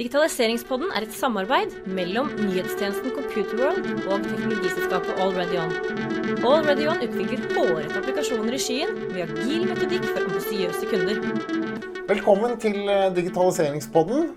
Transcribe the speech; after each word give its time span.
Digitaliseringspodden 0.00 0.94
er 0.96 1.04
et 1.04 1.12
samarbeid 1.12 1.74
mellom 1.92 2.30
nyhetstjenesten 2.38 3.12
Computerworld 3.12 4.06
og 4.08 4.22
teknologiselskapet 4.24 5.18
AlreadyOn. 5.20 5.74
AlreadyOn 6.40 7.02
utvikler 7.04 7.42
hårete 7.52 7.98
applikasjoner 8.00 8.56
i 8.56 8.60
skyen 8.64 8.94
med 9.10 9.26
agil 9.26 9.66
metodikk 9.68 10.06
for 10.06 10.22
ambisiøse 10.22 10.88
kunder. 10.88 11.20
Velkommen 12.08 12.56
til 12.64 12.80
eh, 12.88 13.10
digitaliseringspodden. 13.18 14.32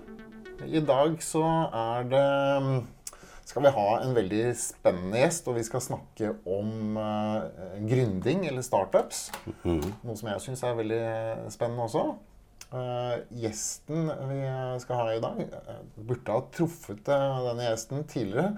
I 0.68 0.84
dag 0.84 1.16
så 1.24 1.46
er 1.80 2.12
det 2.12 2.28
mm, 2.66 2.78
skal 3.48 3.64
vi 3.64 3.74
ha 3.78 3.88
en 4.02 4.14
veldig 4.20 4.44
spennende 4.60 5.24
gjest, 5.24 5.48
og 5.48 5.56
vi 5.56 5.64
skal 5.64 5.86
snakke 5.86 6.34
om 6.44 7.00
uh, 7.00 7.48
gründing 7.88 8.44
eller 8.52 8.68
startups. 8.68 9.30
Noe 9.64 10.20
som 10.20 10.28
jeg 10.28 10.44
syns 10.44 10.68
er 10.68 10.76
veldig 10.84 11.02
spennende 11.56 11.88
også. 11.88 12.04
Uh, 12.74 13.20
gjesten 13.38 14.08
vi 14.26 14.38
skal 14.82 14.98
ha 14.98 15.10
i 15.14 15.20
dag, 15.22 15.36
uh, 15.46 15.82
burde 15.94 16.34
ha 16.34 16.40
truffet 16.56 17.06
uh, 17.06 17.44
denne 17.46 17.68
gjesten 17.68 18.02
tidligere. 18.10 18.56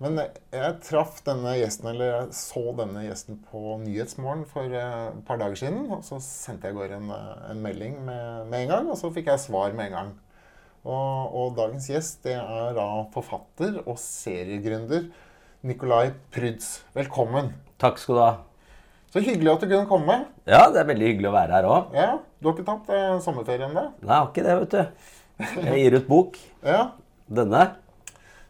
Men 0.00 0.16
jeg 0.18 0.78
traff 0.84 1.20
denne 1.26 1.52
gjesten, 1.58 1.90
eller 1.92 2.08
jeg 2.08 2.38
så 2.38 2.62
denne 2.78 3.04
gjesten 3.04 3.36
på 3.50 3.76
Nyhetsmorgen 3.84 4.46
for 4.48 4.72
et 4.72 5.20
par 5.28 5.38
dager 5.40 5.60
siden. 5.60 5.84
Og 5.92 6.02
så 6.06 6.18
sendte 6.24 6.68
jeg 6.68 6.74
i 6.74 6.78
går 6.80 6.96
en, 6.96 7.12
en 7.12 7.60
melding 7.62 8.00
med, 8.06 8.48
med, 8.48 8.64
en 8.64 8.72
gang, 8.72 8.90
og 8.90 8.98
så 9.00 9.12
fikk 9.14 9.30
jeg 9.30 9.44
svar 9.44 9.76
med 9.76 9.90
en 9.90 9.98
gang. 9.98 10.10
Og, 10.84 11.36
og 11.36 11.54
dagens 11.60 11.86
gjest 11.92 12.24
det 12.26 12.34
er 12.40 12.74
da 12.76 12.88
forfatter 13.14 13.78
og 13.84 14.00
seriegründer 14.00 15.06
Nicolai 15.64 16.10
Pryds. 16.34 16.82
Velkommen. 16.96 17.54
Takk 17.80 18.02
skal 18.02 18.18
du 18.18 18.24
ha. 18.24 18.34
Så 19.14 19.22
hyggelig 19.22 19.52
at 19.52 19.60
du 19.62 19.68
kunne 19.70 19.86
komme. 19.86 20.14
Ja, 20.50 20.64
det 20.74 20.80
er 20.80 20.86
veldig 20.88 21.06
hyggelig 21.12 21.28
å 21.30 21.34
være 21.36 21.54
her 21.54 21.66
òg. 21.70 21.92
Ja, 21.94 22.08
Du 22.42 22.48
har 22.48 22.56
ikke 22.56 22.64
tatt 22.66 22.88
eh, 22.90 23.12
sommerferie 23.22 23.68
ennå? 23.68 23.84
Nei, 24.02 24.08
jeg 24.10 24.16
har 24.18 24.30
ikke 24.32 24.42
det, 24.42 24.56
vet 24.58 24.72
du. 24.74 25.12
Jeg 25.68 25.84
gir 25.84 25.96
ut 26.00 26.08
bok. 26.08 26.38
Ja. 26.66 26.80
Denne. 27.38 27.60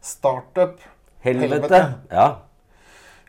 Startup 0.01 0.81
Helvete. 1.25 1.51
Helvete. 1.53 1.81
Ja. 2.13 2.25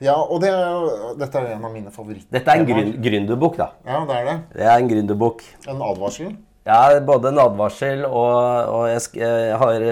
Ja, 0.04 0.16
og 0.16 0.40
det 0.44 0.50
er, 0.52 0.88
dette 1.20 1.40
er 1.42 1.54
en 1.58 1.68
av 1.68 1.76
mine 1.76 1.92
favoritter. 1.92 2.28
Dette 2.36 2.52
er 2.52 2.62
en 2.64 2.68
grün 2.68 2.94
gründerbok, 3.04 3.60
da. 3.60 3.68
Ja, 3.88 4.00
det 4.08 4.16
er 4.22 4.26
det. 4.30 4.38
Det 4.56 4.66
er 4.68 4.80
en 4.80 4.90
gründerbok. 4.92 5.44
En 5.72 5.84
advarsel. 5.90 6.32
Ja, 6.68 6.80
både 7.08 7.34
en 7.34 7.44
advarsel 7.44 8.08
og, 8.08 8.40
og 8.80 8.88
jeg, 8.90 9.04
jeg 9.20 9.60
har 9.62 9.86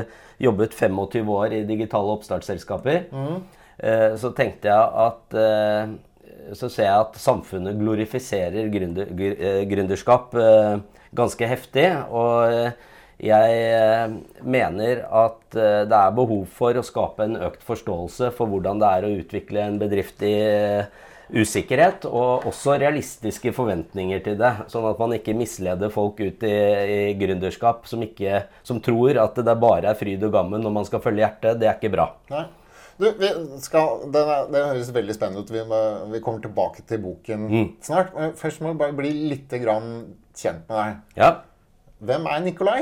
jobbet 0.47 0.79
25 0.79 1.35
år 1.37 1.55
i 1.59 1.61
digitale 1.67 2.15
oppstartsselskaper. 2.17 3.05
Eh, 3.83 4.09
så 4.19 4.31
tenkte 4.35 4.71
jeg 4.71 5.07
at 5.07 5.37
eh, 5.43 5.93
Så 6.57 6.69
ser 6.71 6.89
jeg 6.89 7.05
at 7.05 7.19
samfunnet 7.21 7.77
glorifiserer 7.79 8.67
gründer, 8.73 9.11
eh, 9.15 9.61
gründerskap 9.69 10.35
eh, 10.35 10.81
ganske 11.15 11.47
heftig. 11.47 11.87
Og 12.11 12.51
eh, 12.51 12.89
jeg 13.23 14.17
mener 14.43 15.05
at 15.07 15.55
det 15.55 15.95
er 15.95 16.15
behov 16.17 16.47
for 16.51 16.75
å 16.75 16.83
skape 16.83 17.23
en 17.23 17.37
økt 17.45 17.61
forståelse 17.63 18.33
for 18.35 18.51
hvordan 18.51 18.81
det 18.81 18.89
er 18.89 19.05
å 19.05 19.11
utvikle 19.21 19.61
en 19.63 19.77
bedrift 19.79 20.25
i 20.27 20.33
usikkerhet, 21.33 22.03
og 22.09 22.49
også 22.49 22.75
realistiske 22.81 23.53
forventninger 23.55 24.19
til 24.25 24.35
det. 24.41 24.51
Sånn 24.73 24.89
at 24.89 24.99
man 24.99 25.15
ikke 25.15 25.37
misleder 25.37 25.93
folk 25.93 26.19
ut 26.19 26.43
i, 26.43 26.57
i 26.97 26.99
gründerskap 27.21 27.87
som, 27.87 28.03
ikke, 28.03 28.43
som 28.65 28.81
tror 28.83 29.21
at 29.23 29.39
det 29.39 29.55
bare 29.61 29.93
er 29.93 29.99
fryd 29.99 30.25
og 30.27 30.35
gammen 30.35 30.65
når 30.65 30.75
man 30.81 30.89
skal 30.89 31.05
følge 31.05 31.23
hjertet. 31.23 31.61
Det 31.61 31.69
er 31.69 31.79
ikke 31.79 31.93
bra. 31.95 32.09
Nei. 32.33 32.45
Du, 32.99 33.07
vi 33.17 33.29
skal, 33.63 34.03
det, 34.13 34.23
det 34.53 34.65
høres 34.69 34.91
veldig 34.93 35.15
spennende 35.17 35.41
ut. 35.43 35.53
Vi, 35.53 35.63
må, 35.69 35.79
vi 36.13 36.21
kommer 36.23 36.43
tilbake 36.43 36.85
til 36.89 37.01
boken 37.03 37.47
snart. 37.83 38.13
Men 38.17 38.35
først 38.39 38.61
må 38.61 38.73
vi 38.73 38.81
bare 38.83 38.97
bli 38.97 39.13
litt 39.33 39.53
grann 39.63 39.93
kjent 40.37 40.67
med 40.69 40.77
deg. 40.77 40.99
Ja. 41.17 41.31
Hvem 42.03 42.27
er 42.29 42.43
Nikolai? 42.45 42.81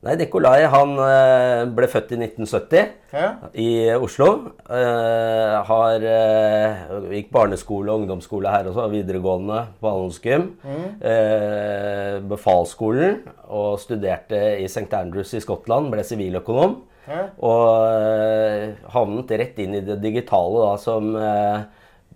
Nei, 0.00 0.14
Nikolai 0.16 0.62
han 0.72 0.94
eh, 1.04 1.62
ble 1.76 1.84
født 1.92 2.14
i 2.14 2.18
1970 2.22 2.86
Ja. 3.12 3.26
i 3.52 3.66
Oslo. 4.00 4.28
Eh, 4.64 5.56
har, 5.68 6.06
eh, 6.08 6.78
gikk 7.18 7.28
barneskole 7.34 7.92
og 7.92 8.00
ungdomsskole 8.06 8.48
her 8.48 8.70
også, 8.70 8.86
videregående 8.94 9.58
på 9.82 9.92
Handelsgym. 9.92 10.46
Eh, 10.64 12.16
befalsskolen 12.32 13.18
og 13.52 13.76
studerte 13.82 14.40
i 14.62 14.64
St. 14.72 14.88
Andrews 14.96 15.34
i 15.36 15.42
Skottland. 15.44 15.90
Ble 15.92 16.06
siviløkonom. 16.06 16.78
Ja. 17.08 17.22
Og 17.40 17.62
eh, 17.90 18.74
havnet 18.92 19.30
rett 19.40 19.58
inn 19.62 19.74
i 19.74 19.80
det 19.86 19.96
digitale 20.02 20.64
da, 20.66 20.72
som 20.78 21.14
eh, 21.16 21.62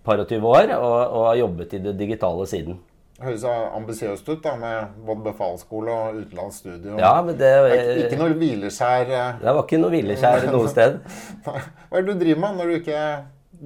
par 0.05 0.21
og 0.21 0.27
20 0.29 0.45
år, 0.51 0.73
og, 0.77 0.97
og 1.17 1.23
har 1.31 1.39
jobbet 1.41 1.73
i 1.73 1.81
det 1.87 1.95
digitale 1.99 2.45
siden. 2.47 2.77
Høres 3.21 3.45
ambisiøst 3.47 4.27
ut, 4.27 4.41
da, 4.43 4.53
med 4.59 4.95
både 5.07 5.23
befalsskole 5.29 5.91
og 5.93 6.17
utenlandsstudio. 6.19 6.97
Ja, 6.99 7.13
men 7.23 7.37
det, 7.39 7.47
Det 7.47 7.77
er 7.79 7.91
ikke- 7.95 8.07
ikke 8.09 8.19
noe 8.21 8.33
hvileskjær. 8.41 9.05
eh. 9.07 9.37
det 9.41 9.53
var 9.55 9.63
ikke 9.63 9.79
noe 9.79 9.93
hvileskjær 9.95 10.49
noe 10.51 10.67
sted. 10.67 10.97
Hva 11.45 11.55
er 11.61 12.01
det 12.01 12.07
du 12.13 12.19
driver 12.25 12.41
med 12.43 12.57
når 12.59 12.65
du 12.73 12.75
ikke 12.81 13.03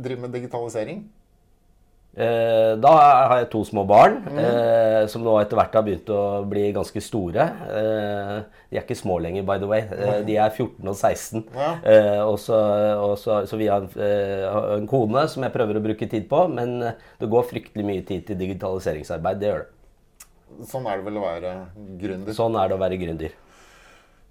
driver 0.06 0.22
med 0.28 0.34
digitalisering? 0.38 1.02
Eh, 2.18 2.74
da 2.82 2.92
har 3.30 3.36
jeg 3.38 3.50
to 3.54 3.62
små 3.68 3.84
barn, 3.88 4.18
eh, 4.34 5.06
som 5.08 5.22
nå 5.24 5.36
etter 5.40 5.60
hvert 5.60 5.76
har 5.78 5.84
begynt 5.86 6.10
å 6.12 6.42
bli 6.50 6.66
ganske 6.76 7.04
store. 7.06 7.46
Eh, 7.70 8.32
de 8.72 8.80
er 8.80 8.84
ikke 8.84 8.98
små 8.98 9.20
lenger, 9.22 9.46
by 9.48 9.60
the 9.62 9.70
way. 9.70 9.86
Eh, 9.86 10.22
de 10.28 10.36
er 10.42 10.50
14 10.50 10.90
og 10.90 10.98
16. 10.98 11.46
Ja. 11.54 11.70
Eh, 11.86 12.22
og 12.26 12.40
så, 12.42 12.58
og 12.98 13.14
så, 13.22 13.44
så 13.48 13.60
vi 13.62 13.70
har 13.70 13.86
en, 13.86 13.92
eh, 13.94 14.88
kone 14.90 15.28
som 15.30 15.46
jeg 15.46 15.54
prøver 15.54 15.78
å 15.78 15.86
bruke 15.86 16.10
tid 16.10 16.26
på, 16.32 16.48
men 16.52 16.82
eh, 16.82 16.98
det 17.22 17.30
går 17.30 17.46
fryktelig 17.52 17.86
mye 17.86 18.08
tid 18.10 18.26
til 18.28 18.42
digitaliseringsarbeid. 18.42 19.40
Det 19.40 19.54
gjør 19.54 19.64
det. 19.68 19.76
Sånn 20.66 20.90
er 20.90 20.98
det 20.98 21.06
vel 21.06 21.22
å 21.22 21.28
være 21.28 21.54
gründer. 22.02 22.36
Sånn 22.36 22.58
er 22.58 22.68
det 22.68 22.76
å 22.76 22.82
være 22.82 23.00
gründer. 23.00 23.38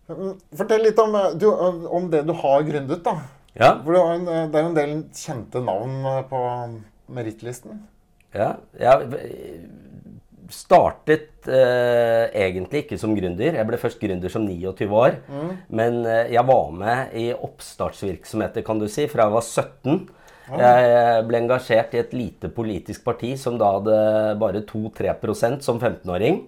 Fortell 0.09 0.87
litt 0.87 0.99
om, 0.99 1.15
eh, 1.15 1.34
du, 1.39 1.49
om 1.53 2.10
det 2.10 2.22
du 2.27 2.33
har 2.43 2.62
gründet, 2.66 3.03
da. 3.05 3.19
Ja, 3.59 3.75
eh, 3.75 4.47
det 4.49 4.56
er 4.56 4.62
jo 4.62 4.71
en 4.71 4.77
del 4.77 4.95
kjente 5.15 5.60
navn 5.65 5.99
eh, 6.06 6.22
på 6.31 6.41
merittlisten. 7.13 7.83
Ja, 8.37 8.55
jeg 8.79 9.21
startet 10.53 11.49
eh, 11.49 12.29
egentlig 12.33 12.85
ikke 12.85 12.99
som 13.01 13.15
gründer. 13.17 13.57
Jeg 13.59 13.69
ble 13.69 13.81
først 13.81 14.01
gründer 14.01 14.33
som 14.33 14.47
29 14.49 14.89
år. 14.97 15.19
Men 15.69 16.01
eh, 16.05 16.35
jeg 16.35 16.45
var 16.49 16.71
med 16.77 17.17
i 17.19 17.27
oppstartsvirksomheter, 17.35 18.65
kan 18.67 18.81
du 18.81 18.89
si, 18.89 19.09
fra 19.11 19.29
jeg 19.29 19.37
var 19.37 19.45
17. 19.45 20.07
Jeg 20.49 21.25
ble 21.29 21.43
engasjert 21.43 21.93
i 21.93 22.01
et 22.01 22.15
lite 22.17 22.49
politisk 22.49 23.03
parti 23.05 23.35
som 23.37 23.59
da 23.61 23.75
hadde 23.75 23.99
bare 24.41 24.65
2-3% 24.65 25.61
som 25.65 25.77
15-åring. 25.77 26.41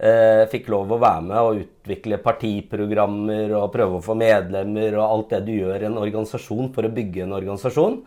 Eh, 0.00 0.44
fikk 0.48 0.70
lov 0.72 0.94
å 0.94 1.00
være 1.02 1.24
med 1.26 1.38
og 1.42 1.58
utvikle 1.64 2.20
partiprogrammer 2.22 3.50
og 3.58 3.72
prøve 3.74 3.98
å 3.98 4.04
få 4.04 4.14
medlemmer 4.16 4.94
og 4.96 5.02
alt 5.04 5.34
det 5.34 5.40
du 5.48 5.52
gjør 5.58 5.82
i 5.82 5.88
en 5.90 5.98
organisasjon 6.00 6.70
for 6.72 6.86
å 6.86 6.92
bygge 6.94 7.26
en 7.26 7.34
organisasjon. 7.36 7.98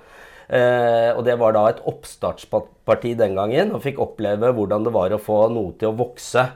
Eh, 0.50 1.12
og 1.16 1.24
det 1.26 1.38
var 1.40 1.54
da 1.56 1.68
et 1.72 1.80
oppstartsparti 1.90 3.16
den 3.20 3.36
gangen, 3.38 3.72
og 3.76 3.82
fikk 3.86 4.00
oppleve 4.04 4.52
hvordan 4.56 4.84
det 4.84 4.94
var 4.94 5.14
å 5.16 5.22
få 5.22 5.46
noe 5.54 5.74
til 5.80 5.92
å 5.92 5.98
vokse. 5.98 6.48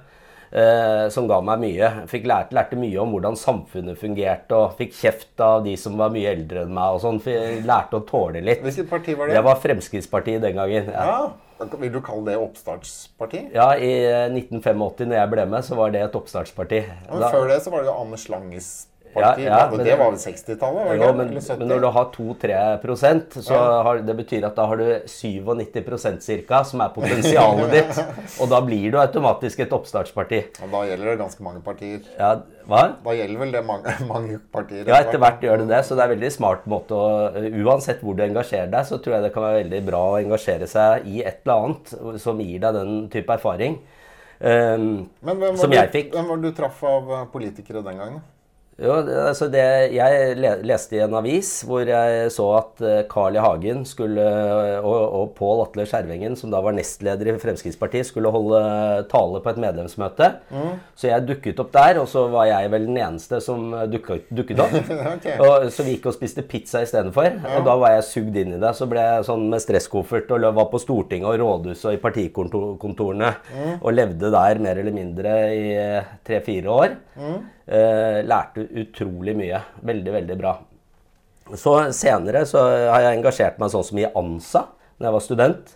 Eh, 0.47 1.09
som 1.11 1.25
ga 1.27 1.41
meg 1.43 1.59
mye. 1.59 1.87
Fikk 2.07 2.23
lært, 2.29 2.53
lærte 2.55 2.77
mye 2.79 3.01
om 3.03 3.11
hvordan 3.11 3.35
samfunnet 3.35 3.97
fungerte, 3.99 4.55
og 4.55 4.77
fikk 4.79 4.93
kjeft 4.95 5.41
av 5.43 5.65
de 5.65 5.73
som 5.79 5.97
var 5.99 6.09
mye 6.13 6.29
eldre 6.31 6.63
enn 6.63 6.71
meg. 6.73 6.95
og 6.95 7.01
sånn. 7.03 7.19
Lærte 7.67 7.99
å 7.99 8.05
tåle 8.07 8.41
litt. 8.41 8.63
Hvilket 8.63 8.87
parti 8.89 9.15
var 9.17 9.27
det? 9.27 9.35
Det 9.35 9.43
var 9.43 9.59
Fremskrittspartiet 9.59 10.41
den 10.41 10.55
gangen. 10.55 10.87
Ja. 10.93 11.03
Ja, 11.59 11.65
Vil 11.81 11.91
du 11.91 11.99
kalle 12.05 12.23
det 12.31 12.37
oppstartsparti? 12.37 13.47
Ja, 13.55 13.71
I 13.75 13.91
eh, 14.05 14.29
1985, 14.29 15.07
når 15.09 15.15
jeg 15.17 15.29
ble 15.31 15.45
med, 15.49 15.65
så 15.65 15.75
var 15.75 15.89
det 15.91 16.03
et 16.05 16.15
oppstartsparti. 16.15 16.83
Men 17.09 17.19
Da- 17.19 17.31
før 17.33 17.47
det 17.49 17.61
så 17.63 17.71
var 17.73 17.81
det 17.83 17.87
jo 17.91 17.99
Anders 17.99 18.29
Langes 18.29 18.87
parti. 19.13 19.45
Ja, 19.45 19.59
ja, 19.63 19.69
men 19.71 19.83
det 19.85 19.95
var 19.99 20.11
vel 20.11 20.19
60-tallet? 20.21 20.83
var 20.87 20.91
det 20.91 20.97
Jo, 20.97 21.09
ikke? 21.09 21.17
men, 21.19 21.59
men 21.61 21.71
når 21.71 21.83
du 21.83 21.87
har 21.95 22.09
2-3% 22.15 23.37
så 23.45 23.61
har, 23.87 24.01
det 24.07 24.15
betyr 24.17 24.47
at 24.49 24.57
da 24.57 24.67
har 24.71 24.81
du 24.81 24.85
97% 25.07 26.21
cirka, 26.25 26.61
som 26.67 26.83
er 26.85 26.93
potensialet 26.95 27.73
ditt. 27.73 28.01
Og 28.41 28.51
da 28.51 28.61
blir 28.65 28.91
du 28.93 28.99
automatisk 29.01 29.65
et 29.65 29.75
oppstartsparti. 29.77 30.43
Og 30.63 30.71
da 30.73 30.83
gjelder 30.89 31.11
det 31.13 31.17
ganske 31.23 31.45
mange 31.45 31.63
partier. 31.65 31.99
Ja, 32.19 32.33
hva? 32.67 32.83
Da 33.03 33.17
gjelder 33.17 33.43
vel 33.43 33.53
det 33.57 33.65
mange, 33.67 33.97
mange 34.13 34.39
partier? 34.53 34.85
Ja, 34.87 35.01
etter 35.01 35.21
hvert 35.23 35.43
gjør 35.43 35.63
det 35.63 35.69
det, 35.71 35.83
så 35.87 35.97
det 35.97 36.05
er 36.05 36.11
en 36.11 36.15
veldig 36.17 36.33
smart 36.35 36.65
måte 36.69 36.97
å 36.97 37.05
Uansett 37.67 38.01
hvor 38.03 38.15
du 38.17 38.23
engasjerer 38.25 38.69
deg, 38.71 38.85
så 38.87 38.99
tror 39.01 39.17
jeg 39.17 39.27
det 39.27 39.33
kan 39.35 39.45
være 39.45 39.61
veldig 39.63 39.83
bra 39.87 40.01
å 40.11 40.17
engasjere 40.21 40.67
seg 40.69 41.07
i 41.09 41.21
et 41.23 41.43
eller 41.45 41.67
annet 41.67 42.19
som 42.21 42.41
gir 42.41 42.59
deg 42.63 42.75
den 42.77 42.97
type 43.13 43.33
erfaring. 43.33 43.79
Um, 44.37 45.07
Men 45.25 45.39
hvem 45.39 45.55
var, 45.57 45.71
du, 45.71 46.01
hvem 46.13 46.27
var 46.29 46.41
det 46.41 46.49
du 46.51 46.57
traff 46.57 46.81
av 46.85 47.13
politikere 47.33 47.81
den 47.85 47.97
gangen? 47.97 48.19
Jo, 48.77 48.93
altså 49.01 49.47
det, 49.49 49.61
jeg 49.95 50.35
leste 50.37 50.99
i 50.99 51.01
en 51.01 51.15
avis 51.17 51.49
hvor 51.65 51.87
jeg 51.89 52.27
så 52.29 52.45
at 52.59 52.83
eh, 52.85 52.99
Carl 53.09 53.33
I. 53.33 53.39
Hagen 53.41 53.81
skulle, 53.89 54.21
og, 54.85 54.97
og 55.17 55.31
Pål 55.37 55.63
Atle 55.63 55.85
Skjervengen, 55.89 56.35
som 56.37 56.53
da 56.53 56.59
var 56.61 56.75
nestleder 56.77 57.31
i 57.31 57.35
Fremskrittspartiet, 57.41 58.05
skulle 58.05 58.29
holde 58.33 58.59
tale 59.09 59.41
på 59.41 59.49
et 59.53 59.61
medlemsmøte. 59.63 60.29
Så 60.93 61.09
jeg 61.09 61.25
dukket 61.25 61.63
opp 61.63 61.73
der, 61.73 62.01
og 62.03 62.09
så 62.11 62.27
var 62.33 62.51
jeg 62.51 62.69
vel 62.73 62.85
den 62.89 63.01
eneste 63.01 63.41
som 63.41 63.73
dukket, 63.89 64.29
dukket 64.29 64.61
opp. 64.61 64.77
okay. 65.15 65.39
og, 65.41 65.67
så 65.73 65.87
vi 65.87 65.95
gikk 65.95 66.09
og 66.11 66.17
spiste 66.19 66.45
pizza 66.45 66.85
istedenfor. 66.85 67.41
Og 67.57 67.65
da 67.65 67.77
var 67.81 67.95
jeg 67.95 68.07
sugd 68.11 68.37
inn 68.43 68.55
i 68.59 68.61
det. 68.61 68.73
Så 68.77 68.89
ble 68.89 69.09
jeg 69.09 69.27
sånn 69.29 69.49
med 69.49 69.63
stresskoffert 69.63 70.33
og 70.37 70.49
var 70.61 70.69
på 70.69 70.81
Stortinget 70.85 71.31
og 71.31 71.41
rådhuset 71.41 71.89
og 71.89 71.97
i 71.97 72.01
partikontorene. 72.05 73.33
Og 73.81 73.93
levde 73.95 74.33
der 74.33 74.65
mer 74.69 74.85
eller 74.85 75.01
mindre 75.01 75.37
i 75.53 75.69
tre-fire 76.27 76.81
år. 76.81 76.97
Eh, 77.17 77.37
lærte 77.67 78.63
utrolig 78.79 79.33
mye. 79.35 79.59
Veldig, 79.83 80.13
veldig 80.21 80.37
bra. 80.39 80.53
Så 81.55 81.73
senere 81.95 82.41
så 82.47 82.61
har 82.91 83.01
jeg 83.05 83.17
engasjert 83.19 83.59
meg 83.59 83.71
sånn 83.71 83.85
som 83.87 83.99
i 84.01 84.07
ANSA 84.07 84.65
da 84.97 85.07
jeg 85.09 85.15
var 85.15 85.23
student. 85.23 85.73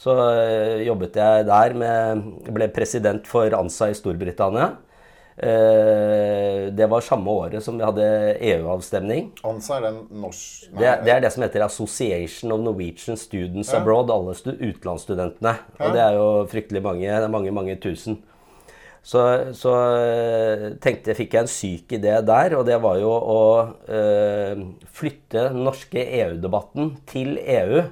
Så 0.00 0.14
eh, 0.16 0.82
jobbet 0.86 1.16
jeg 1.20 1.44
der 1.48 1.74
med 1.76 2.22
Ble 2.56 2.68
president 2.72 3.26
for 3.28 3.52
ANSA 3.56 3.90
i 3.92 3.96
Storbritannia. 3.98 4.70
Eh, 5.40 6.68
det 6.76 6.86
var 6.90 7.00
samme 7.04 7.32
året 7.32 7.62
som 7.64 7.78
vi 7.80 7.84
hadde 7.86 8.06
EU-avstemning. 8.52 9.30
ANSA 9.46 9.78
er 9.78 9.86
den 9.88 10.00
norsk... 10.22 10.66
Det, 10.76 10.86
er- 10.88 11.04
det 11.06 11.14
er 11.14 11.22
det 11.24 11.30
som 11.34 11.44
heter 11.44 11.64
Association 11.64 12.52
of 12.56 12.60
Norwegian 12.64 13.16
Students 13.20 13.72
Abroad. 13.76 14.10
Alle 14.12 14.34
stu, 14.36 14.50
utenlandsstudentene. 14.56 15.54
Og 15.80 15.94
det 15.96 16.02
er 16.04 16.18
jo 16.18 16.26
fryktelig 16.52 16.82
mange. 16.84 17.06
Det 17.08 17.28
er 17.28 17.32
mange, 17.32 17.52
mange 17.56 17.76
tusen. 17.80 18.20
Så, 19.02 19.20
så 19.56 19.74
eh, 19.96 20.64
tenkte 20.82 21.12
jeg, 21.12 21.18
fikk 21.22 21.34
jeg 21.34 21.46
en 21.46 21.50
syk 21.50 21.94
idé 21.96 22.18
der, 22.26 22.54
og 22.58 22.66
det 22.68 22.76
var 22.84 22.98
jo 23.00 23.10
å 23.10 23.42
øh, 23.88 24.64
flytte 24.92 25.46
den 25.48 25.62
norske 25.64 26.04
EU-debatten 26.20 26.92
til 27.08 27.38
EU, 27.40 27.86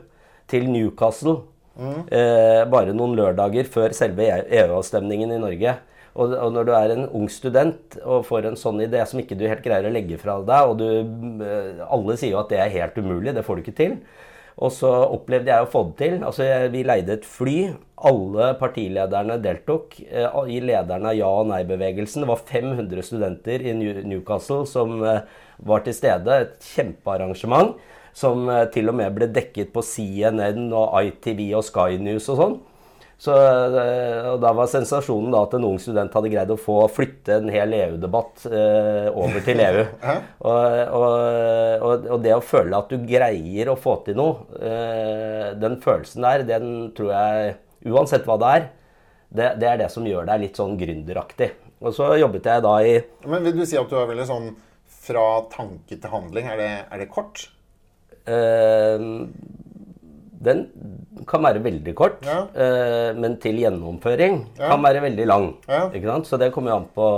til 0.49 0.69
Newcastle. 0.69 1.39
Eh, 1.79 2.65
bare 2.69 2.95
noen 2.97 3.15
lørdager 3.17 3.69
før 3.71 3.95
selve 3.97 4.27
EU-avstemningen 4.27 5.33
i 5.33 5.41
Norge. 5.41 5.77
Og, 6.19 6.33
og 6.35 6.53
når 6.55 6.67
du 6.67 6.73
er 6.75 6.93
en 6.93 7.05
ung 7.15 7.29
student 7.31 7.99
og 8.03 8.25
får 8.27 8.49
en 8.49 8.59
sånn 8.59 8.81
idé 8.83 9.05
som 9.07 9.21
ikke 9.23 9.37
du 9.39 9.45
helt 9.47 9.63
greier 9.63 9.87
å 9.87 9.93
legge 9.95 10.19
fra 10.19 10.41
deg, 10.43 10.73
og 10.73 10.81
du, 10.81 10.89
øh, 11.47 11.85
alle 11.87 12.19
sier 12.19 12.35
jo 12.35 12.43
at 12.43 12.51
det 12.53 12.59
er 12.65 12.75
helt 12.75 12.99
umulig, 12.99 13.37
det 13.37 13.47
får 13.47 13.59
du 13.59 13.65
ikke 13.65 13.79
til. 13.79 13.95
Og 14.59 14.73
så 14.75 14.89
opplevde 15.15 15.53
jeg 15.53 15.65
å 15.65 15.71
få 15.71 15.85
det 15.89 15.97
til. 16.01 16.17
Altså, 16.27 16.47
Vi 16.73 16.83
leide 16.87 17.19
et 17.19 17.25
fly. 17.27 17.75
Alle 18.09 18.55
partilederne 18.59 19.39
deltok. 19.43 20.01
eh, 20.11 20.27
I 20.49 20.61
lederne 20.61 21.11
av 21.11 21.17
ja- 21.17 21.27
og 21.27 21.47
nei-bevegelsen. 21.47 22.23
Det 22.23 22.29
var 22.29 22.37
500 22.37 23.03
studenter 23.03 23.63
i 23.63 23.73
Newcastle 24.05 24.67
som 24.67 25.03
eh, 25.05 25.21
var 25.63 25.81
til 25.81 25.95
stede. 25.95 26.29
Et 26.29 26.59
kjempearrangement 26.75 27.77
som 28.13 28.49
eh, 28.49 28.67
til 28.67 28.89
og 28.89 28.95
med 28.95 29.15
ble 29.15 29.27
dekket 29.27 29.73
på 29.73 29.83
CNN 29.83 30.73
og 30.73 30.95
ITV 31.05 31.55
og 31.55 31.65
Sky 31.65 31.99
News 31.99 32.29
og 32.29 32.37
sånn. 32.43 32.59
Så 33.19 33.35
eh, 33.35 34.27
og 34.31 34.39
Da 34.43 34.53
var 34.55 34.71
sensasjonen 34.71 35.33
da 35.35 35.43
at 35.43 35.57
en 35.59 35.67
ung 35.67 35.79
student 35.83 36.15
hadde 36.15 36.31
greid 36.31 36.53
å 36.55 36.59
få 36.61 36.79
flytte 36.95 37.41
en 37.41 37.51
hel 37.51 37.75
EU-debatt 37.75 38.47
eh, 38.47 39.09
over 39.11 39.43
til 39.47 39.63
EU. 39.65 39.85
og, 40.49 40.77
og, 41.01 41.09
og, 41.83 42.07
og 42.15 42.23
det 42.23 42.37
å 42.37 42.45
føle 42.45 42.79
at 42.79 42.93
du 42.93 43.03
greier 43.09 43.73
å 43.73 43.79
få 43.79 43.99
til 44.07 44.19
noe, 44.21 44.47
eh, 44.63 45.49
den 45.59 45.81
følelsen 45.83 46.27
der, 46.29 46.47
den 46.49 46.69
tror 46.97 47.15
jeg 47.17 47.57
Uansett 47.89 48.25
hva 48.27 48.35
det 48.43 48.49
er, 48.51 48.65
det, 49.29 49.45
det 49.63 49.67
er 49.69 49.77
det 49.79 49.87
som 49.95 50.07
gjør 50.07 50.27
deg 50.27 50.41
litt 50.43 50.59
sånn 50.59 50.73
gründeraktig. 50.81 51.53
Og 51.79 51.95
så 51.95 52.09
jobbet 52.19 52.49
jeg 52.51 52.65
da 52.65 52.73
i 52.83 52.97
Men 53.31 53.47
vil 53.47 53.61
du 53.61 53.63
si 53.69 53.79
at 53.79 53.87
du 53.87 53.95
er 54.01 54.09
veldig 54.11 54.27
sånn 54.27 54.49
fra 55.09 55.25
tanke 55.53 55.95
til 55.95 56.11
handling? 56.11 56.49
Er 56.51 56.59
det, 56.59 56.73
er 56.91 57.03
det 57.03 57.07
kort? 57.13 57.45
Eh, 58.27 59.07
den 60.41 60.61
kan 61.27 61.43
være 61.43 61.63
veldig 61.65 61.95
kort, 61.99 62.21
Ja. 62.27 62.45
eh, 62.55 63.13
men 63.19 63.37
til 63.43 63.59
gjennomføring 63.59 64.47
Ja. 64.59 64.69
kan 64.71 64.83
være 64.83 65.03
veldig 65.03 65.27
lang. 65.27 65.49
Ja. 65.69 65.89
Ikke 65.91 66.07
sant? 66.07 66.27
Så 66.27 66.39
det 66.39 66.53
kommer 66.55 66.71
jo 66.71 66.77
an 66.77 66.89
på, 66.95 67.09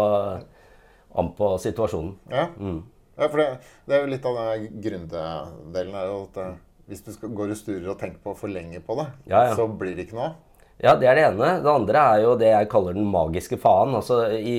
an 1.21 1.33
på 1.37 1.53
situasjonen. 1.61 2.15
Ja. 2.31 2.47
Mm. 2.59 2.83
ja 3.19 3.29
for 3.29 3.37
det, 3.43 3.49
det 3.87 3.97
er 3.97 4.05
jo 4.07 4.13
litt 4.15 4.25
av 4.27 4.37
den 4.41 4.69
gründerdelen 4.83 5.93
her. 5.99 6.15
at 6.23 6.37
eh, 6.45 6.55
hvis 6.89 7.03
du 7.07 7.13
skal, 7.13 7.29
går 7.37 7.51
og 7.51 7.57
sturer 7.57 7.89
og 7.93 7.99
tenker 8.01 8.19
på 8.25 8.37
for 8.37 8.49
lenge 8.51 8.81
på 8.83 8.97
det, 8.99 9.09
så 9.57 9.67
blir 9.79 9.95
det 9.97 10.09
ikke 10.09 10.17
noe 10.19 10.31
av. 10.31 10.39
Ja, 10.81 10.95
det 10.97 11.07
er 11.11 11.15
det 11.15 11.25
ene. 11.29 11.49
Det 11.61 11.69
andre 11.69 12.01
er 12.17 12.23
jo 12.25 12.37
det 12.41 12.49
jeg 12.55 12.69
kaller 12.73 12.95
den 12.97 13.05
magiske 13.05 13.59
faen. 13.61 13.93
Altså 13.95 14.31
i, 14.33 14.55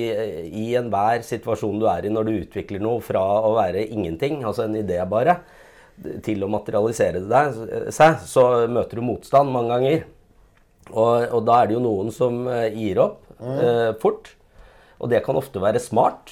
i 0.54 0.68
enhver 0.78 1.18
situasjon 1.26 1.80
du 1.82 1.88
er 1.90 2.06
i 2.06 2.12
når 2.14 2.28
du 2.28 2.32
utvikler 2.44 2.78
noe 2.80 3.00
fra 3.02 3.18
å 3.42 3.56
være 3.56 3.82
ingenting, 3.90 4.44
altså 4.46 4.68
en 4.68 4.76
idé 4.78 5.00
bare, 5.10 5.40
til 6.24 6.42
å 6.44 6.50
materialisere 6.52 7.20
det 7.22 7.30
deg- 7.30 7.90
seg, 7.94 8.22
så 8.28 8.46
møter 8.70 8.98
du 9.00 9.04
motstand 9.06 9.52
mange 9.54 9.72
ganger. 9.74 10.04
Og, 10.92 11.26
og 11.32 11.42
da 11.46 11.60
er 11.62 11.68
det 11.70 11.76
jo 11.78 11.82
noen 11.84 12.10
som 12.14 12.42
eh, 12.50 12.68
gir 12.74 12.98
opp 13.04 13.20
eh, 13.40 13.92
fort. 14.02 14.32
Og 15.02 15.10
det 15.10 15.22
kan 15.26 15.38
ofte 15.38 15.58
være 15.62 15.80
smart 15.82 16.30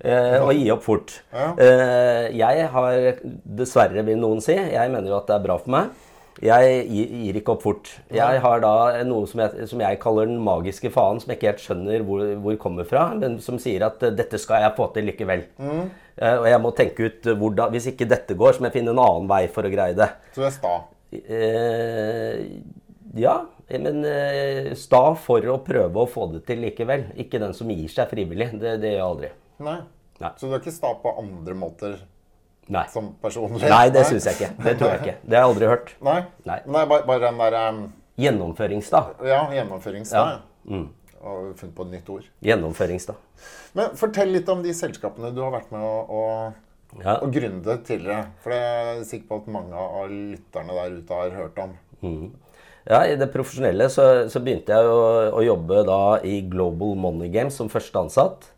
eh, 0.00 0.38
å 0.40 0.52
gi 0.56 0.68
opp 0.72 0.84
fort. 0.86 1.16
Ja. 1.32 1.50
Eh, 1.60 2.26
jeg 2.38 2.68
har 2.72 3.22
dessverre, 3.58 4.04
vil 4.06 4.20
noen 4.20 4.40
si, 4.44 4.54
jeg 4.56 4.92
mener 4.92 5.10
jo 5.12 5.18
at 5.18 5.28
det 5.28 5.36
er 5.38 5.44
bra 5.48 5.58
for 5.60 5.72
meg. 5.74 5.90
Jeg 6.44 6.82
gir, 6.86 7.38
ikke 7.40 7.54
opp 7.56 7.64
fort. 7.64 7.88
Jeg 8.14 8.42
har 8.44 8.60
da 8.62 8.72
noe 9.06 9.26
som 9.26 9.40
jeg, 9.42 9.66
som 9.70 9.80
jeg 9.82 9.98
kaller 10.02 10.28
den 10.30 10.38
magiske 10.44 10.90
faen, 10.94 11.18
som 11.18 11.32
jeg 11.32 11.40
ikke 11.40 11.50
helt 11.50 11.64
skjønner 11.64 12.04
hvor, 12.06 12.22
hvor 12.44 12.58
kommer 12.62 12.86
fra, 12.86 13.08
men 13.18 13.40
som 13.42 13.58
sier 13.62 13.82
at 13.88 14.02
eh, 14.06 14.14
dette 14.14 14.38
skal 14.38 14.62
jeg 14.62 14.76
få 14.76 14.86
til 14.94 15.08
likevel. 15.10 15.42
Eh, 15.58 16.36
og 16.36 16.46
jeg 16.46 16.62
må 16.62 16.72
tenke 16.78 17.08
ut 17.08 17.26
eh, 17.26 17.38
hvordan, 17.38 17.74
hvis 17.74 17.90
ikke 17.90 18.08
dette 18.10 18.38
går, 18.38 18.54
så 18.54 18.62
må 18.62 18.70
jeg 18.70 18.78
finne 18.78 18.94
en 18.94 19.02
annen 19.02 19.30
vei 19.30 19.42
for 19.50 19.66
å 19.66 19.72
greie 19.72 19.96
det. 19.98 20.08
Så 20.34 20.44
du 20.44 20.46
er 20.46 20.54
sta. 20.54 20.74
Eh, 21.18 22.42
ja, 23.18 23.34
men 23.74 24.04
eh, 24.06 24.70
sta 24.78 25.02
for 25.18 25.42
å 25.50 25.58
prøve 25.66 26.04
å 26.04 26.10
få 26.10 26.28
det 26.36 26.44
til 26.48 26.62
likevel. 26.62 27.08
Ikke 27.18 27.42
den 27.42 27.56
som 27.56 27.70
gir 27.72 27.90
seg 27.90 28.10
frivillig. 28.12 28.52
Det, 28.60 28.76
det 28.82 28.94
gjør 28.94 29.00
jeg 29.00 29.08
aldri. 29.08 29.32
Nei. 29.66 29.80
Nei. 30.22 30.32
Så 30.38 30.46
du 30.46 30.54
er 30.54 30.62
ikke 30.62 30.74
sta 30.74 30.94
på 30.98 31.12
andre 31.20 31.54
måter 31.58 31.98
Nei. 32.68 32.84
som 32.92 33.14
personlig? 33.22 33.62
Nei, 33.70 33.86
det 33.94 34.04
syns 34.08 34.26
jeg 34.28 34.36
ikke. 34.36 34.50
Det 34.64 34.74
tror 34.80 34.90
jeg 34.92 35.00
ikke. 35.00 35.16
Det 35.24 35.36
har 35.38 35.46
jeg 35.46 35.50
aldri 35.54 35.70
hørt. 35.70 35.94
Nei. 36.04 36.18
Nei. 36.48 36.58
Nei 36.66 36.84
bare, 36.90 37.06
bare 37.08 37.22
den 37.30 37.38
der 37.40 37.56
um, 37.68 37.82
Gjennomføringsstad. 38.18 39.20
Ja, 39.24 39.42
gjennomføringsstad. 39.54 40.32
Ja. 40.34 40.74
Mm. 40.74 40.88
Og 41.18 41.52
funnet 41.58 41.74
på 41.76 41.86
et 41.86 41.92
nytt 41.96 42.08
ord. 42.14 42.26
Gjennomføringsstad. 42.44 43.18
Men 43.78 43.94
fortell 43.98 44.32
litt 44.34 44.48
om 44.52 44.60
de 44.64 44.74
selskapene 44.76 45.30
du 45.34 45.40
har 45.44 45.52
vært 45.54 45.70
med 45.74 45.82
å, 45.86 45.94
å, 46.08 46.24
Ja. 47.02 47.18
å 47.22 47.28
gründe 47.32 47.78
tidligere. 47.86 48.26
For 48.42 48.52
det 48.54 48.58
er 48.58 48.92
jeg 48.98 49.08
sikker 49.12 49.28
på 49.30 49.40
at 49.42 49.48
mange 49.58 49.86
av 49.88 50.12
lytterne 50.12 50.76
der 50.78 50.98
ute 51.00 51.18
har 51.22 51.34
hørt 51.36 51.58
om. 51.62 51.74
Ja, 52.88 53.02
I 53.04 53.16
det 53.20 53.28
profesjonelle 53.34 53.88
så, 53.92 54.04
så 54.32 54.40
begynte 54.40 54.72
jeg 54.72 54.88
å, 54.88 55.00
å 55.36 55.42
jobbe 55.44 55.82
da 55.88 56.00
i 56.24 56.38
Global 56.48 56.94
Money 56.96 57.28
Games 57.34 57.58
som 57.58 57.68
første 57.72 58.00
ansatt. 58.00 58.48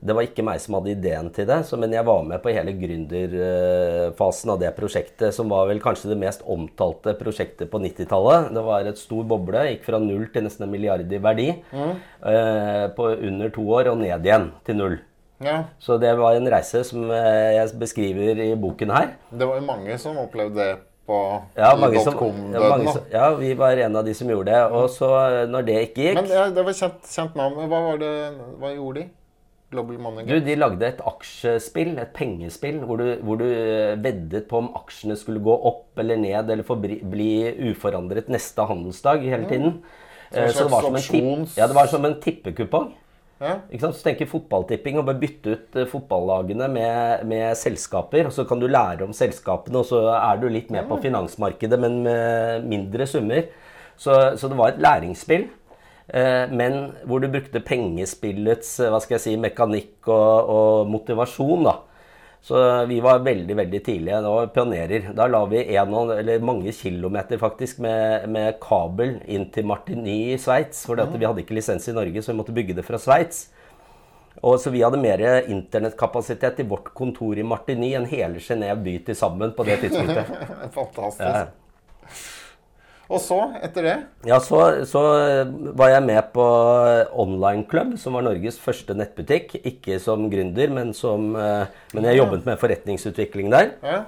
Det 0.00 0.14
var 0.14 0.22
ikke 0.28 0.44
meg 0.46 0.60
som 0.62 0.76
hadde 0.78 0.92
ideen 0.92 1.28
til 1.34 1.48
det, 1.48 1.58
så, 1.66 1.78
men 1.80 1.90
jeg 1.94 2.06
var 2.06 2.22
med 2.26 2.38
på 2.42 2.52
hele 2.54 2.70
gründerfasen 2.78 4.52
av 4.54 4.60
det 4.62 4.70
prosjektet, 4.76 5.34
som 5.34 5.50
var 5.50 5.66
vel 5.70 5.80
kanskje 5.82 6.12
det 6.12 6.18
mest 6.20 6.44
omtalte 6.46 7.16
prosjektet 7.18 7.70
på 7.72 7.80
90-tallet. 7.82 8.52
Det 8.54 8.62
var 8.68 8.86
et 8.86 9.00
stor 9.00 9.26
boble, 9.28 9.64
gikk 9.72 9.84
fra 9.88 10.00
null 10.02 10.28
til 10.34 10.46
nesten 10.46 10.68
en 10.68 10.72
milliard 10.72 11.02
i 11.02 11.22
verdi 11.22 11.48
eh, 11.50 12.84
på 12.94 13.10
under 13.16 13.50
to 13.54 13.66
år, 13.74 13.90
og 13.92 13.98
ned 14.04 14.26
igjen 14.28 14.50
til 14.68 14.78
null. 14.78 14.98
Ja, 15.42 15.64
Så 15.78 15.98
det 16.02 16.16
var 16.18 16.34
en 16.34 16.50
reise 16.50 16.82
som 16.86 17.10
eh, 17.14 17.54
jeg 17.58 17.74
beskriver 17.78 18.40
i 18.42 18.52
boken 18.58 18.90
her. 18.90 19.12
Det 19.30 19.46
var 19.46 19.60
jo 19.60 19.66
mange 19.66 19.98
som 20.02 20.18
opplevde 20.18 20.58
det 20.58 20.72
på 21.08 21.18
Ja, 21.56 21.74
mange 21.78 22.00
som, 22.04 22.16
ja, 22.52 22.64
mange 22.68 22.92
som, 22.92 23.04
ja, 23.12 23.28
vi 23.38 23.52
var 23.56 23.78
en 23.80 23.96
av 23.96 24.04
de 24.04 24.14
som 24.14 24.28
gjorde 24.30 24.50
det. 24.50 24.64
Og 24.74 24.90
så, 24.92 25.08
når 25.48 25.68
det 25.68 25.78
ikke 25.88 26.08
gikk 26.08 26.18
Men 26.18 26.34
ja, 26.34 26.48
det 26.54 26.64
var 26.66 26.76
kjent, 26.76 27.06
kjent 27.06 27.38
navn. 27.38 27.62
Hva, 27.70 27.80
var 27.86 28.02
det, 28.02 28.12
hva 28.60 28.74
gjorde 28.74 29.00
de? 29.00 29.06
Global 29.70 29.98
Money 30.00 30.24
Du, 30.28 30.36
De 30.40 30.56
lagde 30.56 30.86
et 30.86 31.00
aksjespill, 31.04 31.94
et 32.00 32.12
pengespill, 32.16 32.80
hvor 32.88 33.00
du, 33.00 33.08
hvor 33.24 33.40
du 33.40 33.46
eh, 33.48 33.96
veddet 34.00 34.46
på 34.48 34.62
om 34.62 34.70
aksjene 34.78 35.16
skulle 35.18 35.42
gå 35.44 35.56
opp 35.70 36.00
eller 36.00 36.20
ned, 36.20 36.48
eller 36.48 36.66
forbli, 36.66 37.00
bli 37.04 37.32
uforandret 37.68 38.30
neste 38.32 38.64
handelsdag 38.68 39.26
hele 39.28 39.48
tiden. 39.50 39.80
Mm. 39.80 40.08
Så 40.32 40.64
det 40.64 40.72
var 40.72 40.84
som 40.84 40.96
en, 40.96 41.04
tipp, 41.04 41.52
ja, 41.56 41.68
det 41.68 41.76
var 41.76 41.88
som 41.88 42.04
en 42.04 42.16
tippekupong. 42.20 42.90
Ja. 43.38 43.54
Så 43.78 43.92
tenker 44.02 44.26
fotballtipping 44.26 44.98
og 44.98 45.06
bare 45.06 45.20
bytte 45.20 45.54
ut 45.54 45.78
eh, 45.78 45.88
fotballagene 45.88 46.66
med, 46.72 47.26
med 47.28 47.52
selskaper. 47.56 48.26
og 48.28 48.34
Så 48.34 48.48
kan 48.48 48.60
du 48.60 48.66
lære 48.68 49.06
om 49.06 49.14
selskapene, 49.16 49.80
og 49.80 49.88
så 49.88 50.02
er 50.16 50.40
du 50.40 50.48
litt 50.52 50.72
med 50.74 50.88
på 50.88 50.98
finansmarkedet, 51.04 51.78
men 51.80 52.02
med 52.08 52.68
mindre 52.68 53.06
summer. 53.06 53.46
Så, 53.98 54.14
så 54.38 54.50
det 54.50 54.58
var 54.58 54.72
et 54.72 54.82
læringsspill. 54.82 55.48
Eh, 56.08 56.50
Men 56.50 56.78
hvor 57.04 57.20
du 57.20 57.28
brukte 57.32 57.64
pengespillets 57.64 58.78
eh, 58.80 58.90
hva 58.92 59.00
skal 59.02 59.18
jeg 59.18 59.24
si, 59.26 59.36
mekanikk 59.40 60.08
og, 60.08 60.54
og 60.54 60.90
motivasjon. 60.92 61.68
da. 61.68 61.76
Så 62.40 62.86
vi 62.86 63.00
var 63.00 63.18
veldig 63.26 63.56
veldig 63.56 63.80
tidlige. 63.84 64.20
Det 64.22 64.32
var 64.32 64.50
pionerer. 64.54 65.10
Da 65.16 65.26
la 65.26 65.42
vi 65.50 65.64
en, 65.76 65.94
eller 66.14 66.44
mange 66.44 66.72
kilometer 66.72 67.38
faktisk 67.38 67.82
med, 67.84 68.28
med 68.30 68.60
kabel 68.62 69.18
inn 69.26 69.48
til 69.52 69.66
Martigny 69.68 70.18
i 70.32 70.38
Sveits. 70.40 70.84
For 70.86 71.02
vi 71.18 71.26
hadde 71.26 71.42
ikke 71.42 71.58
lisens 71.58 71.88
i 71.90 71.96
Norge, 71.96 72.22
så 72.22 72.32
vi 72.32 72.38
måtte 72.38 72.54
bygge 72.56 72.78
det 72.78 72.86
fra 72.86 73.00
Sveits. 73.02 73.48
Og 74.38 74.60
så 74.62 74.70
vi 74.70 74.84
hadde 74.84 75.00
mer 75.02 75.22
internettkapasitet 75.50 76.60
i 76.62 76.68
vårt 76.70 76.92
kontor 76.94 77.38
i 77.38 77.46
Martigny 77.46 77.90
enn 77.98 78.06
hele 78.06 78.38
Genéve 78.42 78.78
by 78.84 78.98
til 79.08 79.18
sammen 79.18 79.54
på 79.56 79.66
det 79.66 79.80
tidspunktet. 79.82 80.30
Fantastisk. 80.78 81.24
Ja. 81.26 81.48
Og 83.08 83.22
så, 83.24 83.38
etter 83.64 83.86
det 83.86 83.94
Ja, 84.28 84.36
så, 84.44 84.84
så 84.84 85.00
var 85.78 85.94
jeg 85.94 86.04
med 86.04 86.28
på 86.34 86.44
Online 87.16 87.64
Club, 87.70 87.94
som 87.96 88.18
var 88.18 88.26
Norges 88.26 88.60
første 88.60 88.92
nettbutikk. 88.96 89.56
Ikke 89.64 89.96
som 90.02 90.28
gründer, 90.28 90.68
men, 90.74 90.92
som, 90.96 91.32
eh, 91.40 91.88
men 91.96 92.10
jeg 92.10 92.20
jobbet 92.20 92.44
med 92.48 92.60
forretningsutvikling 92.60 93.52
der. 93.54 93.74
ja. 93.82 94.04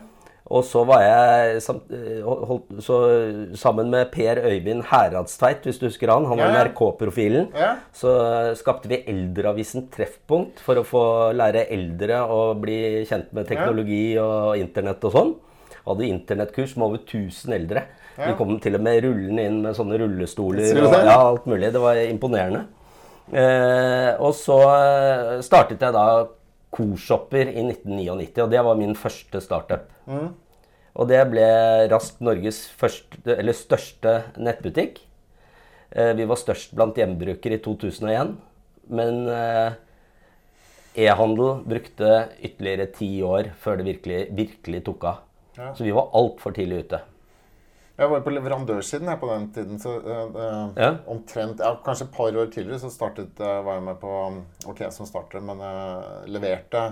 Og 0.50 0.64
så 0.66 0.80
var 0.82 1.04
jeg 1.04 1.60
eh, 1.94 2.24
holdt, 2.26 2.72
så, 2.82 2.96
sammen 3.58 3.90
med 3.92 4.08
Per 4.10 4.40
Øyvind 4.42 4.82
Heradstveit, 4.90 5.62
hvis 5.66 5.78
du 5.78 5.86
husker 5.86 6.10
han. 6.10 6.26
Han 6.26 6.40
var 6.42 6.50
ja. 6.56 6.64
NRK-profilen. 6.66 7.52
Ja. 7.54 7.76
Så 7.94 8.10
skapte 8.58 8.90
vi 8.90 8.98
Eldreavisen 9.10 9.86
Treffpunkt 9.94 10.58
for 10.64 10.80
å 10.80 10.86
få 10.86 11.04
lære 11.38 11.68
eldre 11.70 12.24
å 12.26 12.40
bli 12.58 13.04
kjent 13.06 13.30
med 13.36 13.46
teknologi 13.50 14.18
og 14.18 14.58
internett 14.58 15.06
og 15.06 15.14
sånn. 15.14 15.32
Hadde 15.86 16.10
internettkurs 16.10 16.74
med 16.74 16.88
over 16.88 17.04
1000 17.06 17.54
eldre. 17.54 17.86
De 18.20 18.34
kom 18.38 18.52
til 18.62 18.76
og 18.76 18.84
med 18.84 19.00
rullende 19.04 19.46
inn 19.48 19.62
med 19.64 19.76
sånne 19.78 19.98
rullestoler 20.02 20.82
og 20.82 20.94
ja, 20.98 21.16
alt 21.16 21.48
mulig. 21.50 21.72
Det 21.72 21.82
var 21.82 22.00
imponerende. 22.04 22.66
Eh, 23.30 24.12
og 24.18 24.34
så 24.34 24.58
eh, 24.74 25.34
startet 25.46 25.82
jeg 25.82 25.94
da 25.94 26.06
Korshopper 26.70 27.50
i 27.50 27.64
1999, 27.64 28.44
og 28.44 28.52
det 28.52 28.62
var 28.66 28.78
min 28.78 28.96
første 28.98 29.42
startup. 29.42 29.90
Og 31.00 31.06
det 31.10 31.20
ble 31.30 31.46
raskt 31.90 32.22
Norges 32.24 32.64
første, 32.78 33.22
eller 33.36 33.56
største 33.56 34.16
nettbutikk. 34.38 35.00
Eh, 35.90 36.12
vi 36.18 36.26
var 36.30 36.38
størst 36.38 36.74
blant 36.78 36.98
hjemmebrukere 36.98 37.58
i 37.58 37.62
2001, 37.62 38.34
men 38.94 39.22
eh, 39.30 39.78
e-handel 41.06 41.62
brukte 41.66 42.12
ytterligere 42.38 42.90
ti 42.94 43.10
år 43.26 43.52
før 43.62 43.80
det 43.80 43.88
virkelig, 43.92 44.20
virkelig 44.38 44.84
tok 44.86 45.08
av. 45.10 45.24
Ja. 45.58 45.72
Så 45.74 45.86
vi 45.86 45.94
var 45.94 46.12
altfor 46.16 46.54
tidlig 46.54 46.84
ute. 46.86 47.02
Jeg 48.00 48.08
var 48.10 48.22
på 48.24 48.32
leverandørsiden 48.32 49.10
på 49.20 49.28
den 49.30 49.46
tiden. 49.52 49.78
så 49.82 49.94
eh, 50.00 50.58
Ja. 50.80 50.90
omtrent, 51.12 51.60
ja, 51.60 51.74
Kanskje 51.84 52.08
et 52.08 52.12
par 52.16 52.32
år 52.42 52.50
tidligere 52.52 52.80
så 52.80 52.90
startet, 52.90 53.36
uh, 53.40 53.60
var 53.66 53.76
jeg 53.78 53.86
med 53.90 54.00
på 54.00 54.14
Ok, 54.72 54.82
som 54.90 55.06
starter, 55.08 55.40
men 55.44 55.60
uh, 55.60 56.24
leverte 56.26 56.86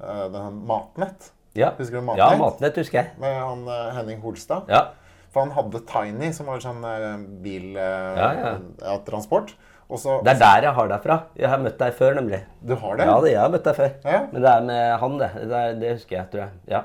uh, 0.00 0.26
den 0.32 0.60
Matnett. 0.68 1.30
Ja, 1.56 1.72
Husker 1.78 1.98
du 1.98 2.06
Matnett? 2.06 2.26
ja 2.30 2.38
Matnett 2.38 2.76
husker 2.78 3.00
jeg. 3.02 3.14
Med 3.18 3.34
han 3.40 3.64
Henning 3.96 4.20
Holstad. 4.22 4.68
Ja. 4.70 4.88
For 5.30 5.44
han 5.46 5.52
hadde 5.54 5.80
Tiny, 5.86 6.32
som 6.34 6.46
var 6.50 6.60
sånn 6.62 6.84
uh, 6.84 7.18
bil... 7.42 7.72
eh, 7.78 8.20
Ja, 8.20 8.30
ja. 8.34 8.54
ja, 8.82 8.94
transport. 9.06 9.52
Og 9.90 9.98
Det 10.22 10.36
er 10.36 10.38
der 10.38 10.64
jeg 10.68 10.74
har 10.76 10.88
deg 10.90 11.02
fra. 11.02 11.16
Jeg 11.38 11.50
har 11.50 11.58
møtt 11.58 11.78
deg 11.80 11.94
før, 11.98 12.14
nemlig. 12.20 12.44
Du 12.62 12.76
har 12.78 12.98
det? 12.98 13.06
Ja, 13.08 13.16
det, 13.24 13.30
jeg 13.32 13.40
har 13.42 13.50
møtt 13.50 13.64
deg 13.66 13.74
før. 13.78 13.88
Ja. 14.06 14.20
Men 14.30 14.44
det 14.44 14.50
er 14.52 14.66
med 14.68 14.82
han, 15.02 15.16
det. 15.18 15.30
Det, 15.50 15.62
er, 15.62 15.72
det 15.80 15.92
husker 15.96 16.16
jeg, 16.16 16.26
tror 16.30 16.42
jeg. 16.44 16.52
Ja. 16.70 16.82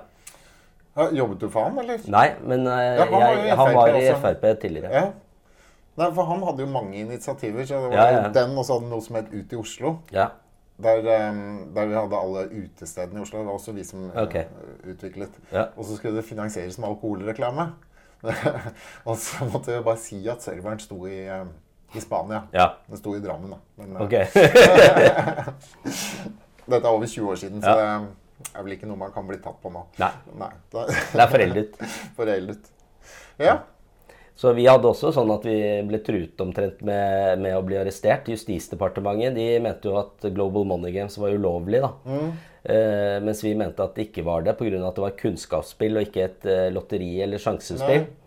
Ja, 0.95 1.09
Jobbet 1.11 1.41
du 1.41 1.49
for 1.51 1.63
ham, 1.67 1.77
eller? 1.81 1.99
Nei, 2.07 2.27
men 2.47 2.67
uh, 2.67 2.73
Ja, 2.73 3.05
han 3.05 3.11
var 3.11 3.35
i 3.35 3.49
han 3.49 3.75
var 3.75 3.87
i 3.99 4.05
FrP 4.13 4.43
også. 4.43 4.61
Tidligere. 4.61 4.91
Ja. 4.93 5.05
Nei, 5.95 6.07
for 6.15 6.23
han 6.29 6.43
hadde 6.43 6.63
jo 6.63 6.69
mange 6.71 6.97
initiativer. 6.99 7.65
Så 7.65 7.73
det 7.83 7.91
var 7.91 8.11
Ja, 8.11 8.29
den, 8.35 8.57
og 8.57 8.65
så 8.65 8.73
hadde 8.77 8.85
han 8.87 8.93
noe 8.95 9.03
som 9.03 9.15
het 9.19 9.31
Ut 9.33 9.53
i 9.53 9.55
Oslo. 9.59 9.97
Ja. 10.15 10.27
Der, 10.83 10.97
um, 11.31 11.71
der 11.75 11.85
vi 11.87 11.95
hadde 11.95 12.17
alle 12.19 12.45
utestedene 12.51 13.19
i 13.19 13.23
Oslo. 13.23 13.39
Det 13.39 13.47
var 13.47 13.53
også 13.59 13.71
vi 13.75 13.83
som 13.87 14.09
okay. 14.15 14.43
uh, 14.51 14.89
utviklet. 14.91 15.29
Ja. 15.51 15.65
Og 15.75 15.85
så 15.85 15.95
skulle 15.99 16.17
det 16.17 16.25
finansieres 16.27 16.77
med 16.79 16.89
alkoholreklame. 16.89 17.69
og 19.09 19.17
så 19.17 19.45
måtte 19.53 19.71
vi 19.75 19.83
bare 19.85 19.97
si 20.01 20.27
at 20.31 20.43
serveren 20.43 20.79
sto 20.79 21.05
i, 21.07 21.27
uh, 21.29 21.45
i 21.95 21.99
Spania. 22.03 22.41
ja. 22.53 22.67
Den 22.89 22.97
sto 22.97 23.15
i 23.15 23.21
Drammen, 23.23 23.51
da. 23.51 23.57
Men 23.83 23.95
eh, 23.95 24.01
Ok. 24.01 24.11
dette 26.65 26.81
er 26.87 26.91
over 26.91 27.05
20 27.07 27.29
år 27.29 27.35
siden, 27.35 27.61
så 27.61 27.69
Ja. 27.69 27.75
det 27.99 28.07
er 28.51 28.65
vel 28.65 28.75
ikke 28.75 28.89
noe 28.89 28.99
man 28.99 29.13
kan 29.15 29.27
bli 29.27 29.37
tatt 29.43 29.61
på 29.63 29.71
nå. 29.71 29.85
Nei. 30.01 30.11
Nei. 30.41 30.51
Det 30.73 31.21
er 31.23 31.31
foreldet. 31.31 31.79
foreldet. 32.17 32.69
Ja. 33.41 33.59
Så 34.35 34.51
vi 34.57 34.65
hadde 34.67 34.89
også 34.89 35.13
sånn 35.15 35.31
at 35.31 35.45
vi 35.47 35.55
ble 35.87 36.01
truet 36.03 36.41
omtrent 36.43 36.81
med, 36.83 37.39
med 37.39 37.55
å 37.55 37.63
bli 37.63 37.77
arrestert. 37.79 38.27
Justisdepartementet 38.27 39.37
de 39.37 39.47
mente 39.63 39.87
jo 39.87 39.95
at 40.01 40.27
Global 40.35 40.67
Money 40.67 40.91
Games 40.95 41.15
var 41.21 41.31
ulovlig. 41.31 41.79
da. 41.85 41.93
Eh, 42.65 43.15
mens 43.23 43.43
vi 43.45 43.53
mente 43.55 43.83
at 43.85 43.95
det 43.95 44.09
ikke 44.09 44.25
var 44.27 44.43
det, 44.43 44.57
pga. 44.59 44.81
at 44.81 44.97
det 44.97 45.05
var 45.05 45.17
kunnskapsspill 45.19 45.99
og 45.99 46.07
ikke 46.07 46.23
et 46.25 46.47
eh, 46.51 46.67
lotteri 46.75 47.13
eller 47.23 47.39
sjansespill. 47.39 48.07
Så 48.09 48.24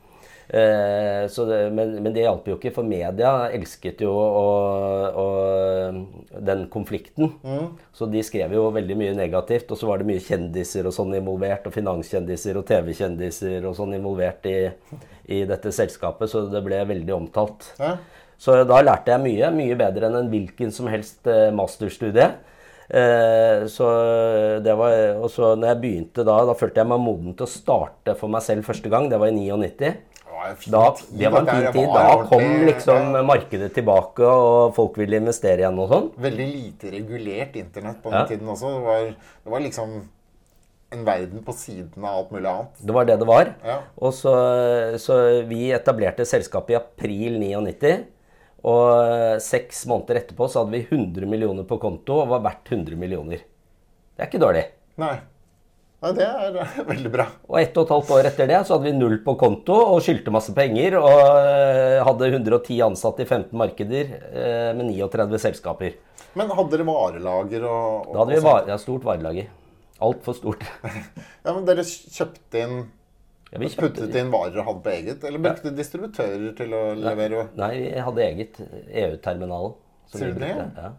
det, 1.48 1.58
men, 1.76 1.90
men 2.00 2.14
det 2.14 2.22
hjalp 2.24 2.46
jo 2.48 2.56
ikke, 2.56 2.72
for 2.72 2.88
media 2.88 3.50
elsket 3.52 4.00
jo 4.00 4.12
å, 4.14 4.44
å, 5.12 5.26
den 6.40 6.66
konflikten. 6.72 7.34
Så 7.92 8.08
de 8.08 8.22
skrev 8.24 8.54
jo 8.56 8.68
veldig 8.72 8.96
mye 8.96 9.16
negativt, 9.18 9.68
og 9.74 9.80
så 9.80 9.90
var 9.90 10.00
det 10.00 10.08
mye 10.08 10.24
kjendiser 10.24 10.88
og 10.88 10.96
sånn 10.96 11.12
involvert, 11.18 11.68
og 11.68 11.76
finanskjendiser 11.76 12.56
og 12.60 12.64
TV-kjendiser 12.70 13.68
og 13.68 13.76
sånn 13.76 13.96
involvert 13.98 14.48
i, 14.48 14.58
i 15.36 15.42
dette 15.48 15.74
selskapet, 15.74 16.32
så 16.32 16.46
det 16.48 16.64
ble 16.64 16.80
veldig 16.96 17.18
omtalt. 17.22 17.74
ja. 17.82 17.98
Så 18.38 18.54
da 18.70 18.76
lærte 18.86 19.10
jeg 19.10 19.18
mye, 19.24 19.48
mye 19.50 19.76
bedre 19.78 20.06
enn 20.06 20.20
en 20.20 20.28
hvilken 20.30 20.70
som 20.70 20.86
helst 20.86 21.26
eh, 21.26 21.48
masterstudie. 21.50 22.28
Eh, 22.88 23.64
så 23.68 23.88
det 24.64 24.76
var, 24.78 24.94
og 25.18 25.26
så 25.32 25.52
når 25.58 25.72
jeg 25.72 25.80
begynte 25.82 26.24
da, 26.24 26.38
da 26.46 26.54
følte 26.56 26.80
jeg 26.80 26.88
meg 26.88 27.02
moden 27.02 27.34
til 27.36 27.48
å 27.48 27.50
starte 27.50 28.14
for 28.16 28.32
meg 28.32 28.46
selv 28.46 28.68
første 28.68 28.92
gang. 28.92 29.10
Det 29.10 29.18
var 29.20 29.32
i 29.32 29.36
99. 29.36 29.90
Det 30.38 30.42
var 30.42 30.50
en 30.50 30.56
fin 30.56 30.72
Da, 30.72 30.82
tid, 30.94 31.18
det 31.18 31.30
var 31.32 31.40
en 31.40 31.48
fin 31.52 31.72
tid. 31.72 31.88
Da 31.94 32.24
kom 32.30 32.66
liksom 32.68 33.26
markedet 33.26 33.72
tilbake, 33.74 34.22
og 34.28 34.74
folk 34.76 34.98
ville 35.00 35.16
investere 35.20 35.64
igjen 35.64 35.78
og 35.82 35.88
sånn. 35.92 36.06
Veldig 36.28 36.46
lite 36.52 36.92
regulert 36.94 37.56
internett 37.56 38.02
på 38.02 38.10
den 38.12 38.20
Ja. 38.20 38.26
tiden 38.30 38.48
også. 38.54 38.70
Det 38.78 38.84
var, 38.86 39.02
det 39.44 39.52
var 39.54 39.60
liksom 39.60 39.96
en 40.90 41.04
verden 41.04 41.42
på 41.44 41.52
siden 41.52 42.04
av 42.04 42.14
alt 42.22 42.30
mulig 42.32 42.48
annet. 42.48 42.78
Det 42.80 42.94
var 42.94 43.04
det 43.04 43.18
det 43.20 43.26
var. 43.28 43.54
Ja. 43.64 43.80
Og 44.00 44.12
så, 44.16 44.32
så 44.98 45.18
vi 45.48 45.70
etablerte 45.76 46.24
selskapet 46.24 46.70
i 46.70 46.78
april 46.78 47.38
99. 47.42 48.04
Og 48.64 49.40
seks 49.44 49.84
måneder 49.86 50.22
etterpå 50.22 50.48
så 50.50 50.64
hadde 50.64 50.72
vi 50.74 50.86
100 50.88 51.26
millioner 51.30 51.64
på 51.68 51.78
konto 51.80 52.22
og 52.22 52.28
var 52.32 52.40
verdt 52.46 52.72
100 52.72 52.96
millioner. 52.98 53.38
Det 54.16 54.24
er 54.24 54.30
ikke 54.30 54.40
dårlig. 54.42 54.64
Nei. 54.98 55.18
Nei, 55.98 56.12
det 56.14 56.26
er 56.30 56.84
veldig 56.86 57.10
bra. 57.10 57.24
Og 57.50 57.56
ett 57.58 57.74
og 57.74 57.88
et 57.88 57.92
halvt 57.96 58.10
år 58.14 58.26
etter 58.28 58.46
det 58.46 58.58
så 58.68 58.76
hadde 58.76 58.86
vi 58.86 58.92
null 58.94 59.16
på 59.24 59.32
konto 59.40 59.74
og 59.96 59.96
skyldte 60.06 60.30
masse 60.30 60.52
penger. 60.54 60.94
Og 61.00 61.22
eh, 61.42 61.96
hadde 62.06 62.28
110 62.30 62.76
ansatte 62.86 63.24
i 63.24 63.26
15 63.26 63.50
markeder 63.58 64.12
eh, 64.30 64.68
med 64.78 64.92
39 64.92 65.40
selskaper. 65.42 65.96
Men 66.38 66.52
hadde 66.54 66.70
dere 66.76 66.86
varelager 66.86 67.66
og, 67.66 68.06
og 68.06 68.14
Da 68.14 68.20
hadde 68.22 68.36
vi 68.36 68.44
var, 68.46 68.62
ja, 68.70 68.76
stort 68.78 69.08
varelager. 69.08 69.50
Altfor 69.98 70.36
stort. 70.38 70.62
Ja, 71.48 71.50
men 71.56 71.66
dere 71.66 71.82
kjøpte 71.88 72.60
inn 72.62 72.76
Ja, 73.48 73.58
kjøpte, 73.58 73.80
Puttet 73.88 74.16
inn 74.20 74.30
varer 74.30 74.60
og 74.60 74.66
hadde 74.68 74.82
på 74.84 74.92
eget? 74.92 75.22
Eller 75.26 75.42
brukte 75.42 75.72
distributører 75.74 76.50
til 76.58 76.74
å 76.78 76.84
levere? 76.94 77.48
nei, 77.58 77.72
vi 77.80 78.06
hadde 78.06 78.26
eget 78.28 78.62
EU-terminal. 78.62 79.72
Sier 80.12 80.36
du 80.36 80.42
det? 80.44 80.54
Ja. 80.78 80.92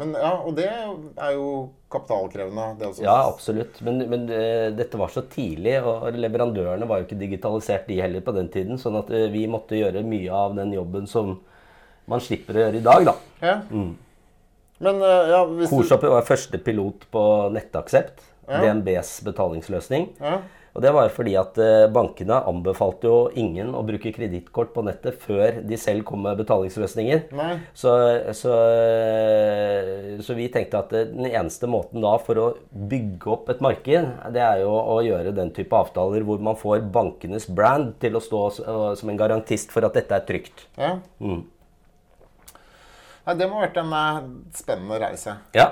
Men 0.00 0.16
ja, 0.16 0.32
Og 0.46 0.56
det 0.56 0.66
er 0.70 1.34
jo 1.36 1.46
kapitalkrevende, 1.92 2.66
det 2.80 2.88
også. 2.88 3.04
Ja, 3.04 3.16
absolutt. 3.28 3.80
Men, 3.84 4.02
men 4.10 4.26
uh, 4.30 4.68
dette 4.76 4.98
var 5.00 5.12
så 5.12 5.24
tidlig, 5.28 5.76
og 5.84 6.06
leverandørene 6.16 6.88
var 6.88 7.00
jo 7.00 7.08
ikke 7.08 7.18
digitalisert 7.20 7.88
de 7.90 7.98
heller 8.00 8.24
på 8.24 8.34
den 8.36 8.48
tiden. 8.52 8.78
Sånn 8.80 8.98
at 9.00 9.10
uh, 9.12 9.26
vi 9.32 9.46
måtte 9.50 9.78
gjøre 9.78 10.04
mye 10.06 10.30
av 10.44 10.54
den 10.58 10.72
jobben 10.76 11.10
som 11.10 11.36
man 12.10 12.22
slipper 12.22 12.56
å 12.56 12.64
gjøre 12.64 12.80
i 12.80 12.86
dag, 12.86 13.10
da. 13.10 13.16
Ja. 13.42 13.56
Men 14.80 15.02
uh, 15.04 15.26
ja, 15.30 15.42
hvis 15.58 15.72
Korshopper 15.72 16.14
var 16.14 16.26
første 16.28 16.62
pilot 16.62 17.04
på 17.12 17.24
nettaksept. 17.54 18.24
Ja. 18.50 18.64
DNBs 18.64 19.20
betalingsløsning. 19.26 20.10
ja. 20.18 20.40
Og 20.70 20.84
det 20.84 20.92
var 20.94 21.10
fordi 21.10 21.34
at 21.38 21.58
eh, 21.58 21.88
bankene 21.90 22.38
anbefalte 22.46 23.10
jo 23.10 23.18
ingen 23.38 23.72
å 23.74 23.82
bruke 23.86 24.12
kredittkort 24.14 24.70
på 24.74 24.84
nettet 24.86 25.18
før 25.22 25.60
de 25.66 25.78
selv 25.80 26.06
kom 26.06 26.22
med 26.26 26.38
betalingsløsninger. 26.38 27.24
Så, 27.74 27.94
så, 28.38 28.54
så 30.22 30.38
vi 30.38 30.48
tenkte 30.52 30.82
at 30.84 30.94
den 30.94 31.26
eneste 31.26 31.70
måten 31.70 32.04
da 32.04 32.14
for 32.22 32.38
å 32.38 32.48
bygge 32.70 33.32
opp 33.34 33.50
et 33.50 33.62
marked, 33.64 34.10
det 34.34 34.44
er 34.46 34.62
jo 34.62 34.74
å 34.78 35.00
gjøre 35.04 35.34
den 35.36 35.50
type 35.56 35.74
avtaler 35.74 36.26
hvor 36.26 36.42
man 36.42 36.58
får 36.58 36.86
bankenes 36.94 37.50
brand 37.50 37.96
til 38.02 38.18
å 38.18 38.22
stå 38.22 38.44
som 39.00 39.10
en 39.10 39.18
garantist 39.18 39.74
for 39.74 39.86
at 39.86 39.98
dette 39.98 40.14
er 40.14 40.28
trygt. 40.28 40.68
Ja. 40.78 40.98
Mm. 41.18 41.48
Nei, 43.26 43.36
det 43.36 43.46
må 43.46 43.58
ha 43.58 43.66
vært 43.66 43.78
en 43.82 43.92
eh, 43.94 44.24
spennende 44.56 44.96
reise. 45.02 45.36
Ja. 45.54 45.68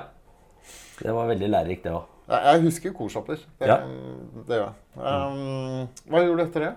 Det 0.99 1.15
var 1.15 1.31
veldig 1.31 1.49
lærerikt, 1.51 1.87
det 1.87 1.95
òg. 1.97 2.18
Jeg 2.29 2.61
husker 2.67 2.93
korshopper. 2.93 3.39
Det, 3.59 3.69
Ja. 3.69 3.79
det 4.49 4.59
gjør 4.59 4.67
jeg. 4.67 4.75
Um, 4.99 5.89
hva 6.11 6.23
gjorde 6.25 6.37
du 6.37 6.45
etter 6.45 6.61
det? 6.67 6.75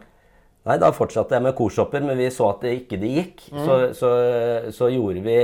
Nei, 0.63 0.77
da 0.77 0.91
fortsatte 0.93 1.33
jeg 1.33 1.41
med 1.41 1.55
korshopper, 1.57 2.03
men 2.05 2.19
vi 2.19 2.29
så 2.29 2.51
at 2.51 2.61
det 2.61 2.75
ikke 2.83 2.99
det 3.01 3.09
gikk. 3.15 3.41
Så, 3.65 3.77
så, 3.97 4.11
så 4.71 4.89
gjorde 4.93 5.23
vi 5.25 5.37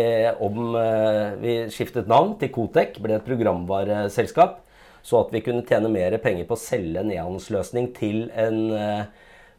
om 0.46 0.76
eh, 0.78 1.32
Vi 1.42 1.56
skiftet 1.74 2.08
navn 2.08 2.36
til 2.38 2.52
Kotec, 2.54 3.00
ble 3.02 3.18
et 3.18 3.26
programvareselskap. 3.26 4.60
Så 5.02 5.24
at 5.24 5.34
vi 5.34 5.42
kunne 5.42 5.66
tjene 5.66 5.90
mer 5.90 6.18
penger 6.22 6.46
på 6.46 6.54
å 6.54 6.62
selge 6.62 7.02
en 7.02 7.12
e-handelsløsning 7.12 7.90
til 7.96 8.28
en 8.36 8.58
uh, 8.76 9.04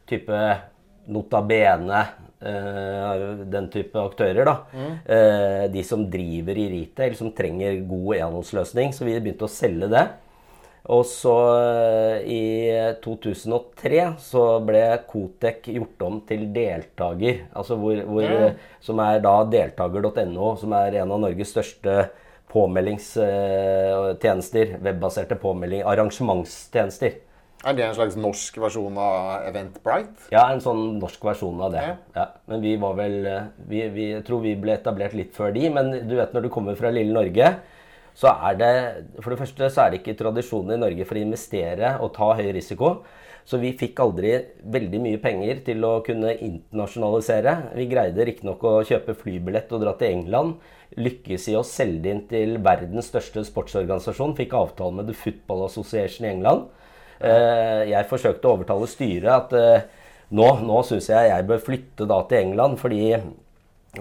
type 0.09 0.41
Nota 1.09 1.41
Bene, 1.41 2.01
eh, 2.39 3.23
den 3.49 3.69
type 3.73 3.97
aktører. 3.97 4.45
da. 4.45 4.55
Eh, 5.05 5.67
de 5.73 5.83
som 5.83 6.05
driver 6.09 6.57
i 6.57 6.67
retail, 6.69 7.15
som 7.17 7.31
trenger 7.33 7.81
god 7.89 8.15
e-handelsløsning. 8.15 8.93
Så 8.93 9.05
vi 9.05 9.17
begynte 9.19 9.47
å 9.47 9.51
selge 9.51 9.89
det. 9.89 10.05
Og 10.87 11.03
så 11.05 11.57
eh, 11.59 12.23
i 12.31 12.71
2003 13.03 14.15
så 14.23 14.59
ble 14.65 14.97
Kotec 15.09 15.67
gjort 15.75 16.01
om 16.07 16.21
til 16.25 16.53
deltaker, 16.55 17.35
altså 17.51 17.75
hvor, 17.77 17.95
hvor, 18.07 18.23
mm. 18.23 18.55
som 18.83 18.99
er 19.03 19.19
da 19.25 19.43
deltaker.no, 19.51 20.55
som 20.61 20.73
er 20.79 20.93
en 21.01 21.11
av 21.13 21.19
Norges 21.27 21.49
største 21.53 21.93
påmeldingstjenester, 22.49 24.65
webbaserte 24.81 25.35
påmelding, 25.37 25.83
arrangementstjenester. 25.85 27.11
Er 27.67 27.75
det 27.75 27.83
en 27.83 27.95
slags 27.97 28.15
norsk 28.15 28.55
versjon 28.63 28.95
av 29.03 29.41
Eventbrite? 29.49 30.29
Ja, 30.31 30.45
en 30.47 30.61
sånn 30.63 30.99
norsk 31.01 31.25
versjon 31.27 31.59
av 31.59 31.73
det. 31.73 31.81
Ja. 31.83 31.95
Ja. 32.15 32.25
Men 32.47 32.61
vi 32.63 32.77
var 32.79 32.93
vel 32.95 33.25
eh, 33.27 33.49
vi, 33.67 33.81
vi, 33.91 34.05
tror 34.25 34.39
vi 34.45 34.55
ble 34.59 34.77
etablert 34.77 35.13
litt 35.17 35.33
før 35.35 35.51
de. 35.55 35.69
Men 35.75 35.91
du 36.07 36.15
vet 36.15 36.33
når 36.35 36.47
du 36.47 36.49
kommer 36.53 36.79
fra 36.79 36.91
lille 36.95 37.11
Norge, 37.11 37.51
så 38.19 38.33
er 38.49 38.59
det 38.59 38.73
For 39.23 39.31
det 39.31 39.39
første 39.39 39.69
så 39.71 39.85
er 39.85 39.93
det 39.93 40.01
ikke 40.01 40.17
tradisjon 40.19 40.73
i 40.73 40.79
Norge 40.79 41.05
for 41.07 41.15
å 41.15 41.23
investere 41.23 41.95
og 42.03 42.13
ta 42.17 42.33
høy 42.35 42.49
risiko. 42.55 42.97
Så 43.49 43.57
vi 43.57 43.71
fikk 43.73 43.97
aldri 44.03 44.33
veldig 44.69 44.99
mye 45.01 45.19
penger 45.23 45.61
til 45.65 45.85
å 45.87 45.93
kunne 46.05 46.35
internasjonalisere. 46.35 47.53
Vi 47.79 47.87
greide 47.89 48.27
riktignok 48.27 48.65
å 48.67 48.73
kjøpe 48.85 49.15
flybillett 49.17 49.71
og 49.73 49.81
dra 49.81 49.95
til 49.97 50.19
England. 50.19 50.59
Lykkes 50.99 51.47
i 51.49 51.55
å 51.57 51.63
selge 51.65 52.11
inn 52.11 52.21
til 52.29 52.59
verdens 52.65 53.09
største 53.09 53.41
sportsorganisasjon. 53.47 54.35
Fikk 54.37 54.53
avtale 54.59 54.99
med 54.99 55.09
The 55.09 55.17
Football 55.17 55.65
Association 55.65 56.27
i 56.27 56.33
England. 56.35 56.67
Eh, 57.19 57.89
Jeg 57.89 58.09
forsøkte 58.11 58.47
å 58.47 58.59
overtale 58.59 58.87
styret 58.91 59.31
at 59.33 59.57
eh, 59.57 59.87
nå, 60.29 60.49
nå 60.61 60.83
syns 60.85 61.09
jeg 61.09 61.31
jeg 61.31 61.47
bør 61.49 61.63
flytte 61.65 62.05
da 62.09 62.19
til 62.29 62.43
England, 62.43 62.77
fordi, 62.83 63.15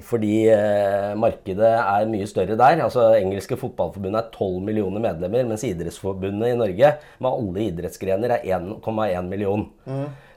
fordi 0.04 0.42
eh, 0.52 1.14
markedet 1.16 1.70
er 1.80 2.08
mye 2.10 2.26
større 2.28 2.58
der. 2.60 2.82
Altså 2.84 3.08
Engelske 3.16 3.56
fotballforbundet 3.56 4.20
er 4.20 4.32
12 4.34 4.58
millioner 4.66 5.02
medlemmer, 5.02 5.46
mens 5.48 5.64
Idrettsforbundet 5.64 6.52
i 6.52 6.58
Norge 6.58 6.90
med 7.18 7.30
alle 7.30 7.68
idrettsgrener 7.70 8.36
er 8.36 8.44
1,1 8.58 9.30
million. 9.30 9.64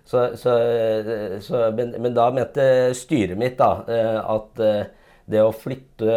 Så, 0.07 0.31
så, 0.39 0.55
så, 1.43 1.67
men, 1.77 1.93
men 2.01 2.15
da 2.15 2.31
mente 2.33 2.63
styret 2.97 3.37
mitt 3.39 3.59
da, 3.59 3.73
eh, 3.91 4.17
at 4.19 4.63
eh, 4.63 4.89
det 5.31 5.43
å 5.43 5.53
flytte 5.55 6.15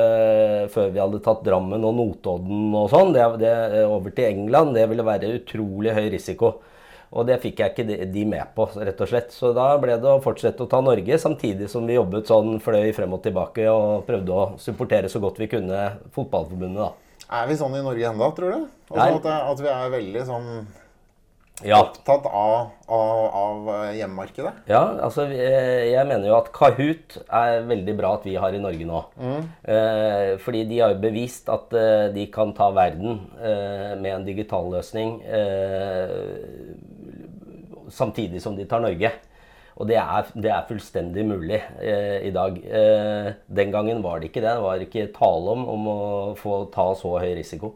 før 0.72 0.88
vi 0.94 1.02
hadde 1.02 1.20
tatt 1.22 1.44
Drammen 1.46 1.84
og 1.86 1.98
Notodden 1.98 2.72
og 2.74 2.88
sånn, 2.90 3.12
det, 3.14 3.26
det, 3.42 3.52
over 3.86 4.14
til 4.14 4.30
England, 4.30 4.74
det 4.78 4.88
ville 4.90 5.06
være 5.06 5.34
utrolig 5.36 5.94
høy 5.94 6.06
risiko. 6.14 6.54
Og 7.14 7.28
det 7.28 7.38
fikk 7.44 7.62
jeg 7.62 7.72
ikke 7.72 8.06
de, 8.10 8.24
med 8.26 8.50
på, 8.56 8.66
rett 8.74 9.00
og 9.04 9.10
slett. 9.10 9.30
Så 9.30 9.52
da 9.54 9.68
ble 9.78 9.94
det 10.02 10.10
å 10.10 10.22
fortsette 10.22 10.66
å 10.66 10.70
ta 10.70 10.80
Norge, 10.82 11.18
samtidig 11.22 11.68
som 11.70 11.86
vi 11.86 11.94
jobbet 11.94 12.26
sånn 12.30 12.58
fløy 12.62 12.90
frem 12.96 13.14
og 13.14 13.22
tilbake 13.22 13.68
og 13.70 14.02
prøvde 14.08 14.34
å 14.34 14.46
supportere 14.58 15.10
så 15.12 15.22
godt 15.22 15.38
vi 15.38 15.50
kunne 15.54 15.84
fotballforbundet, 16.16 16.80
da. 16.82 16.90
Er 17.38 17.46
vi 17.48 17.54
sånn 17.56 17.76
i 17.78 17.84
Norge 17.84 18.10
enda, 18.10 18.32
tror 18.36 18.50
du? 18.50 18.64
Altså 18.90 19.20
at, 19.22 19.28
at 19.54 19.62
vi 19.62 19.70
er 19.72 19.92
veldig 19.94 20.24
sånn 20.28 20.48
Ja, 21.64 21.78
opptatt 21.78 22.26
av, 22.26 22.74
av, 22.90 23.20
av 23.38 23.68
hjemmemarkedet? 23.94 24.50
Ja, 24.68 24.82
altså 25.06 25.24
eh, 25.30 25.86
jeg 25.92 26.04
mener 26.10 26.26
jo 26.28 26.34
at 26.36 26.50
Kahoot 26.52 27.16
er 27.24 27.62
veldig 27.70 27.94
bra 27.96 28.10
at 28.18 28.26
vi 28.26 28.34
har 28.42 28.52
i 28.52 28.60
Norge 28.60 28.88
nå. 28.90 29.00
Eh, 29.70 30.34
fordi 30.42 30.64
de 30.68 30.82
har 30.82 30.92
jo 30.92 31.00
bevist 31.06 31.48
at 31.54 31.72
eh, 31.78 32.08
de 32.14 32.26
kan 32.34 32.52
ta 32.58 32.68
verden 32.74 33.22
eh, 33.38 33.94
med 34.02 34.10
en 34.18 34.26
digital 34.26 34.66
løsning 34.74 35.20
eh, 35.24 36.18
samtidig 37.92 38.42
som 38.42 38.56
de 38.56 38.66
tar 38.68 38.82
Norge. 38.84 39.10
Og 39.74 39.88
det 39.90 39.96
er, 39.98 40.28
det 40.38 40.50
er 40.54 40.68
fullstendig 40.68 41.24
mulig 41.26 41.58
eh, 41.82 42.20
i 42.28 42.30
dag. 42.34 42.58
Eh, 42.62 43.30
den 43.58 43.72
gangen 43.74 44.04
var 44.04 44.20
det 44.20 44.30
ikke 44.30 44.44
det. 44.44 44.52
Det 44.54 44.66
var 44.66 44.84
ikke 44.84 45.08
tale 45.16 45.56
om, 45.56 45.64
om 45.72 45.88
å 45.90 45.98
få 46.38 46.60
ta 46.74 46.92
så 46.98 47.16
høy 47.18 47.32
risiko. 47.40 47.74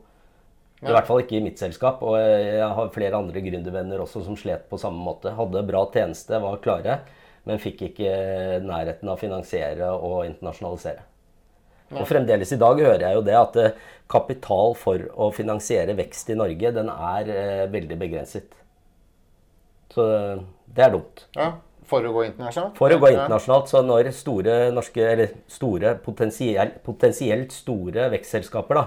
I 0.79 0.93
hvert 0.95 1.09
fall 1.09 1.25
ikke 1.25 1.41
i 1.41 1.43
mitt 1.43 1.59
selskap. 1.59 2.05
Og 2.07 2.15
jeg 2.21 2.71
har 2.79 2.95
flere 2.95 3.19
andre 3.19 3.43
gründervenner 3.43 4.05
også 4.05 4.23
som 4.27 4.39
slet 4.39 4.69
på 4.71 4.79
samme 4.79 5.03
måte. 5.03 5.35
Hadde 5.35 5.67
bra 5.67 5.83
tjeneste, 5.91 6.39
var 6.39 6.63
klare, 6.63 7.01
men 7.51 7.59
fikk 7.63 7.89
ikke 7.91 8.15
nærheten 8.63 9.11
av 9.11 9.17
å 9.17 9.21
finansiere 9.21 9.91
og 9.97 10.23
internasjonalisere. 10.29 11.03
Og 11.97 12.05
fremdeles 12.09 12.51
i 12.53 12.61
dag 12.61 12.81
hører 12.85 13.05
jeg 13.07 13.17
jo 13.17 13.25
det 13.25 13.37
at 13.39 13.59
eh, 13.63 13.77
kapital 14.13 14.75
for 14.77 15.05
å 15.17 15.31
finansiere 15.33 15.97
vekst 15.97 16.35
i 16.35 16.37
Norge, 16.37 16.73
den 16.77 16.91
er 16.93 17.31
eh, 17.33 17.65
veldig 17.73 17.97
begrenset. 18.01 18.59
Så 19.95 20.05
det 20.75 20.85
er 20.85 20.95
dumt. 20.95 21.25
Ja, 21.37 21.53
For 21.89 22.05
å 22.05 22.13
gå 22.13 22.27
internasjonalt? 22.27 22.77
For 22.77 22.93
å 22.93 23.01
gå 23.01 23.11
internasjonalt, 23.15 23.71
så 23.71 23.81
når 23.87 24.11
store 24.13 24.57
norske, 24.77 25.05
eller 25.15 25.31
store 25.49 25.95
potensielt, 26.05 26.83
potensielt 26.85 27.55
store 27.57 28.11
vekstselskaper 28.13 28.77
da, 28.77 28.85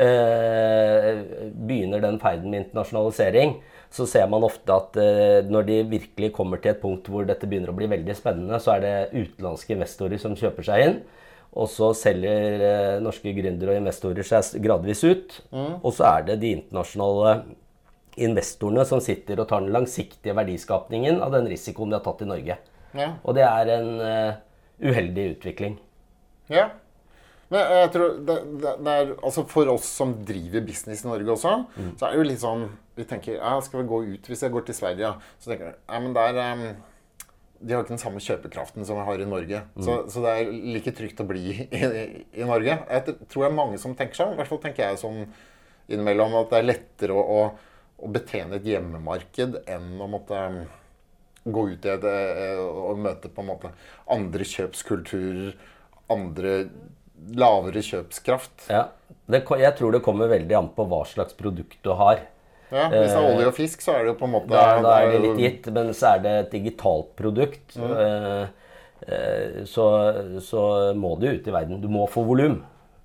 eh, 0.00 1.20
begynner 1.52 2.00
den 2.00 2.16
ferden 2.22 2.48
med 2.48 2.64
internasjonalisering, 2.64 3.58
så 3.90 4.06
ser 4.08 4.28
man 4.30 4.46
ofte 4.46 4.72
at 4.72 4.96
eh, 5.02 5.40
når 5.50 5.66
de 5.68 5.78
virkelig 5.90 6.32
kommer 6.32 6.62
til 6.62 6.72
et 6.72 6.80
punkt 6.80 7.08
hvor 7.10 7.26
dette 7.28 7.48
begynner 7.50 7.74
å 7.74 7.76
bli 7.76 7.90
veldig 7.90 8.16
spennende, 8.16 8.60
så 8.62 8.78
er 8.78 8.84
det 8.86 8.96
utenlandske 9.12 9.74
investorer 9.76 10.22
som 10.22 10.36
kjøper 10.38 10.70
seg 10.70 10.86
inn. 10.86 11.00
Og 11.60 11.66
så 11.68 11.90
selger 11.98 12.62
eh, 12.62 13.00
norske 13.02 13.32
gründere 13.34 13.74
og 13.74 13.82
investorer 13.82 14.24
seg 14.24 14.62
gradvis 14.62 15.02
ut. 15.04 15.40
Og 15.82 15.90
så 15.92 16.06
er 16.14 16.28
det 16.28 16.40
de 16.44 16.54
internasjonale 16.60 17.40
investorene 18.22 18.84
som 18.88 19.00
sitter 19.04 19.40
og 19.42 19.48
tar 19.50 19.64
den 19.64 19.72
langsiktige 19.74 20.34
verdiskapningen 20.36 21.20
av 21.24 21.32
den 21.34 21.48
risikoen 21.50 21.90
de 21.92 21.98
har 21.98 22.04
tatt 22.04 22.22
i 22.24 22.28
Norge. 22.30 22.58
Ja. 22.96 23.08
Og 23.22 23.36
det 23.38 23.44
er 23.46 23.72
en 23.76 23.90
uh, 24.02 24.38
uheldig 24.82 25.26
utvikling. 25.36 25.78
Ja. 26.50 26.68
Men 27.50 27.66
jeg 27.74 27.90
tror 27.94 28.12
det, 28.26 28.36
det, 28.62 28.72
det 28.86 28.92
er, 28.94 29.08
altså 29.26 29.42
For 29.50 29.66
oss 29.72 29.88
som 29.98 30.12
driver 30.26 30.62
business 30.62 31.00
i 31.02 31.08
Norge 31.08 31.32
også, 31.34 31.54
Mm. 31.74 31.88
så 31.98 32.06
er 32.06 32.12
det 32.12 32.20
jo 32.20 32.26
litt 32.28 32.42
sånn 32.42 32.60
Vi 32.94 33.06
tenker 33.10 33.40
ja, 33.40 33.56
skal 33.66 33.80
vi 33.82 33.88
gå 33.90 33.98
ut 34.12 34.28
hvis 34.30 34.44
jeg 34.44 34.52
går 34.54 34.64
til 34.68 34.76
Sverige? 34.78 35.10
Så 35.42 35.50
tenker 35.50 35.72
jeg 35.72 35.74
ja, 35.80 35.98
men 36.04 36.14
der 36.14 36.38
Um 36.44 36.62
De 37.60 37.74
har 37.74 37.82
ikke 37.82 37.96
den 37.96 38.00
samme 38.00 38.22
kjøpekraften 38.22 38.86
som 38.86 38.96
vi 38.96 39.02
har 39.04 39.20
i 39.20 39.26
Norge. 39.28 39.58
Mm. 39.74 39.82
Så, 39.84 39.96
så 40.08 40.22
det 40.24 40.30
er 40.32 40.52
like 40.78 40.94
trygt 40.96 41.18
å 41.20 41.26
bli 41.28 41.42
i, 41.52 41.66
i, 41.76 42.04
i 42.40 42.46
Norge. 42.48 42.78
Jeg 42.88 43.16
tror 43.28 43.42
det 43.44 43.48
er 43.50 43.56
mange 43.58 43.80
som 43.82 43.92
tenker 43.98 44.16
sånn. 44.16 44.32
I 44.32 44.38
hvert 44.38 44.48
fall 44.48 44.62
tenker 44.62 44.86
jeg 44.86 45.00
sånn 45.02 45.26
innimellom 45.90 46.38
at 46.40 46.54
det 46.54 46.60
er 46.62 46.68
lettere 46.70 47.18
å, 47.18 47.20
å, 47.20 47.42
å 48.00 48.10
betjene 48.12 48.56
et 48.58 48.68
hjemmemarked 48.68 49.60
enn 49.70 49.90
å 50.00 50.08
måtte 50.10 50.40
gå 51.44 51.66
ut 51.72 51.86
i 51.86 51.92
et, 51.92 52.04
eh, 52.04 52.60
og 52.60 52.98
møte 53.00 53.30
på 53.32 53.44
en 53.44 53.50
måte 53.52 53.70
andre 54.10 54.46
kjøpskulturer, 54.46 55.54
andre 56.12 56.54
lavere 57.36 57.82
kjøpskraft. 57.84 58.68
Ja. 58.72 58.88
Det, 59.30 59.44
jeg 59.60 59.76
tror 59.78 59.94
det 59.94 60.02
kommer 60.04 60.30
veldig 60.30 60.56
an 60.58 60.70
på 60.76 60.86
hva 60.90 61.04
slags 61.08 61.36
produkt 61.38 61.78
du 61.84 61.92
har. 61.96 62.24
Ja, 62.70 62.86
hvis 62.92 63.10
det 63.10 63.18
er 63.18 63.26
olje 63.26 63.48
og 63.50 63.56
fisk, 63.56 63.82
så 63.82 63.96
er 63.96 64.04
det 64.04 64.12
jo 64.12 64.18
på 64.20 64.28
en 64.28 64.34
måte 64.36 64.52
Da, 64.52 64.78
da 64.84 64.92
er 65.02 65.10
det 65.10 65.22
litt 65.24 65.40
gitt, 65.42 65.70
men 65.74 65.90
så 65.96 66.14
er 66.14 66.20
det 66.22 66.34
et 66.44 66.52
digitalt 66.54 67.08
produkt. 67.18 67.76
eh, 67.76 68.44
eh, 69.06 69.62
så, 69.66 69.86
så 70.44 70.62
må 70.94 71.16
du 71.18 71.26
ut 71.32 71.48
i 71.48 71.54
verden. 71.54 71.80
Du 71.82 71.88
må 71.90 72.06
få 72.10 72.22
volum. 72.28 72.60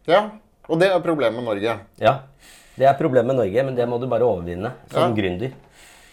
Ja, 0.09 0.27
og 0.69 0.81
det 0.81 0.91
er 0.91 1.01
problemet 1.01 1.39
med 1.39 1.49
Norge. 1.49 1.79
Ja. 2.01 2.19
Det 2.75 2.85
er 2.89 2.93
problemet 2.99 3.27
med 3.31 3.37
Norge, 3.39 3.63
men 3.63 3.75
det 3.75 3.85
må 3.87 3.99
du 4.01 4.07
bare 4.11 4.25
overvinne 4.27 4.71
som 4.91 5.09
Ja. 5.09 5.15
gründer. 5.15 5.51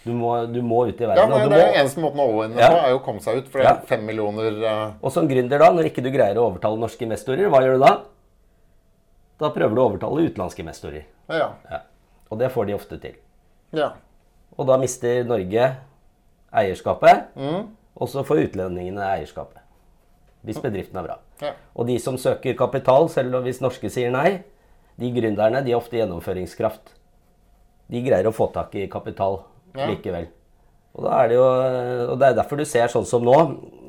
Du 0.05 0.11
må, 0.11 0.31
du 0.51 0.61
må 0.61 0.81
ut 0.87 0.99
i 0.99 1.05
verden. 1.05 1.17
Ja, 1.17 1.27
men 1.27 1.49
det 1.49 1.59
er 1.59 1.69
må, 1.71 1.75
eneste 1.79 1.99
måten 2.03 2.19
å 2.19 2.27
overvinne 2.33 2.59
Ja. 2.59 2.69
på, 2.69 2.79
er 2.85 2.89
jo 2.91 2.99
å 2.99 3.03
komme 3.05 3.21
seg 3.23 3.37
ut. 3.37 3.47
For 3.49 3.59
det 3.59 3.65
Ja. 3.67 3.73
er 3.75 3.85
fem 3.87 4.05
millioner 4.05 4.63
uh... 4.63 4.91
og 5.01 5.11
som 5.11 5.27
gründer, 5.27 5.59
da, 5.59 5.71
når 5.71 5.85
ikke 5.91 6.03
du 6.03 6.09
greier 6.11 6.35
å 6.35 6.49
overtale 6.51 6.77
norske 6.79 7.01
investorer, 7.05 7.49
hva 7.49 7.61
gjør 7.63 7.77
du 7.79 7.85
da? 7.85 7.93
Da 9.39 9.49
prøver 9.49 9.75
du 9.75 9.81
å 9.81 9.89
overtale 9.91 10.27
utenlandske 10.29 10.59
investorer. 10.63 11.05
Ja. 11.29 11.53
Ja. 11.71 11.79
Og 12.31 12.39
det 12.39 12.51
får 12.51 12.65
de 12.67 12.73
ofte 12.73 12.99
til. 13.01 13.15
ja. 13.73 13.91
Og 14.57 14.67
da 14.67 14.77
mister 14.77 15.23
Norge 15.25 15.75
eierskapet, 16.53 17.23
Mm. 17.35 17.67
og 17.97 18.07
så 18.07 18.23
får 18.23 18.43
utlendingene 18.51 19.01
eierskapet. 19.01 19.57
Hvis 20.45 20.59
bedriften 20.61 20.97
er 20.99 21.03
bra. 21.07 21.17
Ja. 21.41 21.53
Og 21.75 21.87
de 21.87 21.97
som 21.99 22.17
søker 22.17 22.53
kapital, 22.55 23.07
selv 23.09 23.31
hvis 23.43 23.61
norske 23.61 23.89
sier 23.89 24.11
nei, 24.11 24.43
de 24.99 25.09
gründerne 25.15 25.63
de 25.65 25.73
har 25.73 25.81
ofte 25.81 25.97
gjennomføringskraft. 25.97 26.93
De 27.91 28.01
greier 28.05 28.29
å 28.29 28.33
få 28.35 28.51
tak 28.53 28.75
i 28.79 28.87
kapital 28.91 29.41
Ja. 29.75 29.87
likevel. 29.89 30.27
Og, 30.93 31.03
da 31.07 31.23
er 31.23 31.27
det 31.31 31.35
jo, 31.39 31.45
og 32.13 32.19
det 32.21 32.27
er 32.27 32.35
derfor 32.37 32.59
du 32.61 32.65
ser 32.69 32.87
sånn 32.93 33.05
som 33.09 33.23
nå. 33.25 33.33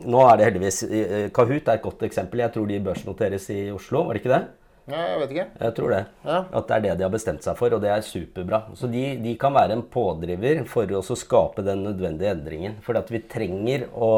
Nå 0.08 0.22
er 0.24 0.38
det 0.40 0.46
heldigvis 0.48 0.78
eh, 0.88 1.26
Kahoot 1.36 1.68
er 1.68 1.76
et 1.76 1.82
godt 1.84 2.00
eksempel. 2.06 2.40
Jeg 2.40 2.52
tror 2.54 2.66
de 2.68 2.78
børsnoteres 2.80 3.50
i 3.52 3.58
Oslo, 3.74 4.06
var 4.06 4.16
det 4.16 4.22
ikke 4.22 4.32
det? 4.32 4.44
ja, 4.88 5.02
jeg 5.12 5.20
vet 5.20 5.30
ikke. 5.34 5.44
Jeg 5.60 5.74
tror 5.76 5.92
det. 5.94 6.00
Ja. 6.24 6.38
At 6.52 6.66
det 6.68 6.74
er 6.76 6.80
det 6.86 6.96
de 6.98 7.04
har 7.06 7.12
bestemt 7.12 7.44
seg 7.44 7.56
for, 7.60 7.72
og 7.76 7.80
det 7.84 7.90
er 7.92 8.00
superbra. 8.04 8.62
Så 8.76 8.88
de, 8.92 9.04
de 9.20 9.36
kan 9.40 9.54
være 9.56 9.76
en 9.76 9.84
pådriver 9.92 10.64
for 10.68 10.88
å 10.96 11.02
skape 11.04 11.64
den 11.64 11.84
nødvendige 11.86 12.32
endringen. 12.32 12.76
For 12.84 12.96
vi 13.08 13.20
trenger 13.28 13.86
å 13.92 14.10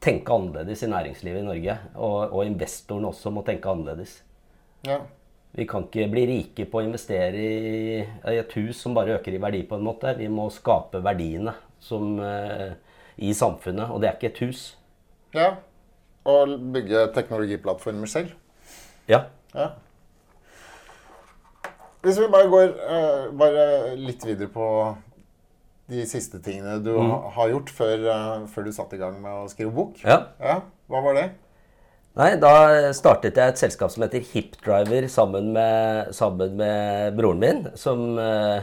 tenke 0.00 0.32
annerledes 0.32 0.84
i 0.84 0.88
næringslivet 0.92 1.42
i 1.42 1.48
Norge. 1.48 1.78
Og, 1.96 2.32
og 2.32 2.44
investorene 2.46 3.08
også 3.08 3.32
må 3.32 3.44
tenke 3.44 3.68
annerledes. 3.72 4.18
Ja. 4.88 5.00
Vi 5.56 5.64
kan 5.66 5.84
ikke 5.88 6.10
bli 6.12 6.26
rike 6.26 6.66
på 6.70 6.78
å 6.78 6.84
investere 6.84 7.34
i, 7.34 8.06
et 8.36 8.52
hus 8.52 8.76
som 8.82 8.94
bare 8.94 9.16
øker 9.18 9.32
i 9.34 9.40
verdi, 9.42 9.62
på 9.66 9.74
en 9.78 9.82
måte. 9.86 10.12
Vi 10.18 10.28
må 10.28 10.50
skape 10.52 11.00
verdiene 11.02 11.54
som, 11.80 12.18
eh, 12.20 12.72
i 13.18 13.32
samfunnet, 13.34 13.90
og 13.90 14.00
det 14.00 14.08
er 14.10 14.16
ikke 14.18 14.32
et 14.34 14.38
hus. 14.48 14.76
ja. 15.34 15.54
Og 16.28 16.58
bygge 16.74 17.06
teknologiplattformer 17.14 18.06
selv. 18.06 18.32
Ja. 19.08 19.22
Ja. 19.54 19.70
Hvis 22.02 22.18
vi 22.20 22.26
bare 22.30 22.50
går 22.52 22.66
eh, 22.68 23.30
bare 23.38 23.64
litt 23.96 24.26
videre 24.26 24.50
på 24.52 24.66
de 25.88 26.04
siste 26.06 26.38
tingene 26.44 26.82
du 26.84 26.92
Mm. 27.00 27.30
har 27.32 27.48
gjort 27.48 27.70
før, 27.70 27.94
eh, 28.12 28.46
før 28.46 28.64
du 28.64 28.72
satte 28.72 28.94
i 28.94 28.98
gang 28.98 29.20
med 29.22 29.30
å 29.30 29.48
skrive 29.48 29.72
bok. 29.74 29.96
ja. 30.04 30.26
Ja, 30.40 30.60
Hva 30.90 31.02
var 31.02 31.14
det? 31.14 31.30
Nei, 32.18 32.32
da 32.42 32.90
startet 32.98 33.36
jeg 33.38 33.52
et 33.52 33.60
selskap 33.60 33.92
som 33.94 34.02
heter 34.02 34.24
Hipdriver 34.32 35.04
sammen 35.12 35.52
med, 35.54 36.08
sammen 36.16 36.56
med 36.58 37.14
broren 37.14 37.38
min, 37.38 37.60
som 37.78 38.18
uh, 38.18 38.58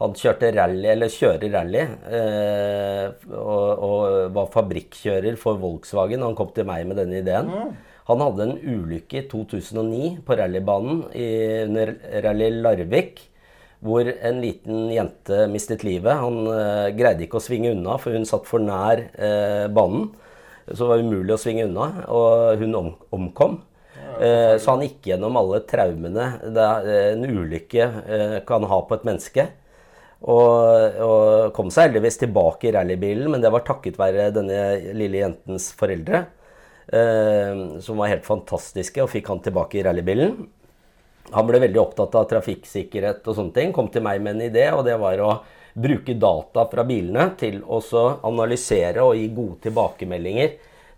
Han 0.00 0.16
kjørte 0.16 0.48
rally, 0.56 0.86
eller 0.94 1.12
kjører 1.12 1.52
rally, 1.52 1.82
uh, 2.08 3.36
og, 3.36 3.84
og, 3.84 4.00
var 4.32 4.48
fabrikkjører 4.54 5.36
for 5.40 5.60
Volkswagen. 5.60 6.24
Han 6.24 6.36
kom 6.36 6.54
til 6.56 6.68
meg 6.68 6.88
med 6.88 6.96
denne 7.02 7.20
ideen. 7.20 7.52
Han 8.08 8.24
hadde 8.24 8.46
en 8.46 8.58
ulykke 8.64 9.20
i 9.20 9.26
2009 9.28 10.10
på 10.24 10.40
rallybanen 10.40 11.06
i, 11.12 11.30
under 11.66 11.98
Rally 12.24 12.52
Larvik. 12.62 13.26
Hvor 13.84 14.08
en 14.08 14.38
liten 14.40 14.86
jente 14.88 15.44
mistet 15.52 15.84
livet. 15.84 16.16
Han 16.16 16.46
uh, 16.48 16.88
greide 16.96 17.28
ikke 17.28 17.42
å 17.42 17.44
svinge 17.44 17.76
unna, 17.76 18.00
for 18.00 18.16
hun 18.16 18.24
satt 18.24 18.48
for 18.48 18.64
nær 18.64 19.04
banen. 19.68 20.14
Så 20.66 20.82
det 20.82 20.90
var 20.90 21.02
umulig 21.04 21.34
å 21.34 21.40
svinge 21.40 21.66
unna, 21.68 21.90
og 22.10 22.62
hun 22.62 22.74
om, 22.74 22.88
omkom. 23.14 23.60
Eh, 24.20 24.56
så 24.58 24.72
han 24.72 24.82
gikk 24.82 25.10
gjennom 25.10 25.36
alle 25.38 25.60
traumene 25.68 26.26
det, 26.56 26.66
en 27.12 27.24
ulykke 27.26 27.84
eh, 27.84 28.36
kan 28.48 28.64
ha 28.66 28.80
på 28.88 28.96
et 28.96 29.06
menneske. 29.06 29.46
Og, 30.26 30.96
og, 31.04 31.52
kom 31.54 31.68
seg 31.70 31.90
heldigvis 31.90 32.18
tilbake 32.22 32.70
i 32.70 32.72
rallybilen, 32.74 33.28
men 33.30 33.44
det 33.44 33.52
var 33.52 33.66
takket 33.66 33.98
være 34.00 34.30
denne 34.34 34.94
lille 34.96 35.20
jentens 35.20 35.68
foreldre. 35.76 36.24
Eh, 36.86 37.78
som 37.82 38.00
var 38.00 38.12
helt 38.14 38.26
fantastiske 38.26 39.02
og 39.02 39.10
fikk 39.12 39.28
han 39.32 39.42
tilbake 39.44 39.80
i 39.80 39.84
rallybilen. 39.86 40.36
Han 41.34 41.46
ble 41.48 41.60
veldig 41.62 41.80
opptatt 41.82 42.14
av 42.18 42.28
trafikksikkerhet 42.30 43.26
og 43.26 43.38
sånne 43.38 43.54
ting. 43.54 43.72
Kom 43.74 43.90
til 43.92 44.04
meg 44.06 44.22
med 44.22 44.36
en 44.36 44.46
idé, 44.46 44.68
og 44.72 44.84
det 44.86 44.94
var 45.02 45.22
å 45.22 45.32
bruke 45.76 46.14
data 46.16 46.64
fra 46.70 46.84
bilene 46.88 47.28
til 47.40 47.60
å 47.62 47.80
analysere 48.24 49.04
og 49.04 49.18
gi 49.18 49.28
gode 49.36 49.60
tilbakemeldinger 49.66 50.54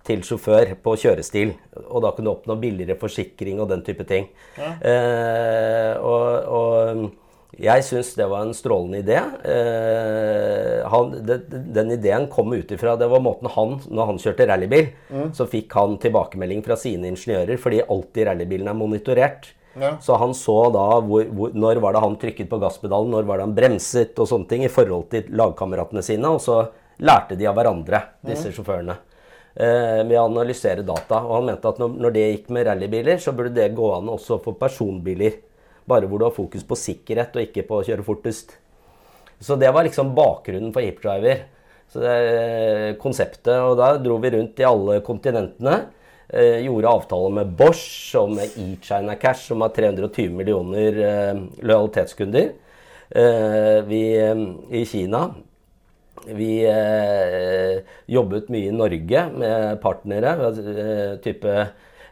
til 0.09 0.25
sjåfør 0.25 0.77
på 0.83 0.95
kjørestil. 1.03 1.55
Og 1.89 2.03
da 2.05 2.13
kunne 2.15 2.31
du 2.31 2.35
oppnå 2.37 2.57
billigere 2.61 2.99
forsikring 3.01 3.59
og 3.61 3.73
den 3.73 3.83
type 3.87 4.07
ting. 4.09 4.29
Ja. 4.57 4.75
Eh, 4.79 5.95
og, 5.99 6.53
og 6.59 7.59
jeg 7.59 7.85
syns 7.87 8.13
det 8.15 8.29
var 8.31 8.45
en 8.47 8.55
strålende 8.55 9.03
idé. 9.03 9.19
Eh, 9.51 10.87
han, 10.93 11.13
det, 11.27 11.41
den 11.75 11.93
ideen 11.97 12.29
kom 12.31 12.53
ut 12.55 12.71
ifra 12.75 12.95
Det 13.01 13.09
var 13.11 13.23
måten 13.25 13.51
han 13.51 13.79
Når 13.89 14.11
han 14.13 14.21
kjørte 14.23 14.47
rallybil, 14.47 14.91
mm. 15.11 15.31
så 15.37 15.49
fikk 15.51 15.75
han 15.75 15.99
tilbakemelding 16.01 16.63
fra 16.67 16.79
sine 16.79 17.11
ingeniører, 17.11 17.59
fordi 17.61 17.83
alltid 17.83 18.31
rallybilen 18.31 18.71
er 18.71 18.79
monitorert. 18.79 19.51
Ja. 19.79 19.97
Så 20.03 20.17
han 20.19 20.33
så 20.35 20.57
da 20.75 20.87
hvor, 21.05 21.27
hvor, 21.35 21.53
når 21.55 21.81
var 21.83 21.95
det 21.95 22.03
han 22.03 22.17
trykket 22.19 22.49
på 22.51 22.61
gasspedalen, 22.63 23.13
når 23.13 23.27
var 23.29 23.39
det 23.39 23.49
han 23.49 23.57
bremset 23.57 24.19
og 24.19 24.31
sånne 24.31 24.49
ting 24.51 24.65
i 24.67 24.73
forhold 24.73 25.11
til 25.13 25.29
lagkameratene 25.39 26.03
sine. 26.05 26.31
Og 26.33 26.41
så 26.43 26.63
lærte 27.05 27.37
de 27.39 27.47
av 27.47 27.59
hverandre, 27.59 28.03
disse 28.27 28.51
mm. 28.51 28.57
sjåførene. 28.57 28.97
Eh, 29.59 30.01
med 30.07 30.15
å 30.19 30.29
analysere 30.29 30.87
data. 30.87 31.21
Og 31.25 31.41
han 31.41 31.51
mente 31.51 31.71
at 31.71 31.79
når, 31.83 31.99
når 31.99 32.15
det 32.15 32.25
gikk 32.29 32.51
med 32.55 32.67
rallybiler, 32.69 33.21
så 33.23 33.35
burde 33.35 33.57
det 33.57 33.73
gå 33.77 33.93
an 33.97 34.11
også 34.13 34.41
for 34.45 34.59
personbiler. 34.59 35.41
Bare 35.89 36.07
hvor 36.09 36.21
du 36.21 36.27
har 36.29 36.35
fokus 36.37 36.67
på 36.69 36.79
sikkerhet 36.79 37.37
og 37.37 37.47
ikke 37.47 37.65
på 37.67 37.79
å 37.81 37.87
kjøre 37.87 38.07
fortest. 38.07 38.55
Så 39.43 39.57
det 39.59 39.71
var 39.75 39.87
liksom 39.87 40.15
bakgrunnen 40.15 40.71
for 40.75 40.85
HipDriver. 40.85 41.47
Så 41.89 42.03
det 42.03 42.13
er 42.13 42.99
konseptet. 43.01 43.55
Og 43.57 43.75
da 43.81 43.95
dro 44.03 44.19
vi 44.23 44.35
rundt 44.37 44.61
i 44.61 44.67
alle 44.69 45.01
kontinentene. 45.07 45.79
Eh, 46.29 46.65
gjorde 46.67 46.93
avtaler 46.93 47.37
med 47.41 47.53
Bosch 47.57 48.15
og 48.21 48.35
med 48.37 48.57
eChina 48.61 49.17
Cash, 49.17 49.49
som 49.49 49.65
har 49.65 49.73
320 49.77 50.35
millioner 50.37 51.03
eh, 51.09 51.45
lojalitetskunder. 51.65 52.51
Eh, 53.09 53.79
vi 53.89 54.03
i 54.77 54.85
Kina 54.85 55.29
vi 56.27 56.65
eh, 56.65 57.81
jobbet 58.07 58.49
mye 58.53 58.69
i 58.69 58.75
Norge 58.75 59.25
med 59.35 59.81
partnere. 59.83 60.35
Eh, 60.49 61.15
type 61.25 61.55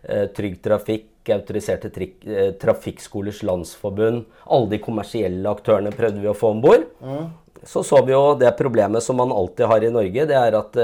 eh, 0.03 0.27
Trygg 0.37 0.61
Trafikk, 0.65 1.09
autoriserte 1.35 1.91
eh, 1.91 2.53
trafikkskolers 2.61 3.43
landsforbund. 3.47 4.25
Alle 4.45 4.77
de 4.77 4.83
kommersielle 4.83 5.51
aktørene 5.51 5.95
prøvde 5.95 6.23
vi 6.23 6.31
å 6.31 6.37
få 6.37 6.55
om 6.55 6.63
bord. 6.65 6.87
Mm. 7.03 7.27
Så 7.67 7.83
så 7.83 8.03
vi 8.07 8.15
jo 8.15 8.37
det 8.39 8.53
problemet 8.59 9.03
som 9.03 9.19
man 9.19 9.33
alltid 9.35 9.67
har 9.67 9.83
i 9.83 9.91
Norge, 9.91 10.27
det 10.29 10.37
er 10.39 10.55
at 10.55 10.77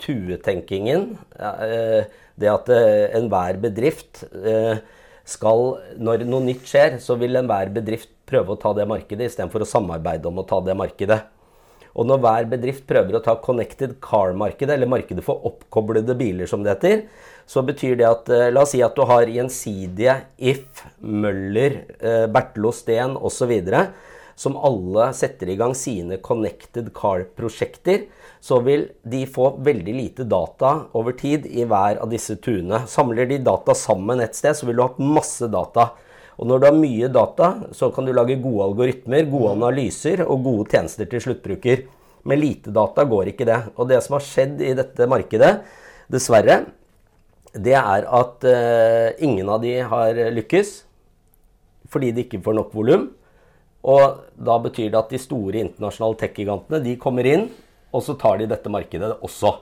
tuetenkingen 0.00 1.10
Det 2.38 2.50
at 2.50 2.70
uh, 2.72 3.12
enhver 3.18 3.60
bedrift 3.62 4.24
uh, 4.32 4.80
skal 5.28 5.76
Når 6.02 6.24
noe 6.26 6.42
nytt 6.42 6.66
skjer, 6.66 6.96
så 6.98 7.14
vil 7.20 7.38
enhver 7.38 7.70
bedrift 7.74 8.10
prøve 8.26 8.54
å 8.54 8.58
ta 8.58 8.72
det 8.74 8.88
markedet 8.90 9.28
istedenfor 9.28 9.62
å 9.62 9.68
samarbeide 9.68 10.26
om 10.26 10.40
å 10.42 10.46
ta 10.48 10.58
det 10.64 10.74
markedet. 10.78 11.20
Og 11.92 12.08
når 12.08 12.22
hver 12.24 12.48
bedrift 12.48 12.86
prøver 12.88 13.18
å 13.18 13.20
ta 13.22 13.36
connected 13.38 13.98
car-markedet, 14.02 14.74
eller 14.74 14.90
markedet 14.90 15.22
for 15.22 15.44
oppkoblede 15.46 16.16
biler, 16.18 16.48
som 16.50 16.64
det 16.64 16.72
heter, 16.72 17.04
så 17.46 17.62
betyr 17.66 17.98
det 18.00 18.08
at 18.08 18.32
eh, 18.32 18.48
La 18.50 18.64
oss 18.64 18.72
si 18.72 18.80
at 18.82 18.96
du 18.96 19.04
har 19.06 19.28
gjensidige 19.28 20.16
If, 20.40 20.86
Møller, 21.04 21.82
Bertlo 22.32 22.72
Steen 22.74 23.14
osv. 23.20 23.52
Som 24.34 24.56
alle 24.56 25.10
setter 25.14 25.52
i 25.52 25.58
gang 25.60 25.76
sine 25.76 26.18
connected 26.24 26.90
car-prosjekter. 26.96 28.08
Så 28.42 28.58
vil 28.66 28.88
de 29.06 29.22
få 29.30 29.52
veldig 29.62 29.92
lite 29.94 30.26
data 30.26 30.72
over 30.98 31.14
tid 31.18 31.46
i 31.46 31.62
hver 31.68 32.00
av 32.02 32.10
disse 32.10 32.34
tuene. 32.42 32.82
Samler 32.90 33.28
de 33.30 33.38
data 33.38 33.74
sammen 33.78 34.22
et 34.24 34.34
sted, 34.34 34.56
så 34.58 34.66
vil 34.66 34.80
du 34.80 34.82
ha 34.82 35.12
masse 35.14 35.46
data. 35.46 35.92
Og 36.42 36.48
når 36.50 36.58
du 36.58 36.66
har 36.66 36.74
mye 36.74 37.10
data, 37.12 37.52
så 37.76 37.92
kan 37.94 38.08
du 38.08 38.12
lage 38.16 38.40
gode 38.42 38.66
algoritmer, 38.66 39.28
gode 39.30 39.54
analyser 39.54 40.24
og 40.26 40.42
gode 40.48 40.66
tjenester 40.72 41.06
til 41.06 41.22
sluttbruker. 41.22 41.84
Med 42.26 42.42
lite 42.42 42.74
data 42.74 43.06
går 43.06 43.30
ikke 43.30 43.46
det. 43.46 43.60
Og 43.76 43.90
det 43.90 44.02
som 44.02 44.18
har 44.18 44.26
skjedd 44.26 44.62
i 44.62 44.74
dette 44.78 45.06
markedet, 45.10 45.52
dessverre, 46.10 46.64
det 47.52 47.76
er 47.78 48.06
at 48.08 48.46
uh, 48.48 49.08
ingen 49.22 49.50
av 49.52 49.62
de 49.62 49.76
har 49.84 50.18
lykkes 50.32 50.80
fordi 51.92 52.12
de 52.16 52.24
ikke 52.24 52.40
får 52.40 52.56
nok 52.56 52.70
volum. 52.72 53.10
Og 53.82 54.22
da 54.38 54.56
betyr 54.62 54.88
det 54.92 55.00
at 55.00 55.12
de 55.12 55.20
store 55.20 55.60
internasjonale 55.60 56.18
tech-gigantene 56.20 56.80
de 56.84 56.94
kommer 57.00 57.26
inn, 57.28 57.48
og 57.92 58.02
så 58.04 58.16
tar 58.18 58.40
de 58.40 58.48
dette 58.50 58.72
markedet 58.72 59.12
også. 59.20 59.52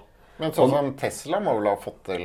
Men 0.40 0.54
sånn 0.56 0.72
som 0.72 0.88
Tesla 0.98 1.40
må 1.44 1.58
vel 1.58 1.68
ha 1.68 1.74
fått 1.80 1.98
til, 2.08 2.22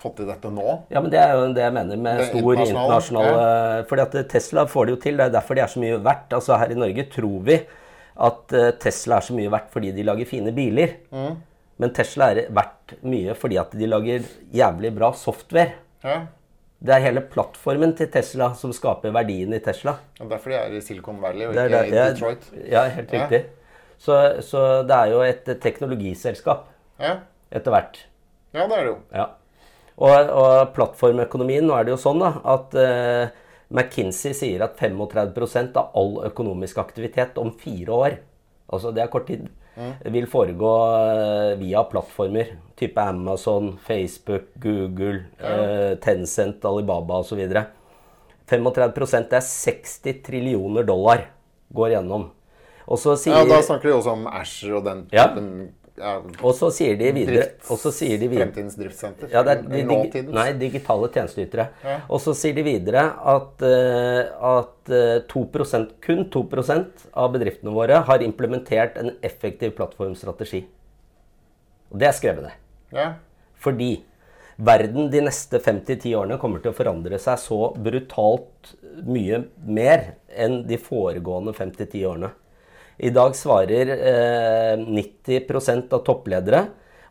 fått 0.00 0.16
til 0.20 0.30
dette 0.30 0.52
nå? 0.54 0.78
Ja, 0.94 1.02
men 1.02 1.12
det 1.12 1.20
er 1.20 1.34
jo 1.36 1.50
det 1.56 1.66
jeg 1.66 1.74
mener 1.76 2.00
med 2.00 2.22
stor 2.30 2.62
internasjonal, 2.62 3.28
ja. 3.28 3.82
Fordi 3.90 4.06
at 4.06 4.16
Tesla 4.32 4.64
får 4.70 4.88
det 4.88 4.94
jo 4.94 5.02
til. 5.02 5.18
Det 5.20 5.26
er 5.26 5.34
derfor 5.34 5.58
de 5.58 5.64
er 5.64 5.74
så 5.74 5.82
mye 5.82 5.98
verdt. 6.06 6.32
Altså 6.38 6.56
Her 6.62 6.72
i 6.72 6.78
Norge 6.78 7.04
tror 7.12 7.44
vi 7.50 7.58
at 8.28 8.56
eh, 8.56 8.70
Tesla 8.82 9.18
er 9.18 9.26
så 9.28 9.36
mye 9.36 9.50
verdt 9.52 9.68
fordi 9.74 9.92
de 9.94 10.06
lager 10.06 10.26
fine 10.30 10.54
biler. 10.56 10.96
Mm. 11.14 11.36
Men 11.78 11.92
Tesla 11.94 12.32
er 12.32 12.48
verdt 12.54 12.96
mye 13.06 13.36
fordi 13.38 13.60
at 13.60 13.76
de 13.78 13.90
lager 13.90 14.24
jævlig 14.54 14.94
bra 14.96 15.12
software. 15.14 15.76
Ja. 16.02 16.22
Det 16.78 16.94
er 16.94 17.02
hele 17.08 17.22
plattformen 17.26 17.92
til 17.98 18.10
Tesla 18.14 18.52
som 18.58 18.72
skaper 18.74 19.12
verdien 19.14 19.54
i 19.54 19.60
Tesla. 19.62 19.96
Og 20.22 20.30
Derfor 20.30 20.54
de 20.54 20.58
er 20.58 20.74
i 20.78 20.82
Silicon 20.82 21.18
Valley 21.22 21.48
og 21.50 21.56
ikke 21.58 21.84
i 21.84 21.94
Detroit. 21.94 22.50
Ja, 22.64 22.84
helt 22.94 23.14
riktig. 23.14 23.44
Ja. 23.44 23.57
Så, 23.98 24.14
så, 24.46 24.64
det 24.86 24.94
er 24.94 25.12
jo 25.12 25.24
et 25.26 25.48
teknologiselskap 25.62 26.68
ja. 27.02 27.18
etter 27.50 27.74
hvert. 27.74 28.00
Ja, 28.54 28.64
det 28.64 28.76
er 28.78 28.84
det 28.84 28.92
jo. 28.92 28.96
Ja. 29.12 29.26
Og, 29.98 30.30
og 30.30 30.72
plattformøkonomien, 30.76 31.66
nå 31.66 31.74
er 31.74 31.86
det 31.86 31.96
jo 31.96 32.00
sånn 32.00 32.22
da, 32.22 32.30
at 32.46 32.76
uh, 32.78 33.48
McKinsey 33.74 34.36
sier 34.36 34.62
at 34.64 34.78
35% 34.78 35.74
av 35.80 35.96
all 35.98 36.20
økonomisk 36.30 36.78
aktivitet 36.80 37.40
om 37.42 37.50
fire 37.58 37.96
år, 37.96 38.18
altså 38.70 38.94
det 38.94 39.02
er 39.02 39.10
kort 39.10 39.26
tid, 39.28 39.48
mm. 39.74 39.90
vil 40.14 40.30
foregå 40.30 40.72
uh, 40.94 41.58
via 41.58 41.82
plattformer. 41.90 42.54
Type 42.78 43.02
Amazon, 43.02 43.72
Facebook, 43.82 44.52
Google, 44.62 45.24
ja. 45.42 45.58
uh, 45.58 45.92
Tencent, 45.98 46.62
Alibaba 46.70 47.18
osv. 47.24 47.42
35 48.48 49.26
det 49.28 49.36
er 49.42 49.44
60 49.44 50.22
trillioner 50.24 50.86
dollar 50.86 51.26
går 51.74 51.98
gjennom. 51.98 52.30
Sier, 52.88 53.34
ja, 53.34 53.44
Da 53.44 53.58
snakker 53.60 53.90
de 53.90 53.96
også 53.98 54.14
om 54.16 54.24
Asher 54.32 54.78
og 54.78 54.86
den 54.86 55.04
typen 55.10 55.50
ja 55.66 55.72
ja, 55.98 56.14
og 56.46 56.54
så 56.56 56.68
sier 56.74 56.96
de 56.98 57.10
videre, 57.14 57.44
sier 57.92 58.18
de 58.20 58.28
videre 58.28 58.46
Fremtidens 58.46 58.76
driftssenter? 58.78 59.30
Ja, 59.32 59.42
det 59.46 59.54
er 59.56 59.62
de, 59.66 59.98
de, 60.12 60.22
nei, 60.34 60.46
digitale 60.58 61.10
tjenesteytere. 61.14 61.68
Ja. 61.84 61.96
Og 62.06 62.22
så 62.22 62.34
sier 62.38 62.56
de 62.56 62.64
videre 62.66 63.04
at, 63.32 63.64
uh, 63.64 64.52
at 64.62 64.92
uh, 64.92 65.18
2 65.30 65.44
kun 66.04 66.26
2% 66.34 67.06
av 67.18 67.32
bedriftene 67.34 67.74
våre 67.74 68.02
har 68.08 68.26
implementert 68.26 68.98
en 69.00 69.14
effektiv 69.26 69.74
plattformstrategi. 69.78 70.64
Og 71.90 72.00
det 72.00 72.10
er 72.10 72.16
skrevet 72.16 72.48
ned. 72.48 72.58
Ja. 72.94 73.08
Fordi 73.58 73.92
verden 74.58 75.10
de 75.12 75.22
neste 75.26 75.60
5-10 75.62 76.12
årene 76.18 76.38
kommer 76.40 76.62
til 76.62 76.72
å 76.72 76.78
forandre 76.78 77.18
seg 77.22 77.40
så 77.42 77.72
brutalt 77.74 78.74
mye 79.06 79.46
mer 79.66 80.12
enn 80.28 80.62
de 80.68 80.78
foregående 80.82 81.54
5-10 81.56 82.04
årene. 82.06 82.36
I 82.98 83.10
dag 83.14 83.36
svarer 83.38 83.92
eh, 83.94 84.80
90% 84.82 85.92
av 85.94 86.02
toppledere 86.06 86.64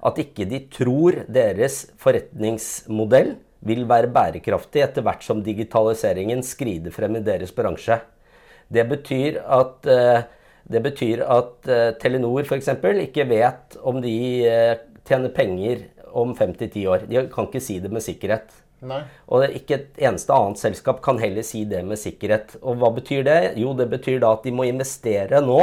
at 0.07 0.19
ikke 0.21 0.45
de 0.49 0.61
tror 0.71 1.21
deres 1.31 1.85
forretningsmodell 2.01 3.35
vil 3.67 3.85
være 3.89 4.11
bærekraftig 4.13 4.83
etter 4.83 5.05
hvert 5.05 5.23
som 5.25 5.41
digitaliseringen 5.43 6.43
skrider 6.45 6.93
frem 6.93 7.17
i 7.17 7.23
deres 7.25 7.53
bransje. 7.55 7.99
Det 8.67 8.83
betyr 8.89 9.39
at, 9.41 9.87
eh, 9.87 10.21
det 10.67 10.83
betyr 10.83 11.23
at 11.23 11.71
eh, 11.71 11.91
Telenor 12.01 12.43
f.eks. 12.43 12.69
ikke 13.07 13.27
vet 13.29 13.79
om 13.81 14.01
de 14.03 14.17
eh, 14.45 14.75
tjener 15.07 15.31
penger 15.31 15.87
om 16.11 16.35
5-10 16.35 16.87
år. 16.87 17.07
De 17.07 17.27
kan 17.31 17.47
ikke 17.47 17.63
si 17.63 17.79
det 17.79 17.91
med 17.91 18.03
sikkerhet. 18.03 18.51
Nei. 18.85 19.01
Og 19.33 19.55
ikke 19.57 19.77
et 19.77 20.01
eneste 20.05 20.33
annet 20.35 20.61
selskap 20.61 21.01
kan 21.05 21.17
heller 21.21 21.45
si 21.45 21.63
det 21.69 21.81
med 21.85 21.97
sikkerhet. 21.97 22.57
Og 22.61 22.77
hva 22.81 22.91
betyr 22.93 23.23
det? 23.25 23.39
Jo, 23.57 23.73
det 23.77 23.89
betyr 23.89 24.19
da 24.21 24.35
at 24.37 24.45
de 24.45 24.53
må 24.53 24.67
investere 24.69 25.41
nå 25.41 25.61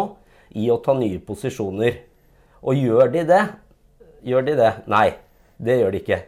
i 0.59 0.67
å 0.71 0.81
ta 0.83 0.97
nye 0.99 1.21
posisjoner. 1.23 2.01
Og 2.65 2.81
gjør 2.81 3.13
de 3.15 3.27
det? 3.29 3.43
Gjør 4.25 4.47
de 4.49 4.57
det? 4.59 4.73
Nei, 4.91 5.09
det 5.63 5.79
gjør 5.81 5.95
de 5.95 6.01
ikke. 6.03 6.21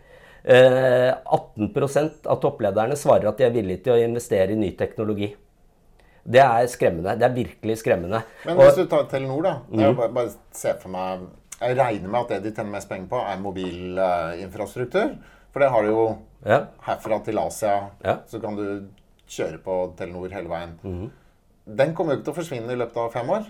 Eh, 0.46 1.10
18% 1.10 2.28
av 2.30 2.38
topplederne 2.42 2.98
svarer 2.98 3.32
at 3.32 3.40
de 3.40 3.48
er 3.48 3.54
villige 3.54 3.82
til 3.86 3.96
å 3.96 4.04
investere 4.04 4.54
i 4.54 4.60
ny 4.60 4.70
teknologi. 4.78 5.32
Det 6.26 6.42
er 6.42 6.68
skremmende. 6.70 7.16
Det 7.18 7.26
er 7.26 7.34
virkelig 7.34 7.80
skremmende. 7.82 8.22
Men 8.46 8.58
hvis 8.60 8.78
du 8.78 8.86
tar 8.90 9.06
Telenor, 9.10 9.42
da. 9.42 9.56
Jeg 9.70 9.96
bare, 9.98 10.14
bare 10.14 10.32
se 10.54 10.74
for 10.82 10.90
meg 10.90 11.26
Jeg 11.56 11.76
regner 11.78 12.10
med 12.12 12.18
at 12.20 12.32
det 12.34 12.38
de 12.44 12.50
tjener 12.52 12.74
mest 12.74 12.88
penger 12.90 13.08
på, 13.08 13.20
er 13.24 13.38
mobilinfrastruktur. 13.40 15.14
For 15.54 15.64
det 15.64 15.70
har 15.72 15.86
de 15.86 15.94
jo 15.94 16.02
Ja. 16.44 16.66
herfra 16.86 17.20
til 17.24 17.38
Asia. 17.38 17.90
Ja. 18.04 18.18
Så 18.26 18.40
kan 18.42 18.56
du 18.58 18.66
kjøre 19.28 19.58
på 19.62 19.76
Telenor 19.98 20.28
hele 20.34 20.50
veien. 20.50 20.76
Den 21.66 21.94
kommer 21.94 22.14
jo 22.14 22.20
ikke 22.20 22.28
til 22.28 22.34
å 22.34 22.40
forsvinne 22.40 22.72
i 22.72 22.78
løpet 22.78 23.00
av 23.02 23.12
fem 23.16 23.30
år. 23.30 23.48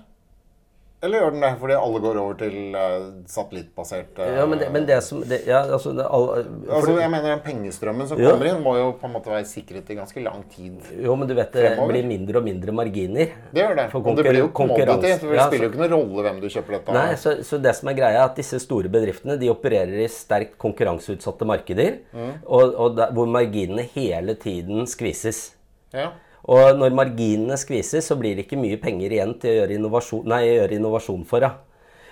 Eller 1.05 1.21
gjør 1.21 1.35
den 1.35 1.43
det 1.45 1.51
fordi 1.61 1.75
alle 1.77 1.99
går 2.01 2.19
over 2.23 2.37
til 2.41 2.55
uh, 2.73 3.09
satellittbasert 3.29 4.17
eh, 4.25 4.31
Ja, 4.39 4.47
men 4.49 4.59
det, 4.63 4.69
men 4.73 4.87
det 4.89 4.97
som 5.05 5.21
det, 5.29 5.43
ja, 5.45 5.59
altså, 5.77 5.93
det, 5.93 6.07
all, 6.09 6.25
Altså, 6.73 6.95
jeg 6.97 7.11
mener 7.13 7.35
Den 7.35 7.43
pengestrømmen 7.45 8.09
som 8.09 8.19
Ja. 8.23 8.31
kommer 8.33 8.49
inn, 8.49 8.63
må 8.65 8.73
jo 8.79 8.87
på 8.97 9.05
en 9.11 9.13
måte 9.13 9.29
være 9.31 9.45
sikret 9.51 9.91
i 9.93 9.99
ganske 9.99 10.23
lang 10.25 10.47
tid. 10.55 10.81
Jo, 11.05 11.15
men 11.21 11.29
du 11.29 11.35
vet 11.37 11.53
det 11.53 11.67
Fremover. 11.67 11.93
blir 11.93 12.09
mindre 12.09 12.41
og 12.41 12.49
mindre 12.49 12.73
marginer. 12.73 13.35
Det 13.53 13.61
gjør 13.63 13.77
det. 13.77 13.87
For 13.93 14.01
Og 14.09 14.17
det 14.17 14.25
blir 14.25 14.41
jo 14.41 14.49
commodity. 14.57 15.13
Så 15.21 15.29
det 15.31 15.37
Ja, 15.37 15.47
spiller 15.51 15.69
jo 15.69 15.71
ikke 15.75 15.83
noen 15.85 15.95
rolle 15.99 16.27
hvem 16.31 16.41
du 16.41 16.49
kjøper 16.49 16.79
dette 16.79 16.89
av. 16.89 16.99
Nei, 16.99 17.15
så, 17.21 17.37
så 17.45 17.61
det 17.63 17.77
som 17.77 17.93
er 17.93 17.99
greia 18.01 18.23
er 18.23 18.25
at 18.31 18.41
disse 18.41 18.59
store 18.65 18.89
bedriftene 18.89 19.37
de 19.39 19.53
opererer 19.53 20.01
i 20.01 20.09
sterkt 20.09 20.57
konkurranseutsatte 20.59 21.45
markeder, 21.45 21.99
og, 22.47 22.73
og 22.75 22.97
der, 22.97 23.13
hvor 23.13 23.29
marginene 23.29 23.85
hele 23.95 24.35
tiden 24.35 24.87
skvises. 24.89 25.53
Ja. 25.93 26.15
Og 26.53 26.79
når 26.79 26.95
marginene 26.95 27.57
skvises, 27.59 28.07
så 28.07 28.15
blir 28.19 28.37
det 28.37 28.47
ikke 28.47 28.61
mye 28.61 28.79
penger 28.79 29.15
igjen 29.17 29.35
til 29.43 29.51
å 29.51 29.57
gjøre 29.61 29.77
innovasjon, 29.81 30.29
nei, 30.31 30.45
gjøre 30.47 30.79
innovasjon 30.79 31.25
for. 31.27 31.43
Ja. 31.43 31.57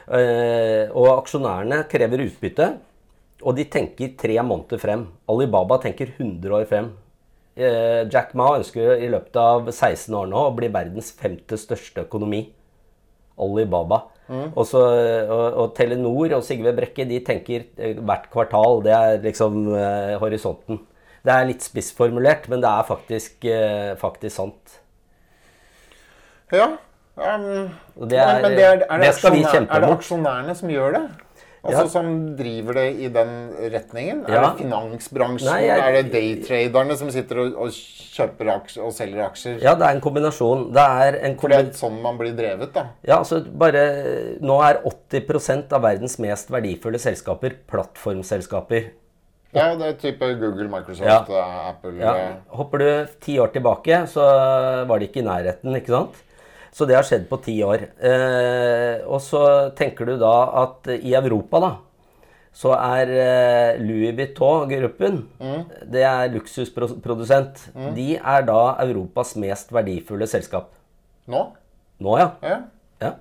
Eh, 0.04 0.90
og 0.90 1.12
aksjonærene 1.20 1.84
krever 1.90 2.24
utbytte, 2.26 2.72
og 3.44 3.54
de 3.58 3.66
tenker 3.70 4.16
tre 4.18 4.40
måneder 4.42 4.80
frem. 4.82 5.06
Alibaba 5.30 5.78
tenker 5.82 6.10
100 6.16 6.56
år 6.58 6.66
frem. 6.70 6.90
Eh, 7.54 8.02
Jack 8.10 8.32
Ma 8.34 8.56
ønsker 8.58 8.98
i 8.98 9.10
løpet 9.12 9.38
av 9.38 9.70
16 9.70 10.16
år 10.18 10.26
nå 10.32 10.48
å 10.48 10.54
bli 10.56 10.72
verdens 10.74 11.12
femte 11.14 11.58
største 11.60 12.08
økonomi. 12.08 12.42
Alibaba. 13.38 14.02
Og, 14.56 14.62
så, 14.66 14.80
og, 14.80 15.44
og 15.60 15.72
Telenor 15.76 16.32
og 16.38 16.44
Sigve 16.46 16.72
Brekke 16.74 17.04
de 17.06 17.20
tenker 17.26 17.66
eh, 17.76 17.98
hvert 18.00 18.30
kvartal. 18.32 18.80
Det 18.86 18.94
er 18.96 19.22
liksom 19.22 19.60
eh, 19.76 20.14
horisonten. 20.22 20.80
Det 21.24 21.32
er 21.32 21.46
litt 21.48 21.64
spissformulert, 21.64 22.48
men 22.52 22.60
det 22.60 22.68
er 22.68 22.82
faktisk, 22.88 23.44
eh, 23.48 23.94
faktisk 24.00 24.36
sant. 24.36 24.80
ja. 26.52 26.76
Um, 27.16 27.70
det 28.10 28.18
er- 28.18 28.42
men, 28.42 28.56
det 28.56 28.64
er, 28.64 28.80
er, 28.90 28.98
det 28.98 29.06
det 29.06 29.14
skal 29.14 29.30
vi 29.36 29.44
kjempe 29.44 29.70
er 29.70 29.80
det 29.84 29.90
aksjonærene 29.94 30.54
som 30.58 30.68
gjør 30.68 30.92
det? 30.96 31.02
Altså 31.64 31.82
Ja. 31.84 31.88
Som 31.88 32.36
driver 32.36 32.74
det 32.74 32.96
i 33.00 33.08
den 33.08 33.54
retningen? 33.72 34.24
Er 34.28 34.42
det 34.42 34.58
finansbransjen? 34.58 35.46
Nei, 35.48 35.60
jeg- 35.64 35.78
Er 35.80 36.02
det 36.02 36.12
daytraderne 36.12 36.96
som 36.98 37.10
sitter 37.10 37.38
og, 37.38 37.54
og 37.56 37.68
kjøper 37.70 38.50
aksjer 38.52 38.82
og 38.84 38.92
selger 38.92 39.24
aksjer? 39.30 39.62
Ja, 39.62 39.74
det 39.74 39.86
er 39.86 39.94
en 39.94 40.00
kombinasjon. 40.00 40.72
Det 40.74 40.82
er 40.82 41.16
en 41.24 41.38
For 41.38 41.48
det 41.48 41.58
er 41.58 41.70
sånn 41.72 42.02
man 42.02 42.18
blir 42.18 42.34
drevet, 42.36 42.72
da. 42.74 42.88
ja, 43.06 43.16
altså 43.18 43.40
bare, 43.56 44.36
nå 44.42 44.60
er 44.62 44.82
80% 44.84 45.72
av 45.72 45.82
verdens 45.82 46.18
mest 46.18 46.50
verdifulle 46.50 46.98
selskaper 46.98 47.54
plattformselskaper. 47.66 48.90
Ja, 49.54 49.74
det 49.78 49.86
er 49.86 49.96
type 50.02 50.28
Google, 50.40 50.68
Microsoft, 50.68 51.28
Ja. 51.30 51.40
eh, 51.40 51.68
Apple 51.70 51.92
Ja. 52.00 52.14
eh, 52.16 52.36
Hopper 52.58 52.78
du 52.78 53.06
ti 53.20 53.38
år 53.38 53.52
tilbake, 53.54 54.02
så 54.10 54.24
var 54.88 54.98
det 54.98 55.10
ikke 55.12 55.22
i 55.22 55.26
nærheten, 55.28 55.74
ikke 55.76 55.86
sant? 55.94 56.14
Så 56.74 56.86
det 56.88 56.96
har 56.96 57.04
skjedd 57.06 57.28
på 57.30 57.38
ti 57.44 57.60
år. 57.62 57.84
Eh, 58.02 59.04
og 59.06 59.20
så 59.22 59.70
tenker 59.78 60.06
du 60.06 60.16
da 60.18 60.32
at 60.64 60.88
i 60.98 61.14
Europa, 61.14 61.60
da, 61.60 61.72
så 62.54 62.72
er 62.74 63.06
eh, 63.14 63.78
Louis 63.82 64.12
Vuitton-gruppen 64.14 65.20
Det 65.90 66.02
er 66.02 66.28
luksusprodusent. 66.34 67.68
De 67.94 68.16
er 68.16 68.42
da 68.46 68.76
Europas 68.82 69.36
mest 69.36 69.70
verdifulle 69.74 70.26
selskap. 70.26 70.70
Nå? 71.28 71.44
Nå, 72.00 72.18
ja. 72.18 72.30
Ja. 72.42 72.58
ja. 73.00 73.12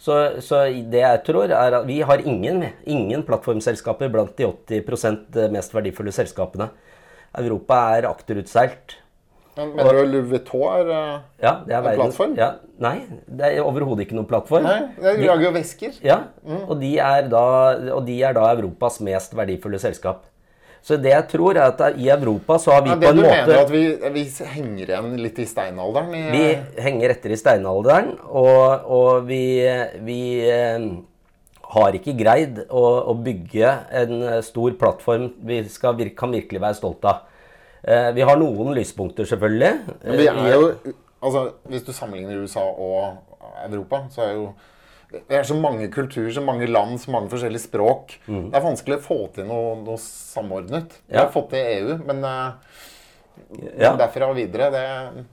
Så, 0.00 0.14
så 0.40 0.62
det 0.92 1.02
jeg 1.02 1.20
tror, 1.26 1.50
er 1.52 1.74
at 1.80 1.84
vi 1.88 1.98
har 2.08 2.22
ingen, 2.24 2.62
ingen 2.88 3.22
plattformselskaper 3.28 4.08
blant 4.12 4.32
de 4.38 4.46
80% 4.48 5.36
mest 5.52 5.74
verdifulle 5.76 6.14
selskapene. 6.16 6.70
Europa 7.36 7.82
er 7.98 8.08
akterutseilt. 8.08 8.96
Men 9.58 9.74
mener 9.76 9.98
du 9.98 10.08
Louis 10.08 10.28
Vuitton 10.30 10.62
er 10.78 10.90
eh, 10.94 11.20
Ja, 11.42 11.52
det 11.66 11.74
er 11.74 11.78
En 11.80 11.84
verdens- 11.84 12.00
plattform? 12.00 12.34
Ja, 12.38 12.50
nei, 12.80 12.94
det 13.26 13.50
er 13.50 13.66
overhodet 13.66 14.06
ikke 14.06 14.16
noen 14.16 14.28
plattform. 14.30 14.64
Nei, 14.64 14.78
de 15.18 15.26
lager 15.26 15.48
jo 15.48 15.52
vesker. 15.58 15.98
Ja, 16.06 16.20
og, 16.64 16.76
de 16.80 16.94
da, 16.96 17.44
og 17.98 18.06
de 18.06 18.16
er 18.24 18.36
da 18.38 18.46
Europas 18.54 19.00
mest 19.04 19.36
verdifulle 19.36 19.80
selskap. 19.82 20.24
Så 20.82 20.96
det 20.96 21.12
jeg 21.12 21.26
tror, 21.28 21.58
er 21.58 21.68
at 21.68 21.98
i 22.00 22.08
Europa 22.08 22.56
så 22.58 22.72
har 22.72 22.84
vi 22.86 22.92
Ja, 22.92 22.96
på 22.96 23.10
det 23.10 23.16
du 23.18 23.22
mener 23.26 23.58
at 23.60 23.70
vi, 23.72 23.82
vi 24.14 24.24
henger 24.54 24.94
igjen 24.94 25.10
litt 25.20 25.38
i 25.38 25.46
steinalderen? 25.48 26.14
I, 26.16 26.22
Vi 26.32 26.82
henger 26.86 27.14
etter 27.14 27.34
i 27.34 27.38
steinalderen, 27.40 28.14
og, 28.26 28.88
og 28.88 29.28
vi, 29.28 29.42
vi 30.06 30.20
eh, 30.48 30.86
har 31.74 31.98
ikke 31.98 32.16
greid 32.18 32.62
å, 32.66 32.84
å 33.12 33.16
bygge 33.20 33.74
en 34.02 34.16
eh, 34.22 34.40
stor 34.46 34.74
plattform 34.80 35.28
vi 35.46 35.60
skal, 35.68 36.00
kan 36.16 36.32
virkelig 36.34 36.64
være 36.64 36.80
stolt 36.80 37.04
av. 37.10 37.26
Eh, 37.84 38.10
vi 38.16 38.24
har 38.26 38.40
noen 38.40 38.72
lyspunkter, 38.76 39.28
selvfølgelig. 39.28 39.72
Men 40.04 40.20
vi 40.20 40.32
er 40.32 40.56
jo 40.56 40.66
Altså, 41.20 41.50
hvis 41.68 41.82
du 41.84 41.90
sammenligner 41.92 42.38
USA 42.40 42.62
og 42.64 43.18
Europa, 43.66 44.06
så 44.08 44.22
er 44.24 44.30
jo 44.38 44.44
det 45.10 45.36
er 45.40 45.42
så 45.48 45.56
mange 45.58 45.88
kulturer, 45.90 46.30
så 46.32 46.42
mange 46.44 46.66
land, 46.70 47.00
så 47.02 47.10
mange 47.10 47.30
forskjellige 47.32 47.64
språk. 47.66 48.16
Det 48.26 48.54
er 48.54 48.62
vanskelig 48.62 48.98
å 49.00 49.02
få 49.02 49.18
til 49.34 49.48
noe, 49.48 49.74
noe 49.82 49.98
samordnet. 49.98 50.96
Vi 51.08 51.16
Ja. 51.16 51.24
har 51.24 51.32
fått 51.34 51.50
til 51.50 51.58
EU, 51.66 51.98
men 52.06 52.24
eh, 52.24 52.52
Ja. 53.80 53.96
derfra 53.96 54.28
og 54.30 54.36
videre 54.36 54.70
det, 54.70 55.24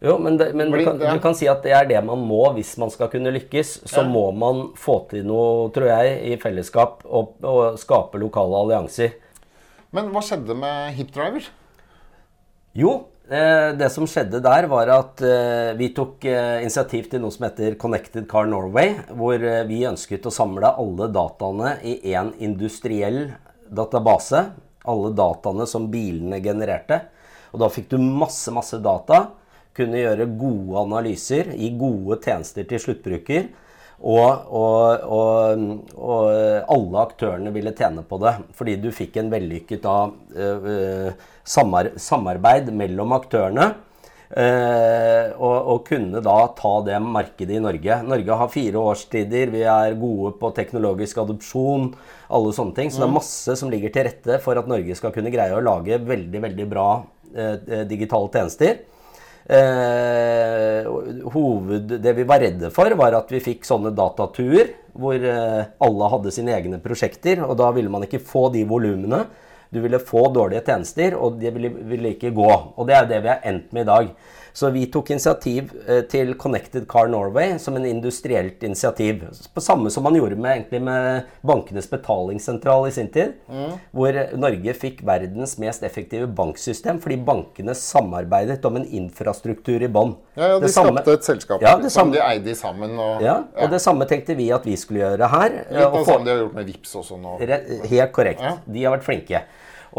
Jo, 0.00 0.16
men, 0.18 0.36
det, 0.38 0.54
men 0.54 0.70
du, 0.70 0.84
kan, 0.84 0.98
du 0.98 1.18
kan 1.18 1.34
si 1.34 1.48
at 1.50 1.62
det 1.64 1.72
er 1.74 1.84
det 1.88 2.04
man 2.06 2.18
må 2.22 2.52
hvis 2.54 2.76
man 2.78 2.90
skal 2.90 3.08
kunne 3.08 3.32
lykkes. 3.34 3.80
Så 3.88 4.02
Ja. 4.04 4.08
må 4.08 4.30
man 4.32 4.68
få 4.78 5.08
til 5.10 5.24
noe, 5.26 5.70
tror 5.74 5.88
jeg, 5.88 6.20
i 6.32 6.36
fellesskap 6.36 7.02
og, 7.04 7.32
og 7.42 7.78
skape 7.78 8.14
lokale 8.20 8.54
allianser. 8.60 9.16
Men 9.90 10.10
hva 10.12 10.20
skjedde 10.22 10.54
med 10.54 10.94
HipDriver? 10.94 11.48
Jo, 12.76 13.06
det 13.28 13.90
som 13.92 14.06
skjedde 14.08 14.40
der, 14.40 14.64
var 14.70 14.88
at 14.88 15.20
eh, 15.20 15.74
vi 15.76 15.90
tok 15.92 16.24
eh, 16.24 16.62
initiativ 16.62 17.10
til 17.12 17.20
noe 17.20 17.34
som 17.34 17.44
heter 17.44 17.74
Connected 17.76 18.24
Car 18.30 18.48
Norway, 18.48 18.94
hvor 19.12 19.36
eh, 19.36 19.66
vi 19.68 19.82
ønsket 19.84 20.24
å 20.24 20.32
samle 20.32 20.70
alle 20.80 21.10
dataene 21.12 21.74
i 21.84 21.98
én 22.14 22.32
industriell 22.40 23.26
database. 23.68 24.46
Alle 24.88 25.12
dataene 25.12 25.66
som 25.68 25.90
bilene 25.92 26.40
genererte. 26.40 27.02
Og 27.52 27.60
da 27.60 27.68
fikk 27.68 27.90
du 27.92 27.98
masse, 28.00 28.48
masse 28.54 28.80
data. 28.80 29.26
Kunne 29.76 30.00
gjøre 30.00 30.30
gode 30.40 30.80
analyser, 30.86 31.52
gi 31.52 31.68
gode 31.76 32.22
tjenester 32.24 32.64
til 32.70 32.80
sluttbruker. 32.80 33.50
Og, 33.98 34.44
og, 34.54 35.00
og, 35.10 35.62
og 35.98 36.28
alle 36.70 37.00
aktørene 37.02 37.50
ville 37.50 37.72
tjene 37.74 38.04
på 38.06 38.20
det, 38.22 38.36
fordi 38.54 38.76
du 38.78 38.92
fikk 38.94 39.16
en 39.18 39.30
vellykket 39.32 39.82
da, 39.82 39.96
eh, 40.38 40.68
eh, 40.70 41.24
samar 41.42 41.90
samarbeid 41.98 42.70
mellom 42.70 43.16
aktørene. 43.16 43.72
eh, 44.30 45.32
og, 45.34 45.56
og 45.72 45.80
kunne 45.88 46.22
da 46.22 46.36
ta 46.54 46.74
det 46.86 47.00
markedet 47.02 47.56
i 47.56 47.62
Norge. 47.64 47.96
Norge 48.06 48.38
har 48.38 48.52
fire 48.52 48.78
årstider, 48.78 49.50
vi 49.50 49.64
er 49.66 49.98
gode 49.98 50.34
på 50.38 50.52
teknologisk 50.54 51.18
adopsjon, 51.24 51.90
alle 52.30 52.52
sånne 52.54 52.76
ting. 52.76 52.92
Så 52.92 53.02
det 53.02 53.08
er 53.08 53.16
masse 53.18 53.56
som 53.58 53.72
ligger 53.72 53.90
til 53.90 54.06
rette 54.06 54.38
for 54.44 54.60
at 54.60 54.70
Norge 54.70 54.94
skal 55.00 55.14
kunne 55.16 55.32
greie 55.34 55.56
å 55.56 55.64
lage 55.64 55.98
veldig, 55.98 56.44
veldig 56.46 56.68
bra 56.70 56.90
digitale 57.88 58.30
tjenester. 58.32 58.78
Eh, 59.48 60.84
hoved, 61.32 61.94
det 62.04 62.12
vi 62.12 62.24
var 62.28 62.42
redde 62.44 62.68
for, 62.74 62.92
var 63.00 63.14
at 63.16 63.30
vi 63.32 63.40
fikk 63.40 63.64
sånne 63.64 63.94
datatuer 63.96 64.74
hvor 64.98 65.16
eh, 65.16 65.70
alle 65.86 66.10
hadde 66.12 66.32
sine 66.34 66.52
egne 66.52 66.80
prosjekter, 66.84 67.40
og 67.46 67.54
da 67.56 67.70
ville 67.72 67.92
man 67.92 68.04
ikke 68.04 68.20
få 68.20 68.48
de 68.52 68.66
volumene. 68.68 69.22
Du 69.72 69.80
ville 69.84 70.00
få 70.00 70.26
dårlige 70.32 70.64
tjenester, 70.66 71.16
og 71.16 71.38
det 71.40 71.52
ville, 71.54 71.70
ville 71.90 72.12
ikke 72.16 72.32
gå. 72.36 72.48
Og 72.48 72.88
det 72.88 72.96
er 72.96 73.08
det 73.08 73.22
vi 73.24 73.32
har 73.32 73.44
endt 73.48 73.72
med 73.76 73.84
i 73.84 73.88
dag. 73.88 74.12
Så 74.58 74.70
vi 74.74 74.86
tok 74.90 75.12
initiativ 75.14 75.68
eh, 75.86 76.00
til 76.10 76.32
Connected 76.40 76.88
Car 76.90 77.06
Norway 77.12 77.52
som 77.62 77.76
en 77.78 77.84
industrielt 77.86 78.64
initiativ. 78.66 79.20
På 79.54 79.62
samme 79.62 79.90
som 79.94 80.02
man 80.02 80.16
gjorde 80.18 80.34
med, 80.40 80.72
med 80.82 81.28
bankenes 81.46 81.86
betalingssentral 81.92 82.88
i 82.88 82.94
sin 82.96 83.10
tid. 83.14 83.36
Hvor 83.94 84.18
Norge 84.40 84.74
fikk 84.74 85.04
verdens 85.06 85.54
mest 85.62 85.84
effektive 85.86 86.26
banksystem 86.40 86.98
fordi 87.04 87.20
bankene 87.28 87.76
samarbeidet 87.78 88.66
om 88.66 88.80
en 88.80 88.88
infrastruktur 88.98 89.84
i 89.86 89.90
bånn. 89.94 90.16
Ja, 90.34 90.54
ja, 90.54 90.58
De 90.58 90.66
Det 90.66 90.72
samme- 90.74 90.96
skapte 90.96 91.14
et 91.20 91.28
selskap 91.30 91.62
Ja, 91.62 91.76
det 91.78 91.92
som 91.94 92.10
de 92.10 92.18
eide 92.24 92.56
sammen. 92.58 92.98
Og, 92.98 93.22
Ja, 93.22 93.36
og 93.62 93.70
det 93.70 93.80
samme 93.84 94.08
tenkte 94.10 94.34
vi 94.38 94.50
at 94.54 94.66
vi 94.66 94.74
skulle 94.80 95.04
gjøre 95.04 95.28
her. 95.36 95.54
Litt 95.70 95.84
og 95.86 96.00
av 96.02 96.10
sånn 96.10 96.24
de 96.26 96.34
har 96.34 96.42
gjort 96.42 96.58
med 96.58 96.66
Vips 96.72 96.96
også 96.98 97.20
nå. 97.20 97.38
Helt 97.94 98.12
korrekt. 98.12 98.42
Ja. 98.42 98.56
De 98.66 98.84
har 98.84 98.96
vært 98.98 99.06
flinke. 99.06 99.44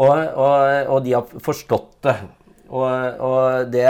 Og, 0.00 0.10
og, 0.10 0.86
og 0.94 1.00
de 1.04 1.16
har 1.16 1.24
forstått 1.42 1.96
det. 2.06 2.14
Og, 2.70 2.86
og, 3.18 3.70
det, 3.72 3.82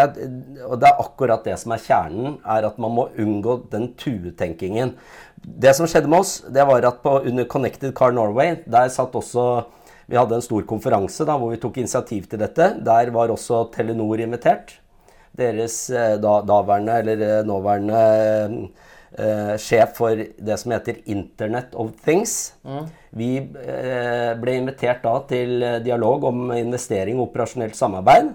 og, 0.64 0.78
det, 0.80 0.88
er 0.88 1.02
akkurat 1.02 1.44
det 1.44 1.58
som 1.60 1.74
er 1.74 1.82
kjernen, 1.84 2.38
er 2.48 2.64
at 2.70 2.78
man 2.80 2.94
må 2.96 3.08
unngå 3.20 3.58
den 3.72 3.90
tuetenkingen. 4.00 4.94
Det 5.36 5.74
som 5.76 5.88
skjedde 5.88 6.08
med 6.08 6.22
oss, 6.22 6.38
det 6.48 6.64
var 6.68 6.86
at 6.88 7.02
på, 7.04 7.18
under 7.28 7.48
Connected 7.48 7.92
Car 7.96 8.16
Norway, 8.16 8.56
der 8.64 8.88
satt 8.92 9.16
også 9.16 9.66
Vi 10.10 10.18
hadde 10.18 10.34
en 10.34 10.42
stor 10.42 10.64
konferanse 10.66 11.22
da, 11.22 11.36
hvor 11.38 11.52
vi 11.52 11.58
tok 11.62 11.76
initiativ 11.78 12.24
til 12.26 12.40
dette. 12.42 12.64
Der 12.82 13.12
var 13.14 13.30
også 13.30 13.68
Telenor 13.70 14.18
invitert. 14.18 14.72
Deres 15.38 15.84
eh, 15.86 16.16
da, 16.18 16.32
daværende, 16.42 16.96
eller 16.98 17.22
eh, 17.28 17.44
nåværende 17.46 18.00
eh, 19.14 19.52
sjef 19.54 19.94
for 20.00 20.18
det 20.18 20.56
som 20.58 20.74
heter 20.74 20.98
Internet 21.14 21.78
of 21.78 21.92
Things. 22.02 22.56
Mm. 22.66 22.90
Vi 23.22 23.30
eh, 23.38 24.32
ble 24.42 24.56
invitert 24.58 25.06
da 25.06 25.14
til 25.30 25.62
dialog 25.86 26.26
om 26.32 26.50
investering 26.58 27.20
og 27.20 27.28
operasjonelt 27.28 27.78
samarbeid 27.78 28.34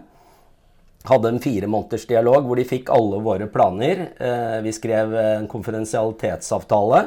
hadde 1.10 1.32
en 1.32 1.42
fire 1.44 1.70
måneders 1.70 2.08
dialog 2.10 2.48
hvor 2.48 2.60
de 2.60 2.68
fikk 2.68 2.92
alle 2.94 3.22
våre 3.26 3.48
planer. 3.52 4.08
Eh, 4.18 4.58
vi 4.66 4.74
skrev 4.76 5.16
en 5.22 5.48
konfidensialitetsavtale. 5.52 7.02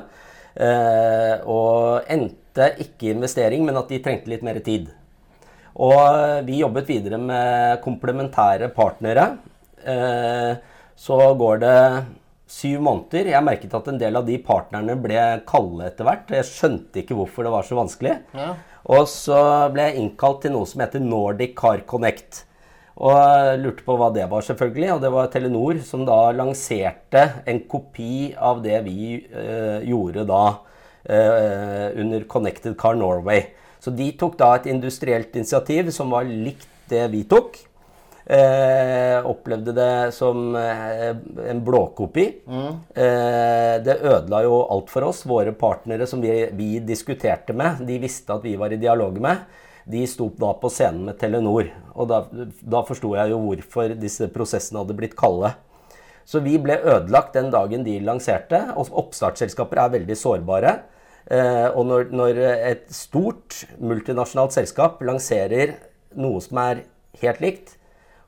Eh, 0.59 1.35
og 1.47 2.09
endte 2.11 2.73
ikke 2.83 3.13
investering, 3.13 3.67
men 3.67 3.79
at 3.79 3.91
de 3.91 4.01
trengte 4.03 4.31
litt 4.33 4.47
mer 4.47 4.59
tid. 4.65 4.89
Og 5.79 6.43
vi 6.47 6.59
jobbet 6.59 6.89
videre 6.91 7.21
med 7.23 7.79
komplementære 7.85 8.73
partnere. 8.75 9.29
Eh, 9.85 10.57
så 10.99 11.19
går 11.39 11.61
det 11.63 11.77
syv 12.51 12.81
måneder. 12.83 13.31
Jeg 13.31 13.47
merket 13.47 13.77
at 13.77 13.91
en 13.91 14.01
del 14.01 14.19
av 14.19 14.27
de 14.27 14.39
partnerne 14.43 14.97
ble 14.99 15.21
kalde 15.47 15.87
etter 15.87 16.09
hvert. 16.09 16.35
Jeg 16.35 16.49
skjønte 16.49 17.03
ikke 17.03 17.19
hvorfor 17.19 17.47
det 17.47 17.55
var 17.55 17.69
så 17.69 17.79
vanskelig. 17.79 18.17
Ja. 18.35 18.51
Og 18.89 19.07
så 19.11 19.39
ble 19.75 19.91
jeg 19.91 20.03
innkalt 20.03 20.43
til 20.43 20.55
noe 20.57 20.67
som 20.67 20.83
heter 20.83 21.03
Nordic 21.05 21.55
Car 21.59 21.85
Connect. 21.87 22.43
Og 22.99 23.61
lurte 23.63 23.85
på 23.87 23.95
hva 23.99 24.09
det 24.15 24.27
var, 24.31 24.43
selvfølgelig. 24.43 24.89
Og 24.97 25.05
det 25.05 25.13
var 25.15 25.31
Telenor 25.31 25.79
som 25.87 26.03
da 26.09 26.19
lanserte 26.35 27.25
en 27.49 27.63
kopi 27.71 28.33
av 28.35 28.63
det 28.65 28.81
vi 28.89 29.15
eh, 29.21 29.87
gjorde 29.87 30.27
da 30.27 30.43
eh, 31.05 31.87
under 32.03 32.27
Connected 32.31 32.75
Car 32.81 32.99
Norway. 32.99 33.45
Så 33.79 33.95
de 33.95 34.11
tok 34.19 34.35
da 34.41 34.57
et 34.57 34.67
industrielt 34.73 35.37
initiativ 35.39 35.93
som 35.95 36.11
var 36.11 36.27
likt 36.27 36.67
det 36.91 37.05
vi 37.13 37.23
tok. 37.31 37.61
Eh, 38.29 39.25
opplevde 39.25 39.73
det 39.73 39.93
som 40.13 40.51
eh, 40.59 41.15
en 41.49 41.63
blåkopi. 41.65 42.27
Mm. 42.51 42.75
Eh, 42.99 43.77
det 43.87 44.01
ødela 44.03 44.43
jo 44.45 44.59
alt 44.67 44.91
for 44.91 45.07
oss. 45.07 45.23
Våre 45.29 45.55
partnere 45.57 46.11
som 46.11 46.21
vi, 46.21 46.35
vi 46.53 46.75
diskuterte 46.83 47.55
med, 47.57 47.87
de 47.87 48.03
visste 48.03 48.35
at 48.35 48.45
vi 48.45 48.59
var 48.59 48.75
i 48.75 48.83
dialog 48.83 49.23
med 49.23 49.47
de 49.89 50.05
sto 50.09 50.29
da 50.37 50.53
på 50.61 50.71
scenen 50.73 51.07
med 51.09 51.19
Telenor. 51.21 51.71
Og 51.97 52.11
da, 52.11 52.23
da 52.61 52.85
forsto 52.87 53.15
jeg 53.17 53.33
jo 53.33 53.41
hvorfor 53.47 53.97
disse 53.99 54.29
prosessene 54.33 54.83
hadde 54.83 54.97
blitt 54.99 55.17
kalde. 55.19 55.55
Så 56.29 56.43
vi 56.45 56.59
ble 56.61 56.77
ødelagt 56.83 57.37
den 57.39 57.49
dagen 57.55 57.87
de 57.87 57.97
lanserte. 58.05 58.61
Og 58.77 58.93
oppstartsselskaper 59.05 59.81
er 59.81 59.97
veldig 59.97 60.19
sårbare. 60.19 60.75
Eh, 61.29 61.67
og 61.73 61.89
når, 61.89 62.13
når, 62.13 62.43
et 62.73 62.87
stort 62.93 63.63
multinasjonalt 63.81 64.55
selskap 64.57 65.03
lanserer 65.05 65.75
noe 66.17 66.41
som 66.41 66.61
er 66.63 66.87
helt 67.21 67.43
likt, 67.45 67.75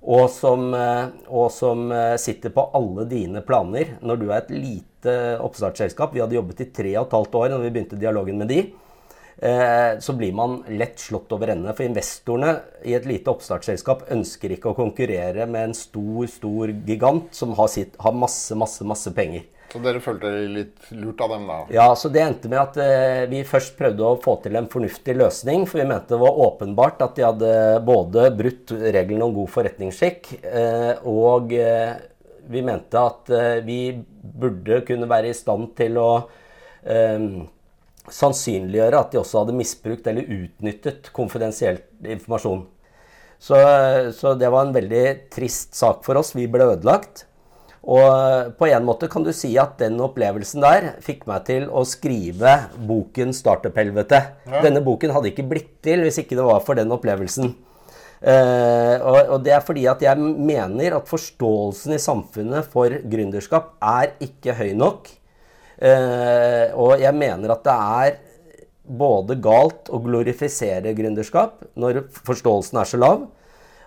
og 0.00 0.26
som, 0.32 0.70
eh, 0.76 1.08
og 1.28 1.50
som, 1.52 1.90
eh, 1.92 2.16
sitter 2.16 2.52
på 2.56 2.70
alle 2.72 3.04
dine 3.04 3.42
planer 3.44 3.98
Når 4.00 4.16
du 4.16 4.30
er 4.30 4.38
et 4.38 4.50
lite 4.50 5.36
oppstartsselskap 5.44 6.14
Vi 6.14 6.22
hadde 6.22 6.38
jobbet 6.38 6.62
i 6.64 6.70
tre 6.72 6.94
og 6.96 7.06
et 7.06 7.16
halvt 7.18 7.34
år 7.36 7.50
når 7.50 7.60
vi 7.60 7.70
begynte 7.74 8.00
dialogen 8.00 8.38
med 8.38 8.48
de. 8.48 8.62
Eh, 9.40 9.98
så 9.98 10.12
blir 10.12 10.34
man 10.36 10.58
lett 10.68 10.98
slått 11.00 11.32
over 11.32 11.48
ende. 11.54 11.72
For 11.72 11.86
investorene 11.86 12.58
i 12.84 12.92
et 12.96 13.06
lite 13.08 13.32
oppstartsselskap 13.32 14.04
ønsker 14.12 14.52
ikke 14.52 14.74
å 14.74 14.76
konkurrere 14.76 15.46
med 15.48 15.70
en 15.70 15.76
stor, 15.76 16.26
stor 16.28 16.74
gigant 16.84 17.32
som 17.34 17.54
har, 17.56 17.70
sitt, 17.72 17.96
har 18.04 18.12
masse, 18.16 18.56
masse, 18.58 18.84
masse 18.84 19.12
penger. 19.16 19.46
Så 19.70 19.78
dere 19.78 20.02
følte 20.02 20.26
dere 20.26 20.48
litt 20.50 20.88
lurt 20.98 21.20
av 21.22 21.30
dem, 21.30 21.44
da? 21.46 21.58
Ja, 21.72 21.86
så 21.96 22.10
det 22.12 22.24
endte 22.24 22.50
med 22.50 22.58
at 22.58 22.76
eh, 22.82 23.22
vi 23.30 23.44
først 23.46 23.76
prøvde 23.78 24.02
å 24.02 24.18
få 24.20 24.34
til 24.44 24.58
en 24.58 24.68
fornuftig 24.68 25.14
løsning. 25.16 25.64
For 25.70 25.80
vi 25.80 25.86
mente 25.88 26.12
det 26.12 26.20
var 26.20 26.40
åpenbart 26.48 27.04
at 27.06 27.14
de 27.16 27.24
hadde 27.24 27.52
både 27.86 28.26
brutt 28.36 28.74
reglene 28.76 29.28
om 29.28 29.36
god 29.38 29.52
forretningsskikk, 29.54 30.32
eh, 30.42 30.92
og 31.08 31.54
eh, 31.54 31.94
vi 32.50 32.64
mente 32.66 32.98
at 32.98 33.30
eh, 33.32 33.62
vi 33.64 33.78
burde 34.20 34.82
kunne 34.88 35.08
være 35.08 35.30
i 35.30 35.38
stand 35.38 35.70
til 35.78 35.96
å 36.02 36.10
eh, 36.82 37.30
sannsynliggjøre 38.14 39.00
at 39.00 39.14
de 39.14 39.20
også 39.20 39.44
hadde 39.44 39.56
misbrukt 39.56 40.06
eller 40.10 40.28
utnyttet 40.28 41.10
konfidensiell 41.16 41.80
informasjon. 42.02 42.66
Så, 43.40 43.56
så, 44.12 44.34
det 44.36 44.50
var 44.52 44.66
en 44.66 44.74
veldig 44.76 45.04
trist 45.32 45.72
sak 45.78 46.02
for 46.04 46.20
oss. 46.20 46.34
Vi 46.36 46.44
ble 46.50 46.66
ødelagt. 46.74 47.24
Og 47.80 48.50
på 48.58 48.68
en 48.68 48.84
måte 48.84 49.08
kan 49.08 49.24
du 49.24 49.30
si 49.32 49.54
at 49.58 49.78
den 49.80 49.96
opplevelsen 50.04 50.60
der 50.60 50.90
fikk 51.00 51.24
meg 51.30 51.46
til 51.46 51.64
å 51.72 51.80
skrive 51.88 52.52
boken 52.76 53.32
'Startup-helvete'. 53.32 54.20
Ja. 54.44 54.60
Denne 54.66 54.84
boken 54.84 55.14
hadde 55.16 55.32
ikke 55.32 55.48
blitt 55.48 55.78
til 55.80 56.04
hvis 56.04 56.20
ikke 56.20 56.36
det 56.36 56.44
var 56.44 56.60
for 56.66 56.76
den 56.76 56.92
opplevelsen. 56.92 57.54
Uh, 58.20 59.00
og, 59.00 59.18
og, 59.32 59.38
det 59.46 59.54
er 59.56 59.62
fordi 59.64 59.86
at 59.88 60.02
jeg 60.04 60.20
mener 60.20 60.98
at 60.98 61.08
forståelsen 61.08 61.96
i 61.96 62.02
samfunnet 62.02 62.68
for 62.68 62.92
gründerskap 62.92 63.78
er 63.80 64.12
ikke 64.20 64.58
høy 64.58 64.74
nok. 64.76 65.08
Eh, 65.80 66.72
og 66.76 67.00
jeg 67.00 67.16
mener 67.16 67.54
at 67.54 67.64
det 67.64 67.74
er 67.74 68.18
både 68.90 69.36
galt 69.40 69.88
å 69.88 70.00
glorifisere 70.02 70.92
gründerskap 70.96 71.62
når 71.80 72.02
forståelsen 72.26 72.80
er 72.82 72.90
så 72.90 73.00
lav. 73.00 73.28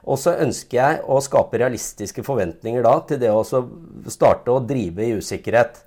Og 0.03 0.19
så 0.19 0.33
ønsker 0.43 0.77
jeg 0.79 1.01
å 1.07 1.21
skape 1.23 1.59
realistiske 1.61 2.25
forventninger 2.25 2.83
da 2.83 2.97
til 3.07 3.21
det 3.21 3.31
å 3.31 3.43
starte 4.11 4.51
å 4.51 4.63
drive 4.63 5.05
i 5.05 5.19
usikkerhet. 5.19 5.77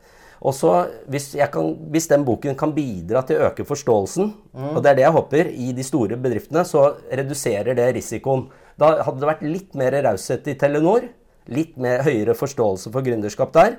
Og 0.47 0.55
så, 0.57 0.71
hvis, 1.11 1.31
kan, 1.53 1.73
hvis, 1.93 2.07
den 2.13 2.25
boken 2.25 2.57
kan 2.61 2.73
bidra 2.77 3.23
til 3.27 3.41
å 3.41 3.49
øke 3.49 3.65
forståelsen, 3.69 4.31
mm. 4.53 4.71
og 4.75 4.81
det 4.85 4.91
er 4.91 4.99
det 4.99 5.05
jeg 5.07 5.17
håper, 5.17 5.51
i 5.51 5.69
de 5.77 5.85
store 5.85 6.19
bedriftene, 6.21 6.65
så 6.69 6.91
reduserer 7.09 7.77
det 7.77 7.89
risikoen. 7.97 8.47
Da 8.81 8.99
hadde 9.01 9.23
det 9.23 9.31
vært 9.33 9.47
litt 9.49 9.77
mer 9.81 9.97
raushet 10.07 10.49
i 10.53 10.57
Telenor, 10.61 11.09
litt 11.53 11.77
mer 11.81 12.05
høyere 12.05 12.37
forståelse 12.37 12.93
for 12.93 13.05
gründerskap 13.07 13.53
der 13.57 13.79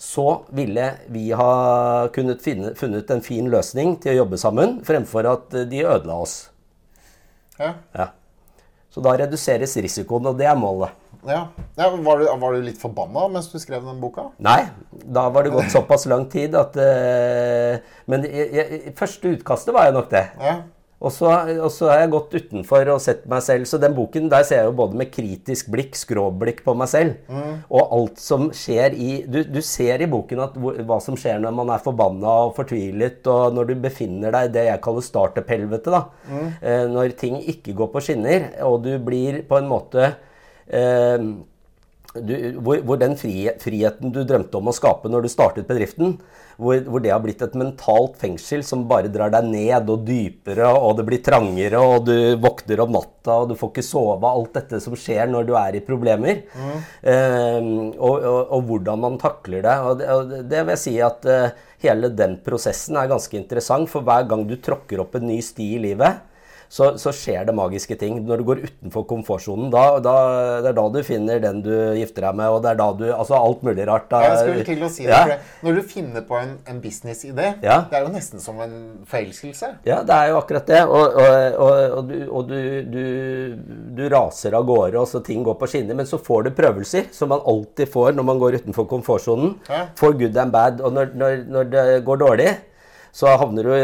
så 0.00 0.44
ville 0.56 0.86
vi 1.12 1.26
ha 1.36 2.08
kunnet 2.14 2.40
finne, 2.40 2.72
funnet 2.74 3.10
en 3.12 3.20
fin 3.20 3.50
løsning 3.52 3.98
til 4.00 4.14
å 4.14 4.22
jobbe 4.22 4.38
sammen, 4.40 4.78
fremfor 4.86 5.28
at 5.28 5.58
de 5.68 5.82
ødela 5.84 6.16
oss. 6.24 6.38
Ja. 7.60 7.74
ja. 7.92 8.06
Så 8.88 9.04
da 9.04 9.12
reduseres 9.20 9.76
risikoen, 9.76 10.30
og 10.32 10.38
det 10.40 10.48
er 10.48 10.56
målet. 10.56 10.96
Ja. 11.28 11.42
ja 11.76 11.90
var, 12.00 12.22
du, 12.22 12.30
var, 12.32 12.56
du, 12.56 12.64
litt 12.64 12.80
forbanna 12.80 13.26
mens 13.28 13.50
du 13.52 13.58
skrev 13.60 13.84
den 13.84 14.00
boka? 14.00 14.30
Nei, 14.40 14.62
da 14.88 15.26
var 15.28 15.44
det 15.44 15.52
gått 15.52 15.68
såpass 15.74 16.08
lang 16.08 16.24
tid 16.32 16.56
at 16.56 16.78
uh, 16.80 17.76
Men 18.08 18.24
jeg, 18.24 18.48
jeg, 18.56 18.94
første 18.96 19.34
utkastet 19.36 19.76
var 19.76 19.90
jeg 19.90 19.98
nok 19.98 20.08
det. 20.14 20.24
Ja. 20.40 20.56
Og 21.00 21.12
så, 21.14 21.30
har 21.32 22.02
jeg 22.02 22.10
gått 22.12 22.34
utenfor 22.36 22.90
og 22.92 23.00
sett 23.00 23.22
meg 23.30 23.40
selv. 23.44 23.64
Så 23.68 23.78
den 23.80 23.94
boken 23.96 24.28
der 24.32 24.44
ser 24.44 24.62
jeg 24.62 24.68
jo 24.68 24.76
både 24.82 24.98
med 25.00 25.08
kritisk 25.14 25.70
blikk, 25.72 25.96
skråblikk 25.96 26.60
på 26.66 26.74
meg 26.76 26.90
selv. 26.92 27.14
Mm. 27.32 27.62
Og 27.72 27.94
alt 27.96 28.20
som 28.20 28.50
skjer 28.56 28.92
i 28.92 29.10
du, 29.24 29.40
du, 29.48 29.62
ser 29.64 30.04
i 30.04 30.10
boken 30.10 30.44
at, 30.44 30.58
hva 30.60 30.98
som 31.00 31.16
skjer 31.16 31.40
når 31.40 31.56
man 31.56 31.72
er 31.72 31.84
forbanna 31.84 32.34
og 32.44 32.52
fortvilet, 32.58 33.24
og 33.32 33.56
når 33.56 33.70
du 33.70 33.74
befinner 33.80 34.36
deg 34.36 34.50
i 34.50 34.54
det 34.58 34.66
jeg 34.68 34.82
kaller 34.84 35.06
startup-helvete. 35.06 35.94
da. 35.96 36.02
Mm. 36.28 36.48
Eh, 36.60 36.84
når 36.92 37.16
ting 37.20 37.40
ikke 37.54 37.76
går 37.80 37.92
på 37.94 38.04
skinner, 38.04 38.50
og 38.68 38.82
du 38.84 38.92
blir 39.00 39.40
på 39.48 39.56
en 39.56 39.72
måte 39.72 40.04
eh, 40.68 41.16
du, 42.14 42.34
hvor, 42.58 42.80
hvor, 42.82 42.98
den 42.98 43.14
friheten 43.14 44.10
du 44.10 44.24
drømte 44.26 44.58
om 44.58 44.70
å 44.70 44.74
skape 44.74 45.10
når 45.10 45.24
du 45.24 45.30
startet 45.30 45.68
bedriften, 45.68 46.16
hvor, 46.60 46.80
hvor, 46.82 47.02
det 47.02 47.12
har 47.12 47.22
blitt 47.22 47.42
et 47.44 47.54
mentalt 47.58 48.16
fengsel 48.20 48.64
som 48.66 48.82
bare 48.90 49.12
drar 49.12 49.30
deg 49.32 49.46
ned 49.46 49.92
og 49.92 50.02
dypere, 50.08 50.66
og 50.74 50.98
det 50.98 51.06
blir 51.06 51.22
trangere, 51.24 51.78
og 51.78 52.08
du 52.08 52.34
våkner 52.42 52.82
om 52.82 52.96
natta, 52.96 53.36
og 53.36 53.52
du 53.52 53.54
får 53.58 53.70
ikke 53.72 53.86
sove. 53.86 54.18
Alt 54.26 54.58
dette 54.58 54.80
som 54.82 54.96
skjer 54.98 55.30
når 55.30 55.46
du 55.48 55.54
er 55.60 55.78
i 55.78 55.84
problemer. 55.86 56.42
Mm. 56.50 56.74
Eh, 57.14 57.70
og, 57.94 58.16
og, 58.18 58.40
og, 58.42 58.64
hvordan 58.68 59.06
man 59.06 59.20
takler 59.22 59.62
det. 59.64 59.76
Og 59.86 60.02
det, 60.02 60.10
og 60.10 60.34
det 60.50 60.64
vil 60.64 60.74
jeg 60.74 60.82
si 60.82 60.96
at 61.06 61.30
eh, 61.30 61.54
hele 61.86 62.10
den 62.12 62.40
prosessen 62.44 62.98
er 62.98 63.12
ganske 63.12 63.38
interessant, 63.38 63.88
for 63.92 64.04
hver 64.04 64.26
gang 64.28 64.44
du 64.50 64.58
tråkker 64.58 65.06
opp 65.06 65.16
en 65.16 65.30
ny 65.30 65.38
sti 65.44 65.76
i 65.78 65.84
livet, 65.86 66.26
så, 66.70 66.92
så, 67.02 67.10
skjer 67.10 67.48
det 67.48 67.54
magiske 67.58 67.96
ting. 67.98 68.20
Når 68.26 68.40
du 68.40 68.44
går 68.46 68.60
utenfor 68.62 69.02
komfortsonen, 69.10 69.72
da, 69.74 69.98
da, 70.02 70.14
det 70.62 70.70
er 70.70 70.76
da 70.78 70.84
du 70.94 71.00
finner 71.02 71.40
den 71.42 71.58
du 71.64 71.72
gifter 71.98 72.28
deg 72.28 72.36
med, 72.38 72.46
og 72.54 72.62
det 72.62 72.70
er 72.70 72.78
da 72.78 72.86
du 72.94 73.06
Altså 73.10 73.34
alt 73.34 73.64
mulig 73.66 73.88
rart. 73.88 74.06
Da, 74.12 74.20
jeg 74.22 74.36
skulle 74.38 74.66
til 74.68 74.84
å 74.86 74.90
si 74.92 75.08
det, 75.08 75.18
ja. 75.32 75.38
Når 75.66 75.80
du 75.80 75.82
finner 75.90 76.22
på 76.28 76.38
en, 76.38 76.54
en 76.70 76.78
businessidé, 76.82 77.48
ja. 77.66 77.80
det 77.90 77.98
er 77.98 78.06
jo 78.06 78.12
nesten 78.14 78.42
som 78.42 78.62
en 78.62 78.76
forelskelse. 79.10 79.72
Ja, 79.88 79.98
det 80.06 80.14
er 80.14 80.30
jo 80.30 80.38
akkurat 80.38 80.70
det. 80.70 80.84
Og, 80.86 81.18
og, 81.18 81.58
og, 81.66 81.74
og, 81.98 82.12
du, 82.12 82.16
og 82.28 82.54
du, 82.54 82.56
du, 82.86 83.04
du, 83.98 84.06
raser 84.14 84.54
av 84.54 84.70
gårde, 84.70 85.02
og 85.02 85.10
så 85.10 85.24
ting 85.26 85.42
går 85.46 85.58
på 85.58 85.72
skinner. 85.74 85.98
Men 85.98 86.06
så 86.06 86.22
får 86.22 86.46
du 86.46 86.54
prøvelser, 86.54 87.10
som 87.16 87.34
man 87.34 87.42
alltid 87.50 87.90
får 87.90 88.14
når 88.14 88.30
man 88.30 88.42
går 88.46 88.60
utenfor 88.62 88.86
komfortsonen. 88.94 89.56
Ja. 89.66 89.88
For 89.98 90.14
good 90.14 90.38
and 90.38 90.54
bad. 90.54 90.78
Og 90.86 90.94
når, 90.94 91.16
når, 91.18 91.46
når 91.50 91.72
det 91.74 91.86
går 92.06 92.26
dårlig 92.28 92.50
så 93.12 93.36
havner 93.40 93.66
du 93.66 93.74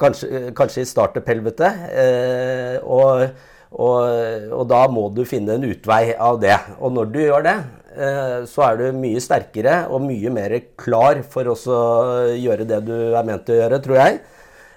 kanskje, 0.00 0.50
kanskje 0.58 0.84
i 0.84 0.92
startup-helvete. 0.92 1.72
Eh, 1.92 2.76
og, 2.82 3.48
Og, 3.72 4.52
og 4.52 4.66
da 4.68 4.82
må 4.92 5.06
du 5.16 5.22
finne 5.24 5.54
en 5.56 5.62
utvei 5.64 6.12
av 6.20 6.36
det. 6.42 6.58
Og 6.76 6.92
når 6.92 7.06
du 7.08 7.14
gjør 7.22 7.44
det, 7.46 7.54
eh, 7.96 8.44
så 8.44 8.66
er 8.66 8.76
du 8.76 8.98
mye 9.00 9.22
sterkere 9.24 9.86
og 9.88 10.02
mye 10.04 10.28
mer 10.28 10.52
klar 10.76 11.22
for 11.24 11.48
også 11.54 11.72
å 11.72 12.26
gjøre 12.36 12.66
det 12.68 12.82
du 12.84 12.92
er 13.16 13.24
ment 13.24 13.46
til 13.46 13.56
å 13.56 13.62
gjøre, 13.62 13.78
tror 13.86 13.96
jeg. 13.96 14.20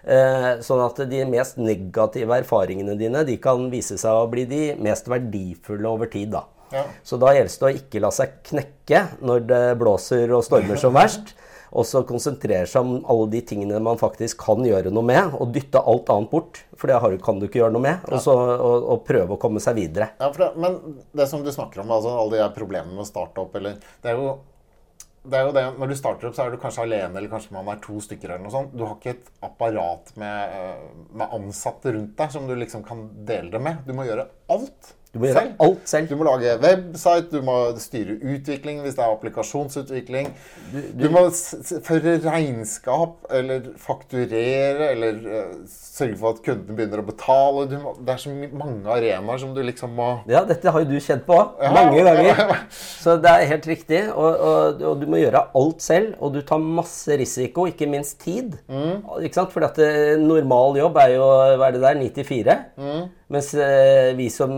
Eh, 0.07 0.47
sånn 0.63 0.85
at 0.85 1.03
de 1.11 1.25
mest 1.27 1.59
negative 1.59 2.39
erfaringene 2.39 2.95
dine 2.95 3.25
de 3.27 3.35
kan 3.43 3.67
vise 3.67 3.99
seg 3.99 4.15
å 4.15 4.29
bli 4.31 4.47
de 4.47 4.63
mest 4.79 5.11
verdifulle 5.11 5.91
over 5.91 6.07
tid. 6.15 6.31
da. 6.37 6.45
Ja. 6.71 6.87
Så 7.03 7.19
da 7.19 7.35
gjelder 7.35 7.51
det 7.51 7.67
å 7.67 7.75
ikke 7.81 7.99
la 8.07 8.15
seg 8.15 8.39
knekke 8.47 9.01
når 9.19 9.43
det 9.51 9.63
blåser 9.83 10.31
og 10.31 10.47
stormer 10.47 10.79
som 10.79 10.95
verst. 10.95 11.35
Og 11.75 11.87
så 11.87 12.01
konsentrere 12.07 12.65
seg 12.69 12.85
om 12.85 13.03
alle 13.11 13.27
de 13.33 13.41
tingene 13.45 13.81
man 13.83 13.99
faktisk 13.99 14.39
kan 14.45 14.63
gjøre 14.65 14.93
noe 14.95 15.05
med, 15.05 15.35
og 15.35 15.51
dytte 15.55 15.81
alt 15.83 16.09
annet 16.13 16.31
bort. 16.31 16.63
For 16.79 16.91
det 16.91 17.21
kan 17.25 17.39
du 17.41 17.47
ikke 17.49 17.61
gjøre 17.61 17.75
noe 17.75 17.83
med. 17.85 18.09
Og 18.09 18.23
så 18.23 18.35
og, 18.35 18.89
og 18.95 19.05
prøve 19.07 19.35
å 19.35 19.41
komme 19.41 19.61
seg 19.63 19.77
videre. 19.79 20.13
Ja, 20.21 20.31
det, 20.31 20.51
men 20.59 20.79
det 21.15 21.29
som 21.31 21.43
du 21.43 21.51
snakker 21.53 21.83
om, 21.83 21.93
altså 21.95 22.15
alle 22.15 22.37
de 22.37 22.43
her 22.43 22.53
problemene 22.55 22.95
med 22.95 23.23
opp, 23.25 23.55
eller 23.55 23.79
Det 24.03 24.11
er 24.11 24.19
jo 24.19 24.35
det 25.25 25.39
er 25.39 25.47
jo 25.47 25.53
det, 25.55 25.63
Når 25.79 25.89
du 25.89 25.95
starter 25.97 26.29
opp, 26.29 26.35
så 26.37 26.45
er 26.45 26.53
du 26.53 26.59
kanskje 26.61 26.83
alene, 26.85 27.17
eller 27.17 27.31
kanskje 27.31 27.55
man 27.55 27.69
er 27.73 27.79
to 27.83 27.97
stykker. 28.03 28.29
eller 28.29 28.43
noe 28.45 28.53
sånt. 28.53 28.75
Du 28.77 28.83
har 28.85 28.95
ikke 28.97 29.15
et 29.15 29.31
apparat 29.45 30.11
med, 30.21 30.53
eh, 30.53 31.07
med 31.17 31.33
ansatte 31.33 31.93
rundt 31.95 32.15
deg 32.17 32.31
som 32.31 32.47
du 32.47 32.53
liksom 32.55 32.85
kan 32.85 33.09
dele 33.25 33.49
det 33.51 33.61
med. 33.61 33.81
Du 33.87 33.93
må 33.93 34.05
gjøre 34.05 34.27
alt 34.49 34.93
Du 35.15 35.21
må 35.23 35.29
gjøre 35.31 35.45
alt 35.63 35.87
selv. 35.87 36.09
Du 36.11 36.17
må 36.19 36.25
lage 36.27 36.57
website, 36.59 37.29
du 37.31 37.39
må 37.47 37.53
styre 37.79 38.17
utvikling 38.35 38.81
hvis 38.83 38.97
det 38.97 39.05
er 39.05 39.13
applikasjonsutvikling. 39.15 40.27
Du, 40.99 41.05
må 41.13 41.21
s- 41.31 41.55
s- 41.61 41.77
føre 41.87 42.17
regnskap, 42.25 43.21
eller 43.31 43.69
fakturere, 43.79 44.89
eller 44.91 45.21
uh, 45.23 45.53
sørge 45.71 46.17
for 46.19 46.35
at 46.35 46.41
kundene 46.43 46.75
begynner 46.75 46.99
å 46.99 47.07
betale. 47.07 47.63
Du 47.71 47.77
må, 47.79 47.93
det 48.03 48.15
er 48.17 48.21
så 48.25 48.33
mange 48.59 48.91
arenaer 48.91 49.39
som 49.41 49.55
du 49.55 49.61
liksom 49.63 49.95
må 49.95 50.09
Ja, 50.27 50.43
dette 50.49 50.71
har 50.75 50.83
jo 50.83 50.89
du 50.91 50.99
kjent 50.99 51.23
på 51.27 51.37
Ja, 51.63 51.71
mange 51.75 52.03
ganger. 52.03 52.43
Så 52.75 53.15
det 53.23 53.31
er 53.31 53.47
helt 53.53 53.67
riktig. 53.71 54.01
Og, 54.11 54.35
og, 54.35 54.83
og 54.91 54.99
du 54.99 55.07
må 55.15 55.21
gjøre 55.23 55.45
alt 55.55 55.83
selv. 55.85 56.11
Og 56.19 56.35
du 56.35 56.41
tar 56.45 56.59
masse 56.59 57.15
risiko, 57.23 57.69
ikke 57.71 57.87
minst 57.89 58.19
tid. 58.25 58.57
Mm. 58.67 59.05
Ikke 59.23 59.39
sant? 59.39 59.53
Fordi 59.55 59.69
at 59.71 59.79
eh, 59.85 60.15
normal 60.19 60.75
jobb 60.83 60.99
er 61.05 61.15
jo 61.15 61.25
hva 61.55 61.69
er 61.71 61.77
det 61.77 61.85
der, 61.87 62.01
9 62.03 62.11
til 62.19 62.27
4. 62.35 62.57
Mm. 62.81 63.05
Mens 63.35 63.47
uh, 63.57 64.11
vi 64.19 64.27
som 64.29 64.51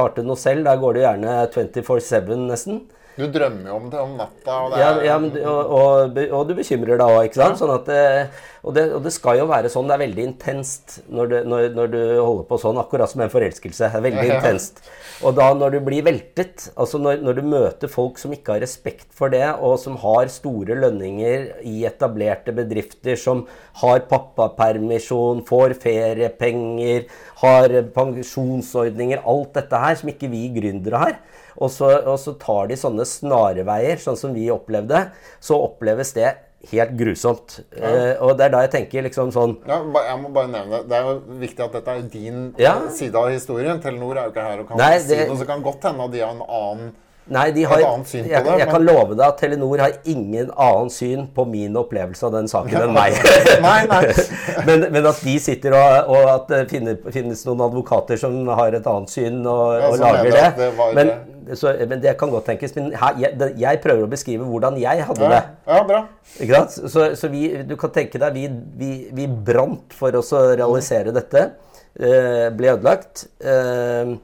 starter 0.00 0.24
noe 0.24 0.40
selv, 0.40 0.64
der 0.64 0.80
går 0.80 0.96
det 0.96 1.04
gjerne 1.04 1.36
24-7 1.52 2.40
nesten. 2.48 2.80
Du 3.18 3.26
drømmer 3.28 3.66
jo 3.68 3.74
om 3.76 3.88
det 3.92 3.98
om 4.00 4.12
natta. 4.16 4.54
Og 4.64 4.70
det 4.72 4.80
er, 4.84 5.00
ja 5.04 5.16
men, 5.20 5.32
du- 5.34 5.42
og, 5.44 5.72
og, 5.76 6.20
og 6.38 6.46
du 6.48 6.54
bekymrer 6.56 6.96
deg 7.00 7.10
òg, 7.10 7.24
ikke 7.28 7.40
sant? 7.40 7.58
Sånn 7.60 7.72
eh, 7.92 8.30
det, 8.76 8.84
og 8.96 9.02
det 9.04 9.12
skal 9.12 9.38
jo 9.40 9.46
være 9.50 9.68
sånn. 9.72 9.88
Det 9.90 9.96
er 9.96 10.02
veldig 10.04 10.24
intenst 10.28 10.98
når, 11.08 11.28
du, 11.32 11.36
når, 11.48 11.66
når 11.76 11.90
du 11.92 11.98
holder 12.20 12.46
på 12.48 12.58
sånn, 12.62 12.78
akkurat 12.80 13.10
som 13.12 13.24
en 13.24 13.32
forelskelse. 13.32 13.90
Det 13.90 13.98
er 14.00 14.04
veldig 14.06 14.26
Ja. 14.30 14.38
intenst. 14.38 14.80
Og 15.26 15.34
da 15.36 15.50
når 15.56 15.74
du 15.74 15.78
blir 15.84 16.04
veltet, 16.06 16.68
altså 16.80 17.00
når, 17.02 17.20
når 17.26 17.36
du 17.40 17.42
møter 17.50 17.92
folk 17.92 18.16
som 18.22 18.32
ikke 18.32 18.54
har 18.54 18.62
respekt 18.64 19.10
for 19.16 19.32
det, 19.32 19.42
og 19.58 19.74
som 19.82 19.98
har 20.00 20.30
store 20.32 20.78
lønninger 20.80 21.48
i 21.68 21.82
etablerte 21.88 22.54
bedrifter, 22.56 23.18
som 23.20 23.42
har 23.82 24.00
pappapermisjon, 24.08 25.42
får 25.48 25.74
feriepenger, 25.82 27.04
har 27.42 27.74
pensjonsordninger, 27.96 29.20
alt 29.28 29.54
dette 29.58 29.82
her 29.84 29.98
som 30.00 30.12
ikke 30.12 30.30
vi 30.32 30.46
gründere 30.56 31.04
har. 31.04 31.18
Og 31.60 31.70
så, 31.70 31.90
og 32.08 32.18
så 32.18 32.32
tar 32.40 32.70
de 32.70 32.76
sånne 32.80 33.04
snarveier, 33.04 33.98
sånn 34.00 34.16
som 34.16 34.32
vi 34.32 34.46
opplevde, 34.52 35.10
så 35.44 35.58
oppleves 35.60 36.14
det 36.16 36.30
helt 36.70 36.92
grusomt. 36.96 37.58
Eh, 37.72 38.16
og 38.20 38.34
det 38.36 38.46
er 38.46 38.52
da 38.52 38.62
jeg 38.66 38.72
tenker 38.74 39.04
liksom 39.06 39.30
sånn 39.32 39.54
ja, 39.68 39.78
jeg 39.80 40.16
må 40.20 40.28
bare 40.34 40.50
nevne 40.52 40.82
Det 40.82 40.88
Det 40.90 40.96
er 40.98 41.06
jo 41.08 41.38
viktig 41.40 41.64
at 41.64 41.72
dette 41.78 41.94
er 41.96 42.02
din 42.12 42.40
Ja. 42.60 42.74
side 42.92 43.14
av 43.16 43.30
historien. 43.32 43.80
Telenor 43.80 44.16
er 44.18 44.24
jo 44.28 44.32
ikke 44.34 44.44
her 44.48 44.60
og 44.60 44.68
kan 44.68 44.76
Nei, 44.76 44.98
si 44.98 45.14
det- 45.14 45.28
noe, 45.28 45.36
så 45.40 45.46
kan 45.46 45.62
godt 45.62 45.82
hende 45.88 46.04
at 46.04 46.10
de 46.12 46.20
har 46.20 46.30
en 46.34 46.42
annen 46.42 46.92
Nei, 47.30 47.50
de 47.54 47.62
har, 47.68 47.78
jeg, 47.78 48.24
jeg 48.26 48.42
men- 48.42 48.70
kan 48.72 48.82
love 48.82 49.14
deg 49.14 49.20
at 49.26 49.36
Telenor 49.38 49.78
har 49.78 49.92
ingen 50.08 50.48
annen 50.56 50.88
syn 50.90 51.26
på 51.34 51.44
min 51.46 51.76
opplevelse 51.78 52.24
av 52.26 52.32
den 52.34 52.48
saken 52.50 52.80
enn 52.88 52.94
meg. 52.96 53.14
Nei, 53.62 53.84
nei. 53.86 54.00
men, 54.68 54.86
men 54.90 55.06
at 55.06 55.20
de 55.22 55.34
sitter 55.38 55.76
og, 55.78 56.10
og 56.10 56.30
at 56.32 56.48
det 56.50 56.62
finner, 56.72 56.96
finnes 57.14 57.44
noen 57.46 57.62
advokater 57.68 58.18
som 58.18 58.34
har 58.58 58.74
et 58.74 58.88
annet 58.90 59.12
syn 59.12 59.44
og, 59.44 59.76
Ja, 59.78 59.90
og 59.92 60.00
lager 60.02 60.32
det. 60.34 60.48
det 60.58 60.70
men, 60.98 61.12
så, 61.54 61.70
men 61.90 62.02
det 62.02 62.16
kan 62.18 62.32
godt 62.34 62.48
tenkes. 62.50 62.74
Men 62.74 62.90
her, 62.98 63.14
jeg, 63.22 63.52
jeg 63.62 63.80
prøver 63.84 64.08
å 64.08 64.10
beskrive 64.10 64.48
hvordan 64.50 64.80
jeg 64.82 65.06
hadde 65.06 65.28
Ja, 65.28 65.30
det. 65.36 65.42
ja 65.70 65.80
bra. 65.86 66.00
Ikke 66.40 66.56
sant? 66.64 66.90
Så, 66.96 67.06
så 67.20 67.30
vi, 67.30 67.44
du 67.68 67.76
kan 67.78 67.94
tenke 67.94 68.18
deg, 68.22 68.34
vi, 68.40 68.48
vi, 68.80 68.90
vi 69.20 69.28
brant 69.30 69.94
for 69.94 70.18
oss 70.18 70.32
å 70.34 70.48
realisere 70.58 71.14
dette. 71.14 71.46
Eh, 71.94 72.48
ble 72.54 72.74
ødelagt. 72.74 73.28
Eh, 73.42 74.16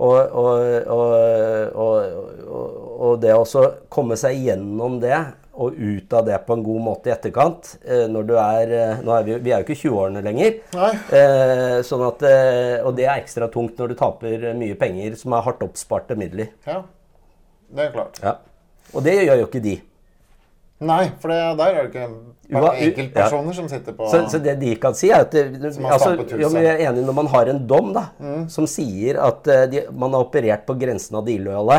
og, 0.00 0.16
og, 0.32 0.86
og, 1.76 1.96
og, 2.96 3.12
det 3.20 3.34
å 3.36 3.64
komme 3.92 4.16
seg 4.18 4.40
gjennom 4.40 4.96
det 5.02 5.18
og 5.52 5.76
ut 5.76 6.14
av 6.16 6.24
det 6.26 6.38
på 6.46 6.56
en 6.56 6.62
god 6.64 6.80
måte 6.80 7.10
i 7.10 7.12
etterkant 7.12 7.74
eh, 7.84 8.06
når 8.08 8.24
du 8.30 8.32
er, 8.40 8.72
eh, 8.72 9.02
er 9.04 9.26
vi, 9.26 9.36
vi 9.44 9.52
er 9.52 9.60
jo 9.60 9.66
ikke 9.66 9.76
20-årene 9.82 10.22
lenger. 10.24 10.56
Eh, 11.12 11.76
sånn 11.84 12.06
at, 12.06 12.24
eh, 12.24 12.78
og 12.80 12.96
det 12.96 13.04
er 13.04 13.20
ekstra 13.20 13.50
tungt 13.52 13.76
når 13.80 13.92
du 13.92 13.98
taper 14.00 14.48
mye 14.56 14.78
penger 14.80 15.18
som 15.20 15.36
er 15.36 15.44
hardt 15.44 15.64
oppsparte 15.66 16.16
midler. 16.18 16.54
Ja. 16.64 16.80
Det 17.72 17.86
er 17.86 17.92
klart. 17.92 18.20
Ja. 18.24 18.38
Og 18.96 19.04
det 19.04 19.18
gjør 19.20 19.42
jo 19.42 19.48
ikke 19.50 19.64
de. 19.64 19.76
Nei, 20.82 21.04
for 21.22 21.30
det, 21.30 21.38
der 21.60 21.76
er 21.78 21.86
det 21.86 21.90
ikke 21.92 22.06
bare 22.52 22.72
enkeltpersoner 22.84 23.54
som 23.56 23.68
sitter 23.70 23.94
på 23.96 24.08
Så, 24.10 24.18
så 24.32 24.40
det 24.42 24.56
de 24.60 24.74
kan 24.82 24.94
si, 24.98 25.08
er 25.14 25.22
at 25.24 25.30
det, 25.32 25.44
har 25.78 25.92
altså, 25.94 26.10
jo, 26.36 26.48
Jeg 26.58 26.68
er 26.74 26.82
enig 26.90 27.04
når 27.06 27.14
man 27.20 27.30
har 27.32 27.48
en 27.52 27.60
dom 27.70 27.92
da, 27.96 28.02
som 28.52 28.66
sier 28.68 29.20
at 29.22 29.46
eh, 29.48 29.66
de, 29.72 29.82
man 29.94 30.12
har 30.16 30.26
operert 30.26 30.66
på 30.68 30.74
grensen 30.80 31.16
av 31.20 31.24
det 31.28 31.38
illojale, 31.38 31.78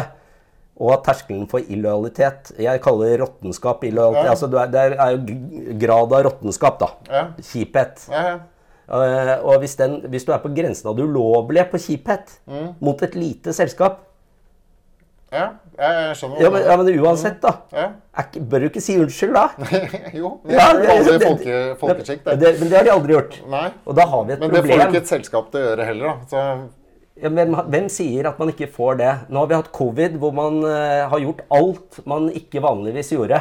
og 0.79 0.93
at 0.95 1.03
terskelen 1.05 1.43
for 1.51 1.61
illojalitet 1.69 2.53
Jeg 2.57 2.81
kaller 2.81 3.11
det 3.11 3.19
råttenskap. 3.21 3.83
illojalitet, 3.85 4.25
Ja. 4.25 4.31
altså 4.31 4.47
Det 4.47 4.81
er 4.97 5.11
jo 5.11 5.77
grad 5.83 6.15
av 6.17 6.23
råttenskap, 6.29 6.79
da. 6.81 6.89
Ja. 7.11 7.25
Kjiphet. 7.51 8.07
Ja, 8.09 8.23
ja. 8.31 8.39
Uh, 8.83 9.45
og 9.47 9.59
hvis, 9.61 9.75
den, 9.79 9.99
hvis 10.11 10.25
du 10.27 10.33
er 10.35 10.41
på 10.43 10.49
grensen 10.53 10.89
av 10.89 10.97
det 10.97 11.05
ulovlige 11.07 11.63
på 11.71 11.79
kjiphet 11.79 12.33
Mm. 12.47 12.73
mot 12.83 13.01
et 13.05 13.13
lite 13.15 13.53
selskap 13.55 14.01
ja, 15.33 15.47
jeg 15.79 16.17
skjønner. 16.19 16.41
ja 16.43 16.49
men, 16.53 16.65
ja, 16.67 16.75
men 16.77 16.99
uansett, 17.03 17.39
da. 17.41 17.53
Ja. 17.73 17.87
Er, 18.21 18.27
bør 18.51 18.63
du 18.63 18.67
ikke 18.69 18.83
si 18.85 18.95
unnskyld, 19.01 19.33
da? 19.33 19.47
jo, 20.21 20.35
men 20.43 20.55
Ja, 20.59 20.67
det 20.77 20.99
det- 21.07 21.23
folke, 21.25 21.57
folkeskikk, 21.81 22.23
det. 22.27 22.37
det. 22.43 22.53
Men 22.59 22.69
det 22.69 22.77
har 22.77 22.87
de 22.87 22.93
aldri 22.93 23.17
gjort. 23.17 23.39
Nei. 23.49 23.65
Og 23.89 23.97
da 23.97 24.05
har 24.13 24.23
vi 24.29 24.33
et 24.37 24.39
Men 24.45 24.53
det 24.53 24.63
får 24.67 24.85
ikke 24.87 25.01
et 25.03 25.11
selskap 25.15 25.51
til 25.51 25.61
å 25.61 25.67
gjøre 25.71 25.89
heller, 25.89 26.07
da. 26.13 26.29
Så 26.29 26.45
Ja, 27.23 27.29
hvem, 27.29 27.53
hvem 27.69 27.89
sier 27.93 28.25
at 28.31 28.39
man 28.41 28.49
ikke 28.49 28.67
får 28.73 28.95
det? 28.97 29.11
Nå 29.29 29.43
har 29.43 29.49
vi 29.51 29.57
hatt 29.59 29.71
covid, 29.71 30.15
hvor 30.21 30.31
man 30.33 30.63
uh, 30.65 31.03
har 31.11 31.19
gjort 31.21 31.43
alt 31.53 31.99
man 32.09 32.29
ikke 32.33 32.61
vanligvis 32.63 33.11
gjorde. 33.13 33.37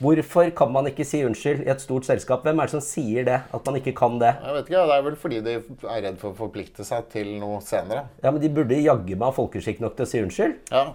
Hvorfor 0.00 0.48
kan 0.56 0.70
man 0.72 0.86
ikke 0.88 1.04
si 1.04 1.18
unnskyld 1.26 1.66
i 1.66 1.68
et 1.68 1.82
stort 1.82 2.06
selskap? 2.08 2.40
Hvem 2.46 2.62
er 2.62 2.70
det 2.70 2.72
som 2.72 2.80
sier 2.80 3.26
det? 3.26 3.36
At 3.52 3.66
man 3.68 3.76
ikke 3.76 3.92
kan 3.98 4.16
det? 4.22 4.30
jeg 4.46 4.54
vet 4.56 4.70
ikke, 4.70 4.84
det 4.88 4.94
er 4.96 5.02
vel 5.04 5.16
fordi 5.20 5.40
de 5.44 5.56
er 5.60 6.02
redd 6.06 6.16
for 6.22 6.32
å 6.32 6.38
forplikte 6.38 6.86
seg 6.88 7.10
til 7.12 7.34
noe 7.36 7.58
senere. 7.64 8.06
Ja, 8.24 8.30
men 8.32 8.40
De 8.40 8.48
burde 8.48 8.78
jaggu 8.80 9.12
meg 9.12 9.26
ha 9.26 9.34
folkeskikk 9.36 9.82
nok 9.84 9.98
til 9.98 10.06
å 10.06 10.08
si 10.08 10.22
unnskyld. 10.24 10.54
Ja. 10.72 10.86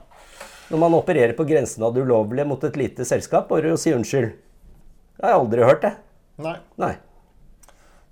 Når 0.72 0.82
man 0.82 0.98
opererer 0.98 1.36
på 1.38 1.46
grensen 1.46 1.86
av 1.86 1.94
det 1.94 2.02
ulovlige 2.02 2.48
mot 2.50 2.64
et 2.66 2.80
lite 2.82 3.06
selskap, 3.06 3.46
bare 3.52 3.76
å 3.76 3.78
si 3.78 3.94
unnskyld. 3.94 4.32
Det 5.16 5.22
har 5.28 5.36
jeg 5.36 5.42
aldri 5.44 5.68
hørt, 5.70 5.84
det. 5.86 5.92
Nei, 6.42 6.56
Nei. 6.82 6.96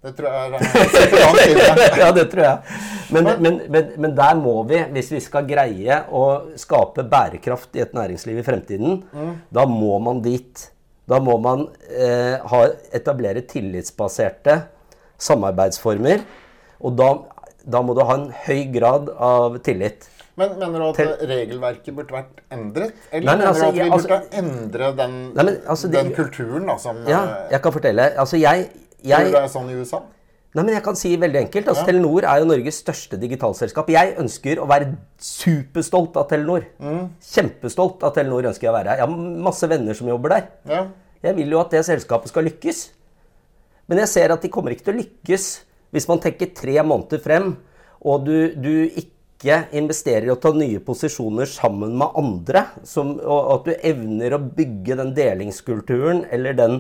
det 0.06 0.14
tror 0.16 0.30
jeg 0.30 0.54
er 0.54 1.98
ja, 2.04 2.12
det 2.16 2.28
tror 2.32 2.44
jeg. 2.46 2.78
Men, 3.16 3.32
men, 3.42 3.58
men, 3.74 3.90
men 4.06 4.14
der 4.16 4.38
må 4.40 4.54
vi, 4.70 4.78
hvis 4.94 5.10
vi 5.16 5.24
skal 5.26 5.50
greie 5.50 5.98
å 6.14 6.22
skape 6.60 7.04
bærekraft 7.10 7.74
i 7.76 7.84
et 7.84 7.98
næringsliv 7.98 8.40
i 8.40 8.46
fremtiden, 8.46 9.02
da 9.50 9.66
må 9.68 9.98
man 10.06 10.22
dit. 10.24 10.70
Da 11.10 11.20
må 11.20 11.36
man 11.44 11.66
eh, 11.92 12.40
ha, 12.48 12.60
etablere 12.96 13.42
tillitsbaserte 13.50 14.62
samarbeidsformer. 15.20 16.24
Og 16.84 16.96
da, 17.00 17.10
da 17.66 17.82
må 17.84 17.96
du 17.98 18.04
ha 18.08 18.16
en 18.20 18.30
høy 18.46 18.64
grad 18.76 19.12
av 19.18 19.58
tillit. 19.66 20.08
Men 20.40 20.56
mener 20.58 20.80
du 20.82 20.86
at 20.88 20.98
Til- 20.98 21.28
regelverket 21.30 21.94
burde 21.96 22.16
vært 22.16 22.40
endret? 22.52 22.96
Eller 23.12 23.28
Nei, 23.28 23.36
men 23.36 23.44
mener 23.44 23.52
altså, 23.52 23.68
du 23.68 23.68
at 23.68 23.74
vi 23.76 23.90
burde 23.92 24.18
altså- 24.18 24.40
endre 24.42 24.88
den, 24.98 25.14
Nei, 25.36 25.44
men 25.44 25.58
altså, 25.68 25.88
det- 25.92 26.00
den 26.04 26.14
kulturen 26.18 26.66
da, 26.68 26.78
som 26.78 26.98
Ja, 27.08 27.22
eh, 27.24 27.52
jeg 27.52 27.62
kan 27.62 27.72
fortelle. 27.72 28.08
Altså, 28.18 28.38
jeg, 28.42 28.70
Tror 29.04 29.26
du 29.26 29.32
det 29.32 29.44
er 29.44 29.48
sånn 29.52 29.70
i 29.70 29.76
USA? 29.76 30.00
Nei, 30.54 30.62
men 30.62 30.76
jeg 30.76 30.84
kan 30.86 30.98
si 30.98 31.16
veldig 31.18 31.40
enkelt. 31.48 31.68
Altså, 31.68 31.82
Ja. 31.82 31.88
Telenor 31.90 32.26
er 32.30 32.40
jo 32.40 32.46
Norges 32.46 32.78
største 32.84 33.18
digitalselskap. 33.18 33.88
Jeg 33.90 34.16
ønsker 34.22 34.60
å 34.62 34.68
være 34.70 34.92
superstolt 35.18 36.16
av 36.22 36.28
Telenor. 36.30 36.68
Mm. 36.80 37.08
Kjempestolt 37.20 38.04
av 38.06 38.14
Telenor 38.14 38.46
ønsker 38.52 38.68
jeg 38.68 38.74
å 38.74 38.78
være. 38.78 38.98
Jeg 38.98 39.08
har 39.08 39.16
masse 39.50 39.70
venner 39.70 39.98
som 39.98 40.08
jobber 40.08 40.36
der. 40.36 40.48
Ja. 40.70 40.84
Jeg 41.24 41.36
vil 41.40 41.56
jo 41.56 41.60
at 41.60 41.72
det 41.74 41.82
selskapet 41.88 42.30
skal 42.30 42.46
lykkes. 42.46 42.92
Men 43.90 44.04
jeg 44.04 44.12
ser 44.14 44.34
at 44.36 44.44
de 44.44 44.52
kommer 44.54 44.76
ikke 44.76 44.86
til 44.90 44.94
å 44.94 45.02
lykkes 45.02 45.48
hvis 45.94 46.08
man 46.10 46.22
tenker 46.22 46.54
tre 46.58 46.82
måneder 46.82 47.22
frem, 47.22 47.52
og 48.02 48.26
du, 48.26 48.54
du 48.58 48.90
ikke 48.90 49.60
investerer 49.78 50.26
i 50.26 50.32
å 50.34 50.40
ta 50.42 50.50
nye 50.56 50.80
posisjoner 50.82 51.46
sammen 51.46 51.94
med 52.00 52.16
andre, 52.18 52.64
som, 52.88 53.12
og 53.22 53.52
at 53.54 53.68
du 53.68 53.88
evner 53.92 54.34
å 54.34 54.42
bygge 54.42 54.98
den 54.98 55.14
delingskulturen 55.14 56.24
eller 56.34 56.58
den 56.58 56.80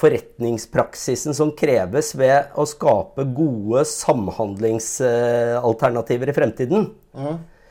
forretningspraksisen 0.00 1.34
som 1.36 1.52
kreves 1.56 2.14
ved 2.16 2.44
å 2.56 2.66
skape 2.68 3.24
gode 3.36 3.84
samhandlingsalternativer 3.88 6.28
i 6.32 6.36
fremtiden. 6.36 6.90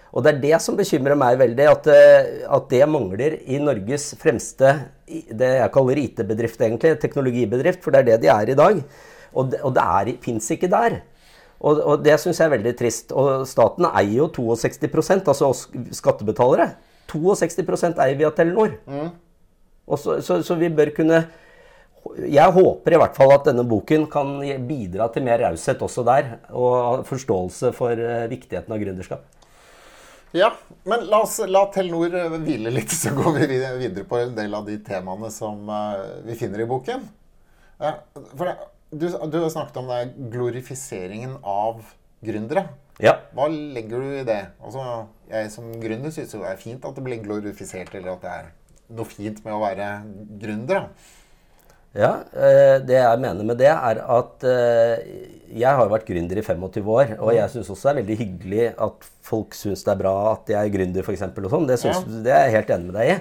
Og 0.09 0.23
det 0.25 0.31
er 0.31 0.41
det 0.41 0.57
som 0.63 0.77
bekymrer 0.77 1.15
meg 1.19 1.33
veldig, 1.41 1.65
at, 1.69 1.87
eh, 1.93 2.25
at 2.49 2.69
det 2.71 2.85
mangler 2.89 3.31
i 3.45 3.59
Norges 3.61 4.15
fremste 4.21 4.69
det 5.05 5.51
jeg 5.59 5.73
kaller 5.73 5.97
IT-bedrift, 6.01 6.61
egentlig. 6.65 7.01
Teknologibedrift, 7.01 7.83
for 7.83 7.89
det 7.93 7.99
er 7.99 8.07
det 8.07 8.21
de 8.23 8.29
er 8.33 8.45
i 8.49 8.57
dag. 8.57 8.75
Og 9.37 9.43
det, 9.51 9.59
og 9.61 9.71
det 9.75 10.17
fins 10.25 10.45
ikke 10.55 10.71
der. 10.71 10.91
Og, 11.59 11.81
og 11.83 12.03
det 12.05 12.15
syns 12.21 12.39
jeg 12.39 12.47
er 12.47 12.55
veldig 12.55 12.75
trist. 12.79 13.11
Og 13.13 13.45
staten 13.49 13.85
eier 13.91 14.23
jo 14.23 14.27
62 14.33 15.19
altså 15.19 15.51
oss 15.51 15.61
skattebetalere. 15.97 16.71
62 17.11 17.99
eier 17.99 18.17
vi 18.17 18.27
av 18.27 18.35
Telenor. 18.37 18.77
Mm. 18.87 19.11
Så, 19.97 20.19
så, 20.21 20.41
så, 20.45 20.55
vi 20.55 20.69
bør 20.69 20.91
kunne 20.95 21.23
Jeg 22.17 22.55
håper 22.55 22.95
i 22.95 22.99
hvert 22.99 23.17
fall 23.17 23.33
at 23.35 23.45
denne 23.47 23.65
boken 23.67 24.07
kan 24.11 24.39
bidra 24.67 25.09
til 25.13 25.25
mer 25.27 25.41
raushet 25.43 25.81
også 25.85 26.05
der. 26.07 26.31
Og 26.49 27.05
forståelse 27.09 27.73
for 27.77 27.93
eh, 27.93 28.25
viktigheten 28.31 28.73
av 28.73 28.81
gründerskap. 28.81 29.27
Ja, 30.31 30.51
men 30.85 31.07
la, 31.09 31.23
oss, 31.23 31.39
la 31.49 31.63
Telenor 31.73 32.13
eh, 32.13 32.35
hvile 32.43 32.73
litt, 32.73 32.93
så 33.01 33.13
går 33.17 33.39
vi 33.39 33.47
videre 33.53 34.05
på 34.09 34.19
en 34.21 34.35
del 34.37 34.53
av 34.57 34.67
de 34.67 34.77
temaene 34.85 35.31
som 35.33 35.69
uh, 35.69 36.19
vi 36.25 36.37
finner 36.37 36.61
i 36.61 36.67
boken. 36.69 37.07
For 37.79 38.45
det, 38.45 38.57
du, 38.91 39.07
du, 39.07 39.39
har 39.39 39.49
snakket 39.53 39.79
om 39.81 39.89
det 39.89 40.29
glorifiseringen 40.33 41.37
av 41.47 41.81
gründere. 42.25 42.67
Ja. 42.99 43.15
Hva 43.33 43.47
legger 43.49 44.01
du 44.01 44.15
i 44.19 44.25
det? 44.27 44.41
Altså, 44.59 44.85
jeg 45.31 45.51
som 45.53 45.69
gründer 45.79 46.11
syns 46.13 46.33
det 46.35 46.41
er 46.49 46.59
fint 46.59 46.85
at 46.85 46.97
det 46.97 47.05
blir 47.05 47.21
glorifisert, 47.23 47.93
eller 47.95 48.17
at 48.17 48.25
det 48.25 48.33
er 48.33 48.49
noe 48.97 49.07
fint 49.07 49.39
med 49.45 49.55
å 49.55 49.61
være 49.61 49.87
gründer. 50.41 50.89
Ja, 51.97 52.11
det 52.85 52.99
jeg 52.99 53.21
mener 53.21 53.47
med 53.47 53.57
det, 53.57 53.71
er 53.71 54.01
at 54.05 54.43
jeg 55.49 55.73
har 55.73 55.81
jo 55.81 55.91
vært 55.91 56.05
gründer 56.05 56.37
i 56.37 56.43
25 56.45 56.91
år, 56.93 57.15
og 57.17 57.31
jeg 57.33 57.49
syns 57.53 57.71
også 57.73 57.89
det 57.89 57.91
er 57.91 57.99
veldig 58.03 58.17
hyggelig 58.19 58.65
at 58.85 59.07
folk 59.25 59.57
syns 59.57 59.81
det 59.85 59.93
er 59.95 60.01
bra 60.03 60.15
at 60.35 60.51
jeg 60.53 60.59
er 60.59 60.73
gründer, 60.73 61.05
f.eks. 61.05 61.25
Sånn. 61.25 61.69
Det, 61.69 61.79
synes, 61.81 62.03
det 62.25 62.33
er 62.33 62.45
jeg 62.45 62.59
helt 62.59 62.73
enig 62.75 62.91
med 62.91 62.99
deg 62.99 63.13
i. 63.15 63.19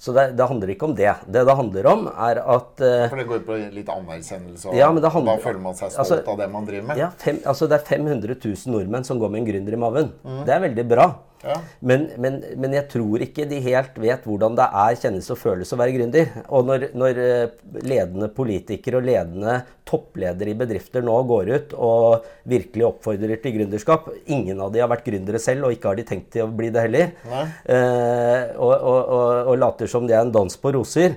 Så 0.00 0.14
det, 0.16 0.30
det, 0.32 0.44
handler 0.48 0.70
ikke 0.72 0.86
om 0.88 0.94
det. 0.96 1.10
Det 1.28 1.42
det 1.44 1.54
handler 1.58 1.86
om, 1.90 2.06
er 2.08 2.38
at 2.40 2.70
uh, 2.80 3.02
For 3.12 3.20
det 3.20 3.26
går 3.28 3.42
på 3.44 3.56
litt 3.76 3.90
anerkjennelse, 3.92 4.70
og 4.70 4.78
ja, 4.78 4.86
handler, 4.88 5.26
da 5.28 5.34
føler 5.42 5.60
man 5.60 5.76
seg 5.76 5.92
stolt 5.92 6.00
altså, 6.06 6.20
av 6.32 6.38
det 6.40 6.46
man 6.52 6.68
driver 6.68 6.86
med? 6.88 7.00
Ja, 7.02 7.10
fem, 7.20 7.42
altså 7.44 7.68
Det 7.68 7.76
er 7.76 7.84
500 7.84 8.38
000 8.38 8.72
nordmenn 8.72 9.04
som 9.04 9.20
går 9.20 9.32
med 9.34 9.42
en 9.42 9.50
gründer 9.50 9.76
i 9.76 9.80
maven. 9.80 10.14
Mm. 10.24 10.38
Det 10.48 10.54
er 10.56 10.64
veldig 10.64 10.86
bra. 10.88 11.06
Ja. 11.40 11.56
Men, 11.80 12.06
men, 12.20 12.38
men, 12.60 12.74
jeg 12.76 12.88
tror 12.92 13.22
ikke 13.24 13.46
de 13.48 13.62
helt 13.64 13.96
vet 14.00 14.26
hvordan 14.28 14.56
det 14.58 14.66
er, 14.66 14.96
kjennes 15.00 15.30
og 15.32 15.38
føles 15.40 15.72
å 15.72 15.78
være 15.80 15.94
gründer. 15.96 16.34
Og 16.52 16.66
når, 16.68 16.86
når, 16.98 17.20
eh, 17.24 17.54
ledende 17.86 18.28
politikere 18.36 19.00
og 19.00 19.08
ledende 19.08 19.60
toppledere 19.88 20.52
i 20.52 20.58
bedrifter 20.58 21.04
nå 21.04 21.16
går 21.30 21.52
ut 21.54 21.72
og 21.80 22.28
virkelig 22.50 22.86
oppfordrer 22.90 23.40
til 23.42 23.56
gründerskap 23.56 24.10
Ingen 24.30 24.60
av 24.62 24.70
de 24.74 24.82
har 24.82 24.90
vært 24.90 25.06
gründere 25.08 25.40
selv, 25.42 25.66
og 25.66 25.74
ikke 25.74 25.90
har 25.90 25.98
de 25.98 26.06
tenkt 26.06 26.30
til 26.36 26.44
å 26.44 26.52
bli 26.54 26.68
det 26.74 26.84
heller. 26.86 27.16
Eh, 27.64 28.52
og, 28.60 28.74
og, 28.76 29.00
og, 29.00 29.50
og 29.50 29.60
later 29.64 29.90
som 29.90 30.06
det 30.06 30.18
er 30.18 30.26
en 30.26 30.34
dans 30.34 30.60
på 30.60 30.76
roser 30.76 31.16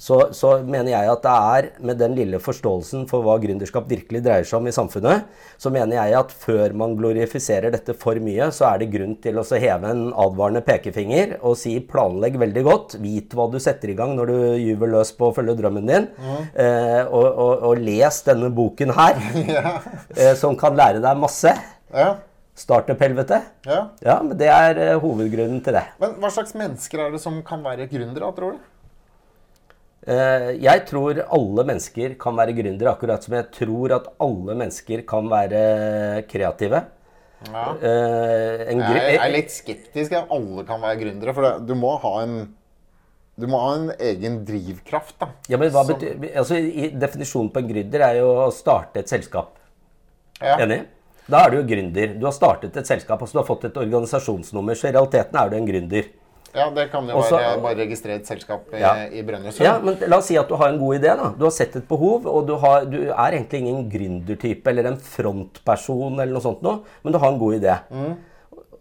så, 0.00 0.16
så, 0.32 0.54
mener 0.64 0.94
jeg 0.94 1.08
at 1.12 1.24
det 1.26 1.32
er, 1.54 1.66
med 1.84 1.98
den 2.00 2.14
lille 2.16 2.38
forståelsen 2.40 3.02
for 3.10 3.24
hva 3.26 3.34
gründerskap 3.42 3.88
virkelig 3.90 4.22
dreier 4.24 4.46
seg 4.48 4.62
om 4.62 4.68
i 4.70 4.72
samfunnet, 4.72 5.26
så 5.60 5.72
mener 5.74 5.98
jeg 5.98 6.16
at 6.16 6.32
før 6.32 6.72
man 6.80 6.94
glorifiserer 6.96 7.74
dette 7.74 7.92
for 8.00 8.16
mye, 8.24 8.48
så 8.56 8.70
er 8.70 8.80
det 8.80 8.88
grunn 8.94 9.12
til 9.20 9.36
å 9.40 9.44
heve 9.50 9.90
en 9.92 10.06
advarende 10.14 10.64
pekefinger 10.64 11.36
og 11.40 11.58
si 11.60 11.74
planlegg 11.84 12.40
veldig 12.40 12.64
godt. 12.64 12.96
Vit 13.04 13.36
hva 13.36 13.50
du 13.52 13.58
setter 13.60 13.92
i 13.92 13.98
gang 13.98 14.16
når 14.16 14.32
du 14.32 14.38
gyver 14.62 14.94
løs 14.96 15.12
på 15.18 15.28
å 15.28 15.36
følge 15.36 15.58
drømmen 15.60 15.92
din. 15.92 16.08
Mm. 16.16 16.40
Eh, 16.64 17.02
og, 17.04 17.28
og, 17.28 17.52
og, 17.68 17.84
les 17.84 18.22
denne 18.24 18.48
boken 18.56 18.96
her, 18.96 19.20
ja. 19.58 19.76
eh, 20.16 20.34
som 20.38 20.56
kan 20.56 20.80
lære 20.80 21.04
deg 21.04 21.20
masse. 21.20 21.52
Ja. 21.92 22.14
Startup-helvete. 22.56 23.44
Ja. 23.68 23.84
ja. 24.04 24.18
men 24.24 24.36
det 24.40 24.48
er 24.52 24.80
uh, 24.80 24.98
hovedgrunnen 25.04 25.60
til 25.64 25.76
det. 25.76 25.86
Men 26.00 26.16
Hva 26.20 26.32
slags 26.32 26.56
mennesker 26.56 27.06
er 27.06 27.14
det 27.14 27.20
som 27.22 27.38
kan 27.46 27.62
være 27.64 27.88
gründere, 27.92 28.32
tror 28.36 28.56
du? 28.56 28.68
Eh, 30.10 30.46
jeg 30.58 30.86
tror 30.88 31.20
alle 31.22 31.64
mennesker 31.68 32.16
kan 32.20 32.38
være 32.38 32.54
gründere, 32.56 32.94
akkurat 32.94 33.22
som 33.22 33.36
jeg 33.36 33.50
tror 33.54 33.94
at 34.00 34.08
alle 34.22 34.56
mennesker 34.58 35.04
kan 35.08 35.28
være 35.30 36.24
kreative. 36.30 36.82
Ja. 37.48 37.70
Uh, 37.72 38.66
jeg 38.68 39.14
er 39.16 39.30
litt 39.32 39.52
skeptisk 39.54 40.12
at 40.12 40.32
alle 40.34 40.64
kan 40.68 40.82
være 40.82 40.98
gründere. 41.00 41.32
For 41.32 41.62
du 41.64 41.72
må 41.78 41.94
ha 42.02 42.14
en 42.24 42.34
du 43.40 43.46
må 43.48 43.56
ha 43.62 43.70
en 43.78 43.86
egen 44.04 44.42
drivkraft. 44.44 45.14
da. 45.22 45.30
Ja, 45.48 45.56
men 45.56 45.70
hva 45.72 45.86
betyr, 45.88 46.18
altså, 46.36 46.58
Definisjonen 47.00 47.48
på 47.54 47.62
en 47.62 47.70
gründer 47.70 48.04
er 48.10 48.18
jo 48.18 48.26
å 48.42 48.50
starte 48.52 49.00
et 49.00 49.08
selskap. 49.08 49.54
Ja. 50.40 50.58
Enig? 50.60 50.82
Da 51.30 51.46
er 51.46 51.52
du 51.52 51.60
jo 51.60 51.66
gründer. 51.70 52.18
Du 52.20 52.26
har 52.26 52.34
startet 52.36 52.76
et 52.76 52.90
selskap, 52.90 53.22
altså 53.22 53.38
du 53.38 53.40
har 53.40 53.48
fått 53.48 53.64
et 53.70 53.80
organisasjonsnummer. 53.80 54.76
Så 54.76 54.90
i 54.90 54.92
realiteten 54.92 55.38
er 55.40 55.48
du 55.48 55.56
en 55.56 55.68
gründer. 55.70 56.10
Ja, 56.54 56.66
det 56.74 56.88
kan 56.90 57.06
jo 57.06 57.18
Også, 57.20 57.36
være 57.38 57.58
bare 57.62 57.78
registrere 57.78 58.18
et 58.18 58.30
selskap 58.30 58.72
i, 58.74 58.80
ja. 58.82 58.94
i 59.06 59.22
Brønnøysund. 59.26 59.62
Ja, 59.62 59.76
men 59.82 60.00
la 60.02 60.18
oss 60.18 60.30
si 60.32 60.38
at 60.40 60.50
du 60.50 60.56
har 60.58 60.72
en 60.72 60.80
god 60.80 60.98
idé. 60.98 61.12
da. 61.20 61.28
Du 61.38 61.44
har 61.46 61.54
sett 61.54 61.76
et 61.78 61.86
behov, 61.88 62.26
og 62.26 62.48
du, 62.48 62.56
har, 62.62 62.88
du 62.90 62.98
er 63.06 63.36
egentlig 63.36 63.62
ingen 63.62 63.84
gründertype 63.92 64.72
eller 64.72 64.90
en 64.90 64.98
frontperson, 64.98 66.18
eller 66.18 66.34
noe 66.34 66.44
sånt 66.44 66.64
noe, 66.66 66.82
men 67.04 67.14
du 67.14 67.20
har 67.22 67.30
en 67.30 67.40
god 67.40 67.60
idé. 67.60 67.78
Mm. 67.94 68.18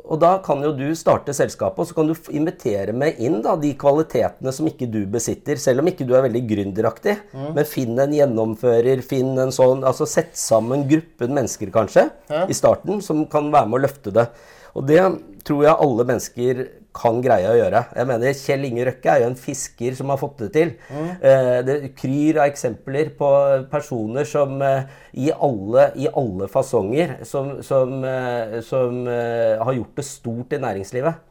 Og 0.09 0.17
da 0.17 0.31
kan 0.41 0.63
jo 0.65 0.71
du 0.73 0.87
starte 0.97 1.35
selskapet, 1.37 1.83
og 1.83 1.85
så 1.85 1.95
kan 1.99 2.07
du 2.09 2.15
invitere 2.33 2.95
med 2.97 3.19
inn 3.21 3.43
da, 3.45 3.53
de 3.61 3.75
kvalitetene 3.77 4.53
som 4.55 4.65
ikke 4.69 4.87
du 4.89 5.03
besitter, 5.11 5.59
selv 5.61 5.83
om 5.83 5.91
ikke 5.91 6.07
du 6.09 6.15
er 6.17 6.25
veldig 6.25 6.41
gründeraktig. 6.49 7.19
Mm. 7.29 7.51
Men 7.53 7.69
finn 7.69 8.01
en 8.01 8.15
gjennomfører, 8.17 9.03
finn 9.05 9.35
en 9.37 9.53
sånn 9.53 9.85
Altså 9.85 10.07
sett 10.09 10.33
sammen 10.37 10.87
gruppen 10.89 11.35
mennesker, 11.37 11.69
kanskje, 11.73 12.07
ja. 12.31 12.47
i 12.49 12.57
starten, 12.57 13.03
som 13.05 13.21
kan 13.29 13.53
være 13.53 13.69
med 13.69 13.77
å 13.77 13.83
løfte 13.85 14.13
det. 14.15 14.25
Og 14.73 14.89
det 14.89 15.03
tror 15.45 15.65
jeg 15.67 15.81
alle 15.85 16.05
mennesker 16.09 16.65
kan 16.95 17.19
greie 17.21 17.45
å 17.45 17.57
gjøre. 17.57 17.83
Jeg 17.95 18.09
mener, 18.09 18.35
Kjell 18.35 18.65
Inge 18.65 18.85
Røkke 18.87 19.11
er 19.13 19.21
jo 19.21 19.29
en 19.29 19.37
fisker 19.37 19.95
som 19.97 20.09
har 20.09 20.19
fått 20.19 20.41
det 20.41 20.49
til. 20.55 20.71
Mm. 20.89 21.09
Eh, 21.29 21.57
det 21.67 21.75
kryr 21.97 22.39
av 22.41 22.49
eksempler 22.49 23.11
på 23.17 23.29
personer 23.69 24.25
som 24.27 24.55
eh, 24.65 24.87
i, 25.13 25.29
alle, 25.29 25.89
i 26.01 26.09
alle 26.09 26.49
fasonger 26.49 27.19
som, 27.29 27.59
som, 27.65 27.99
eh, 28.01 28.57
som 28.65 29.03
har 29.05 29.75
gjort 29.77 29.99
det 30.01 30.07
stort 30.07 30.55
i 30.57 30.61
næringslivet. 30.63 31.25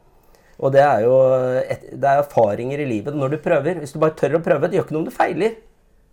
Og 0.59 0.75
det 0.75 0.83
er 0.83 1.05
jo 1.05 1.17
et, 1.61 1.91
det 1.95 2.07
er 2.11 2.23
erfaringer 2.23 2.83
i 2.83 2.87
livet 2.89 3.15
når 3.15 3.35
du 3.35 3.41
prøver. 3.43 3.83
Hvis 3.83 3.95
du 3.95 4.01
bare 4.03 4.17
tør 4.19 4.39
å 4.39 4.45
prøve. 4.45 4.71
Det 4.71 4.79
gjør 4.79 4.87
ikke 4.87 4.97
noe 4.97 5.05
om 5.05 5.11
du 5.11 5.15
feiler. 5.15 5.59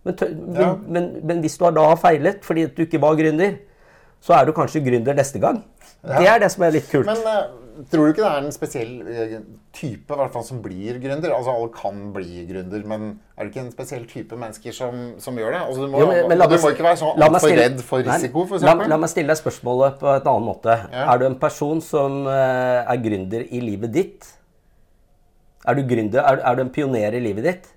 Men, 0.06 0.18
tør, 0.18 0.34
ja. 0.34 0.72
men, 0.74 0.90
men, 0.94 1.06
men, 1.26 1.40
hvis 1.42 1.58
du 1.58 1.64
har 1.66 1.74
da 1.74 1.86
feilet 1.98 2.44
fordi 2.46 2.68
du 2.74 2.84
ikke 2.84 3.02
var 3.02 3.18
gründer, 3.18 3.56
så 4.22 4.36
er 4.38 4.46
du 4.46 4.54
kanskje 4.54 4.84
gründer 4.86 5.18
neste 5.18 5.42
gang. 5.42 5.62
Ja. 6.02 6.18
Det 6.18 6.28
er 6.30 6.44
det 6.44 6.50
som 6.54 6.66
er 6.66 6.76
litt 6.76 6.86
kult. 6.90 7.10
Men 7.10 7.65
tror 7.90 8.06
du 8.06 8.12
ikke 8.12 8.24
det 8.24 8.30
er 8.30 8.44
en 8.44 8.54
spesiell 8.54 8.92
type 9.76 10.06
type 10.06 10.16
hvert 10.18 10.32
fall, 10.34 10.44
som 10.46 10.60
blir 10.64 10.98
gründer? 11.02 11.32
Altså 11.34 11.54
Alle 11.54 11.70
kan 11.74 11.98
bli 12.14 12.44
gründer, 12.48 12.84
men 12.88 13.08
er 13.36 13.44
det 13.44 13.52
ikke 13.52 13.64
en 13.64 13.72
spesiell 13.74 14.06
type 14.10 14.38
mennesker 14.38 14.74
som, 14.74 15.04
som 15.22 15.36
gjør 15.38 15.52
det? 15.54 15.60
Altså, 15.66 15.84
du, 15.84 15.92
må, 15.92 16.00
jo, 16.00 16.08
men, 16.12 16.32
men 16.32 16.42
du 16.42 16.56
må 16.62 16.72
ikke 16.72 16.86
være 16.86 17.00
så 17.02 17.12
altfor 17.12 17.54
redd 17.60 17.84
for 17.84 18.06
risiko, 18.06 18.46
f.eks. 18.48 18.66
La, 18.66 18.76
la 18.94 19.00
meg 19.00 19.12
stille 19.12 19.32
deg 19.32 19.40
spørsmålet 19.40 20.00
på 20.00 20.10
et 20.14 20.26
annen 20.32 20.48
måte. 20.48 20.78
Ja. 20.92 21.06
Er 21.12 21.22
du 21.22 21.28
en 21.28 21.38
person 21.40 21.82
som 21.84 22.24
uh, 22.28 22.82
er 22.82 23.00
gründer 23.04 23.46
i 23.46 23.62
livet 23.64 23.94
ditt? 23.96 24.28
Er 25.66 25.78
du 25.78 25.86
gründer? 25.88 26.22
Er, 26.22 26.44
er 26.46 26.58
du 26.58 26.66
en 26.66 26.74
pioner 26.74 27.16
i 27.18 27.24
livet 27.24 27.50
ditt? 27.50 27.72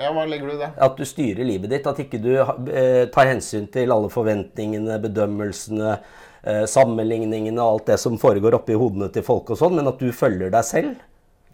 Ja, 0.00 0.14
hva 0.16 0.24
legger 0.24 0.48
du 0.48 0.54
i 0.54 0.60
det? 0.62 0.70
At 0.80 0.96
du 0.96 1.04
styrer 1.04 1.44
livet 1.44 1.72
ditt. 1.72 1.86
At 1.86 1.98
ikke 2.00 2.20
du 2.22 2.30
eh, 2.40 3.04
tar 3.12 3.28
hensyn 3.28 3.66
til 3.72 3.92
alle 3.92 4.08
forventningene, 4.12 4.96
bedømmelsene, 5.02 5.90
eh, 5.98 6.28
sammenligningene 6.70 7.60
og 7.60 7.76
alt 7.76 7.92
det 7.92 8.00
som 8.00 8.16
foregår 8.20 8.56
oppi 8.56 8.78
hodene 8.78 9.10
til 9.12 9.24
folk 9.26 9.52
og 9.52 9.60
sånn, 9.60 9.76
men 9.76 9.90
at 9.90 10.00
du 10.00 10.08
følger 10.16 10.52
deg 10.52 10.66
selv 10.66 10.94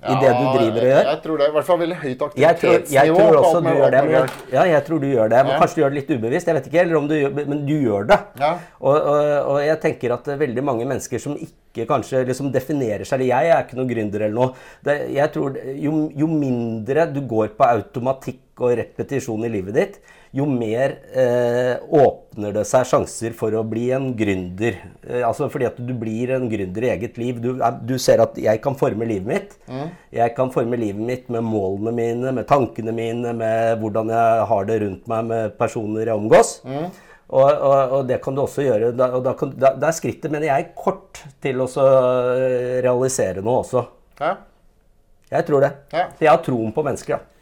ja, 0.05 0.12
i 0.12 0.16
det 0.20 0.30
du 0.37 0.45
driver 0.53 0.82
og 0.82 0.89
gjør. 0.91 1.09
Jeg 1.09 1.20
tror 1.24 1.39
det 1.39 1.45
er 1.45 1.51
i 1.51 1.55
hvert 1.57 1.66
fall 1.66 1.78
veldig 1.80 1.99
høyt 2.03 2.24
aktivitetsnivå. 2.26 2.97
Jeg 2.97 3.14
tror, 3.16 3.39
også 3.41 3.61
du 3.64 3.68
gjør 3.70 3.95
det. 3.95 4.03
Men 4.07 4.14
ja, 4.53 4.64
jeg 4.70 4.82
tror 4.87 5.03
du 5.03 5.07
gjør 5.09 5.30
det. 5.32 5.43
Men 5.47 5.55
ja. 5.55 5.59
Kanskje 5.62 5.76
du 5.76 5.82
gjør 5.82 5.95
det 5.95 6.01
litt 6.01 6.12
ubevisst, 6.12 6.51
jeg 6.51 6.59
vet 6.59 6.68
ikke, 6.70 6.80
eller 6.82 6.99
om 7.01 7.09
du 7.09 7.14
gjør, 7.16 7.37
men 7.39 7.62
du 7.66 7.74
gjør 7.74 8.09
det. 8.12 8.18
Ja. 8.43 8.53
Og, 8.80 8.97
og, 8.97 9.20
og, 9.24 9.61
jeg 9.64 9.80
tenker 9.82 10.16
at 10.18 10.32
veldig 10.45 10.66
mange 10.68 10.89
mennesker 10.89 11.22
som 11.22 11.37
ikke 11.49 11.89
kanskje 11.89 12.24
liksom 12.28 12.51
definerer 12.55 13.05
seg 13.05 13.18
eller 13.18 13.32
Jeg 13.32 13.55
er 13.55 13.64
ikke 13.64 13.80
noen 13.80 13.93
gründer 13.93 14.26
eller 14.26 14.37
noe. 14.37 14.66
Det, 14.84 14.99
jeg 15.16 15.32
tror 15.34 15.57
jo, 15.72 15.95
jo 16.16 16.30
mindre 16.30 17.09
du 17.12 17.22
går 17.28 17.57
på 17.57 17.70
automatikk 17.70 18.43
og 18.57 18.77
repetisjon 18.79 19.45
i 19.45 19.51
livet 19.53 19.77
ditt, 19.77 19.97
jo 20.37 20.47
mer 20.49 20.95
eh, 21.17 21.77
åpner 21.97 22.55
det 22.57 22.65
seg 22.69 22.87
sjanser 22.89 23.35
for 23.37 23.55
å 23.57 23.63
bli 23.69 23.87
en 23.97 24.11
gründer. 24.17 24.79
Eh, 25.07 25.23
altså 25.27 25.49
fordi 25.53 25.69
at 25.69 25.79
du 25.81 25.93
blir 25.97 26.33
en 26.37 26.49
gründer 26.51 26.87
i 26.87 26.91
eget 26.95 27.21
liv. 27.21 27.41
Du, 27.43 27.55
du 27.57 27.95
ser 28.03 28.23
at 28.25 28.37
jeg 28.41 28.61
kan 28.65 28.77
forme 28.79 29.09
livet 29.09 29.29
mitt. 29.29 29.57
Mm. 29.69 29.91
Jeg 30.19 30.35
kan 30.37 30.53
forme 30.55 30.81
livet 30.81 31.05
mitt 31.09 31.29
med 31.33 31.45
målene 31.47 31.95
mine, 31.97 32.33
med 32.37 32.49
tankene 32.49 32.97
mine, 32.97 33.35
med 33.37 33.83
hvordan 33.83 34.13
jeg 34.13 34.49
har 34.53 34.71
det 34.71 34.81
rundt 34.85 35.13
meg 35.13 35.31
med 35.31 35.59
personer 35.61 36.09
jeg 36.09 36.25
omgås. 36.25 36.57
Mm. 36.65 36.89
Og, 37.27 37.43
og, 37.43 37.77
og, 37.77 38.03
det 38.07 38.21
kan 38.23 38.37
du 38.37 38.45
også 38.45 38.67
gjøre. 38.67 38.93
Da, 38.97 39.13
og 39.19 39.25
da, 39.27 39.37
kan, 39.39 39.55
da, 39.59 39.73
da 39.77 39.91
er 39.91 39.97
skrittet, 39.97 40.31
mener 40.33 40.49
jeg, 40.49 40.73
kort 40.79 41.25
til 41.43 41.65
å 41.65 41.71
eh, 41.83 42.77
realisere 42.85 43.45
noe 43.45 43.63
også. 43.65 43.87
Ja. 44.21 44.37
Jeg 45.33 45.49
tror 45.49 45.65
det. 45.65 45.73
Ja. 45.93 46.11
Jeg 46.23 46.31
har 46.31 46.45
troen 46.47 46.71
på 46.73 46.85
mennesker. 46.87 47.17
Ja. 47.17 47.36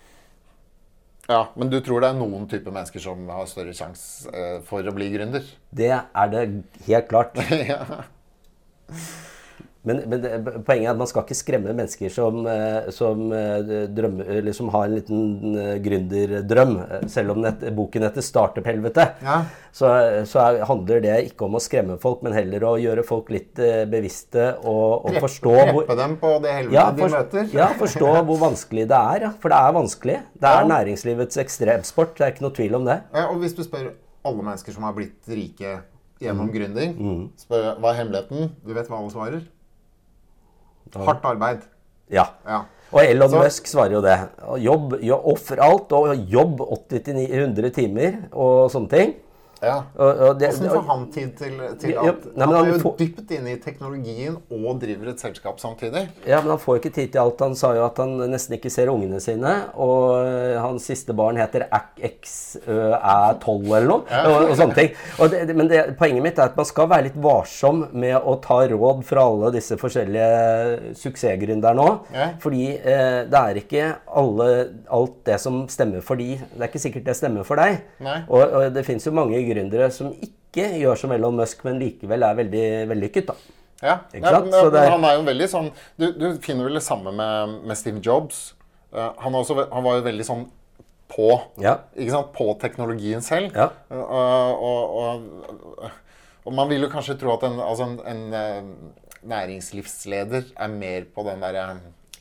Ja, 1.29 1.49
Men 1.57 1.71
du 1.73 1.79
tror 1.81 2.03
det 2.05 2.11
er 2.13 2.19
noen 2.19 2.45
type 2.51 2.73
mennesker 2.73 3.01
som 3.01 3.29
har 3.33 3.47
større 3.49 3.73
sjanse 3.77 4.29
eh, 4.29 4.59
for 4.67 4.85
å 4.85 4.93
bli 4.97 5.09
gründer? 5.15 5.47
Det 5.73 5.93
er 5.95 6.33
det 6.33 6.43
helt 6.89 7.09
klart. 7.09 7.39
ja. 7.73 8.03
Men, 9.85 9.99
men 10.09 10.23
poenget 10.65 10.87
er 10.89 10.93
at 10.95 10.97
man 11.01 11.09
skal 11.11 11.23
ikke 11.27 11.37
skremme 11.37 11.73
mennesker 11.77 12.09
som, 12.13 12.39
eh, 12.49 12.87
som, 12.95 13.27
eh, 13.37 13.83
drømmer, 13.93 14.31
eller 14.39 14.55
som 14.57 14.71
har 14.73 14.87
en 14.89 14.95
liten 14.97 15.57
eh, 15.61 15.75
gründerdrøm. 15.85 16.73
Selv 17.13 17.35
om 17.35 17.43
net, 17.45 17.61
boken 17.77 18.07
heter 18.07 18.25
'Startup-helvete', 18.25 19.05
Ja. 19.23 19.43
så, 19.73 19.91
så 20.25 20.41
er, 20.41 20.65
handler 20.65 21.01
det 21.05 21.19
ikke 21.29 21.45
om 21.45 21.55
å 21.59 21.61
skremme 21.61 21.99
folk, 22.01 22.23
men 22.25 22.33
heller 22.33 22.61
å 22.65 22.75
gjøre 22.81 23.05
folk 23.05 23.29
litt 23.29 23.55
bevisste 23.93 24.55
og, 24.65 25.05
og 25.05 25.21
forstå 25.21 25.53
hvor 25.73 25.97
dem 25.97 26.17
på 26.17 26.31
det 26.43 26.53
helvete 26.53 26.73
ja, 26.79 26.91
de 26.91 27.03
møter? 27.03 27.49
ja, 27.53 27.69
forstå 27.79 28.13
hvor 28.27 28.39
vanskelig 28.41 28.89
det 28.89 28.97
er. 29.15 29.21
Ja. 29.29 29.33
For 29.41 29.53
det 29.53 29.59
er 29.61 29.73
vanskelig. 29.77 30.19
Det 30.41 30.49
er 30.49 30.63
Ja. 30.65 30.69
næringslivets 30.73 31.37
ekstremsport. 31.45 32.17
Det 32.17 32.25
er 32.25 32.33
ikke 32.33 32.47
noe 32.49 32.57
tvil 32.57 32.75
om 32.81 32.85
det. 32.89 33.01
Og 33.13 33.37
hvis 33.43 33.55
du 33.57 33.63
spør 33.63 33.91
alle 34.25 34.43
mennesker 34.43 34.73
som 34.73 34.85
har 34.89 34.95
blitt 34.97 35.29
rike 35.29 35.81
gjennom 36.23 36.49
Mm. 36.49 36.55
gründing, 36.55 36.95
spør 37.37 37.77
hva 37.81 37.91
er 37.93 37.99
hemmeligheten, 38.01 38.51
du 38.67 38.73
vet 38.73 38.89
hva 38.89 38.97
alle 39.03 39.11
svarer? 39.13 39.43
Hardt 40.95 41.25
arbeid. 41.25 41.63
Ja. 42.11 42.27
Ja. 42.47 42.63
Og 42.93 43.01
Elon 43.03 43.31
Så- 43.31 43.43
Musk 43.43 43.67
svarer 43.67 43.93
jo 43.97 44.01
det. 44.05 44.19
Jobb, 44.63 44.99
jobb, 45.03 45.23
offer 45.25 45.57
alt 45.61 45.93
og 45.93 46.17
jobb 46.31 46.61
80-100 46.61 47.71
timer 47.75 48.13
og 48.33 48.71
sånne 48.71 48.89
ting. 48.93 49.15
Ja. 49.67 49.77
Hvordan 49.97 50.71
får 50.75 50.85
han 50.89 51.05
tid 51.15 51.33
til, 51.39 51.55
til 51.81 51.91
Ja, 51.95 52.01
alt? 52.11 52.27
nei, 52.37 52.47
han 52.47 52.55
er 52.61 52.71
jo 52.73 52.79
får- 52.83 52.97
dypt 53.01 53.31
inne 53.39 53.55
i 53.55 53.59
teknologien 53.63 54.37
og 54.51 54.81
driver 54.83 55.07
et 55.15 55.21
selskap 55.25 55.61
samtidig. 55.63 56.05
Ja, 56.27 56.41
men 56.45 56.51
han 56.55 56.61
får 56.63 56.75
ikke 56.81 56.93
tid 57.01 57.09
til 57.15 57.21
alt. 57.25 57.41
Han 57.45 57.55
sa 57.59 57.73
jo 57.77 57.83
at 57.87 57.99
han 58.03 58.17
nesten 58.31 58.57
ikke 58.59 58.71
ser 58.73 58.89
ungene 58.93 59.21
sine. 59.25 59.55
Og 59.75 60.25
øh, 60.25 60.57
hans 60.63 60.83
siste 60.91 61.13
barn 61.17 61.37
heter 61.41 61.67
XØ12 61.71 63.77
eller 63.77 63.89
noe. 63.89 64.03
Og, 64.25 64.51
og 64.51 64.57
sånne 64.59 64.75
ting. 64.77 64.91
Og 65.21 65.31
det, 65.33 65.43
men 65.57 65.69
det, 65.71 65.81
poenget 65.99 66.23
mitt 66.25 66.39
er 66.41 66.51
at 66.51 66.57
man 66.59 66.67
skal 66.69 66.89
være 66.91 67.07
litt 67.09 67.19
varsom 67.25 67.85
med 67.93 68.17
å 68.21 68.37
ta 68.45 68.61
råd 68.71 69.03
fra 69.07 69.25
alle 69.29 69.51
disse 69.55 69.77
forskjellige 69.81 70.95
suksessgründerne 71.01 71.85
òg. 71.85 71.95
Ja. 72.15 72.29
Fordi 72.43 72.65
eh, 72.77 73.21
det 73.31 73.41
er 73.41 73.55
ikke 73.61 73.85
alle, 74.15 74.49
alt 74.95 75.17
det 75.29 75.39
som 75.43 75.65
stemmer 75.73 76.01
for 76.05 76.15
de. 76.21 76.35
Det 76.43 76.61
er 76.61 76.69
ikke 76.71 76.83
sikkert 76.83 77.07
det 77.09 77.17
stemmer 77.19 77.45
for 77.47 77.57
deg. 77.61 77.81
Nei. 78.05 78.19
Og, 78.29 78.43
og 78.45 78.61
det 78.75 78.85
fins 78.87 79.07
jo 79.07 79.13
mange 79.15 79.39
gründere 79.41 79.54
som 79.91 80.13
ikke 80.13 80.69
gjør 80.81 80.97
som 80.97 81.13
Elon 81.13 81.37
Musk, 81.37 81.65
men 81.65 81.79
likevel 81.81 82.23
er 82.23 82.35
veldig 82.35 82.67
vellykket. 82.89 83.27
da. 83.27 83.35
Ja, 83.83 83.99
ja 84.15 84.41
men, 84.41 84.53
er- 84.55 84.91
han 84.91 85.05
er 85.05 85.17
jo 85.19 85.25
veldig 85.27 85.47
sånn 85.51 85.67
Du, 85.99 86.07
du 86.17 86.39
finner 86.41 86.65
vel 86.65 86.79
det 86.79 86.83
samme 86.87 87.11
med, 87.13 87.57
med 87.67 87.77
Steve 87.77 88.01
Jobs. 88.01 88.55
Uh, 88.95 89.11
han, 89.19 89.35
også, 89.35 89.57
han 89.73 89.83
var 89.85 89.99
jo 89.99 90.05
veldig 90.07 90.25
sånn 90.25 90.45
på, 91.11 91.41
Ja. 91.61 91.79
ikke 91.97 92.11
sant? 92.15 92.31
på 92.33 92.47
teknologien 92.63 93.21
selv. 93.23 93.53
Ja. 93.55 93.69
Uh, 93.91 94.53
og, 94.55 94.95
og, 94.95 95.91
og 96.47 96.55
man 96.55 96.69
vil 96.71 96.87
jo 96.87 96.89
kanskje 96.93 97.19
tro 97.21 97.35
at 97.35 97.45
en, 97.49 97.59
altså 97.61 97.85
en, 97.91 97.99
en 98.07 98.23
eh, 98.39 98.63
næringslivsleder 99.25 100.53
er 100.57 100.69
mer 100.73 101.07
på 101.15 101.25
den 101.27 101.41
derre 101.45 101.67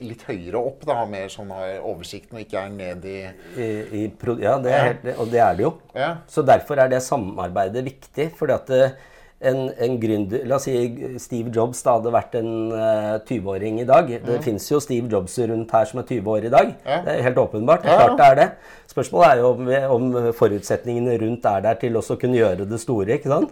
litt 0.02 0.26
høyere 0.28 0.60
opp, 0.60 0.84
da, 0.88 1.04
mer 1.10 1.30
sånn 1.32 1.52
har 1.54 1.78
oversikten 1.86 2.39
og 2.39 2.44
ikke 2.44 2.66
er 2.66 2.74
ned 2.74 3.08
i 3.08 3.18
I, 3.56 3.70
i, 4.02 4.04
ja, 4.41 4.58
det 4.62 4.74
er 4.74 4.86
helt, 4.89 5.10
og 5.18 5.32
det 5.32 5.41
er 5.44 5.58
det 5.58 5.66
jo. 5.68 5.74
Ja. 5.96 6.12
Så 6.28 6.44
derfor 6.46 6.82
er 6.82 6.91
det 6.91 7.04
samarbeidet 7.06 7.86
viktig. 7.86 8.32
fordi 8.39 8.56
at 8.56 8.72
eh, 8.74 8.96
en, 9.44 9.68
en 9.76 9.98
gründer 10.00 10.46
La 10.48 10.56
oss 10.56 10.66
si 10.70 10.74
Steve 11.20 11.52
Jobs 11.54 11.82
da 11.84 11.98
hadde 11.98 12.14
vært 12.16 12.38
en 12.39 12.52
uh, 12.72 13.20
20-åring 13.28 13.82
i 13.84 13.88
dag. 13.88 14.10
Det 14.24 14.39
fins 14.46 14.70
jo 14.72 14.80
Steve 14.84 15.12
Jobs 15.12 15.36
rundt 15.44 15.74
her 15.76 15.89
som 15.89 16.00
er 16.00 16.08
20 16.08 16.34
år 16.36 16.48
i 16.48 16.54
dag. 16.54 16.74
Ja. 16.86 17.00
Det 17.04 17.16
er 17.18 17.28
helt 17.28 17.41
åpenbart. 17.44 17.88
Ja. 17.88 17.98
klart 18.00 18.18
det 18.20 18.30
er 18.30 18.39
det. 18.39 18.50
Spørsmålet 18.94 19.30
er 19.30 19.41
jo 19.44 19.52
om, 19.52 19.72
om 19.98 20.34
forutsetningene 20.38 21.18
rundt 21.26 21.48
er 21.52 21.66
der 21.68 21.80
til 21.82 22.00
også 22.00 22.16
å 22.16 22.22
kunne 22.24 22.39
gjøre 22.39 22.70
det 22.70 22.80
store. 22.82 23.18
ikke 23.18 23.34
sant? 23.34 23.52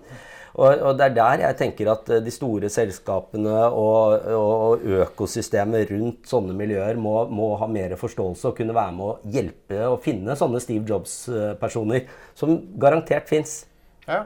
Og, 0.56 0.82
og 0.82 0.98
det 1.00 1.06
er 1.06 1.14
der 1.16 1.44
jeg 1.46 1.58
tenker 1.62 1.92
at 1.94 2.10
eh, 2.10 2.20
de 2.26 2.32
store 2.32 2.68
selskapene 2.70 3.54
og, 3.72 4.26
og 4.36 4.82
økosystemet 5.06 5.90
rundt 5.94 6.28
sånne 6.28 6.54
miljøer 6.58 6.98
må, 7.00 7.26
må 7.32 7.54
ha 7.62 7.68
mer 7.72 7.96
forståelse 8.00 8.50
og 8.52 8.58
kunne 8.58 8.76
være 8.76 8.92
med 8.98 9.06
å 9.06 9.18
hjelpe 9.32 9.80
å 9.88 9.96
finne 10.04 10.36
sånne 10.36 10.60
Steve 10.60 10.84
Jobs-personer, 10.92 12.06
som 12.36 12.58
garantert 12.82 13.30
fins. 13.32 13.62
Ja. 14.08 14.26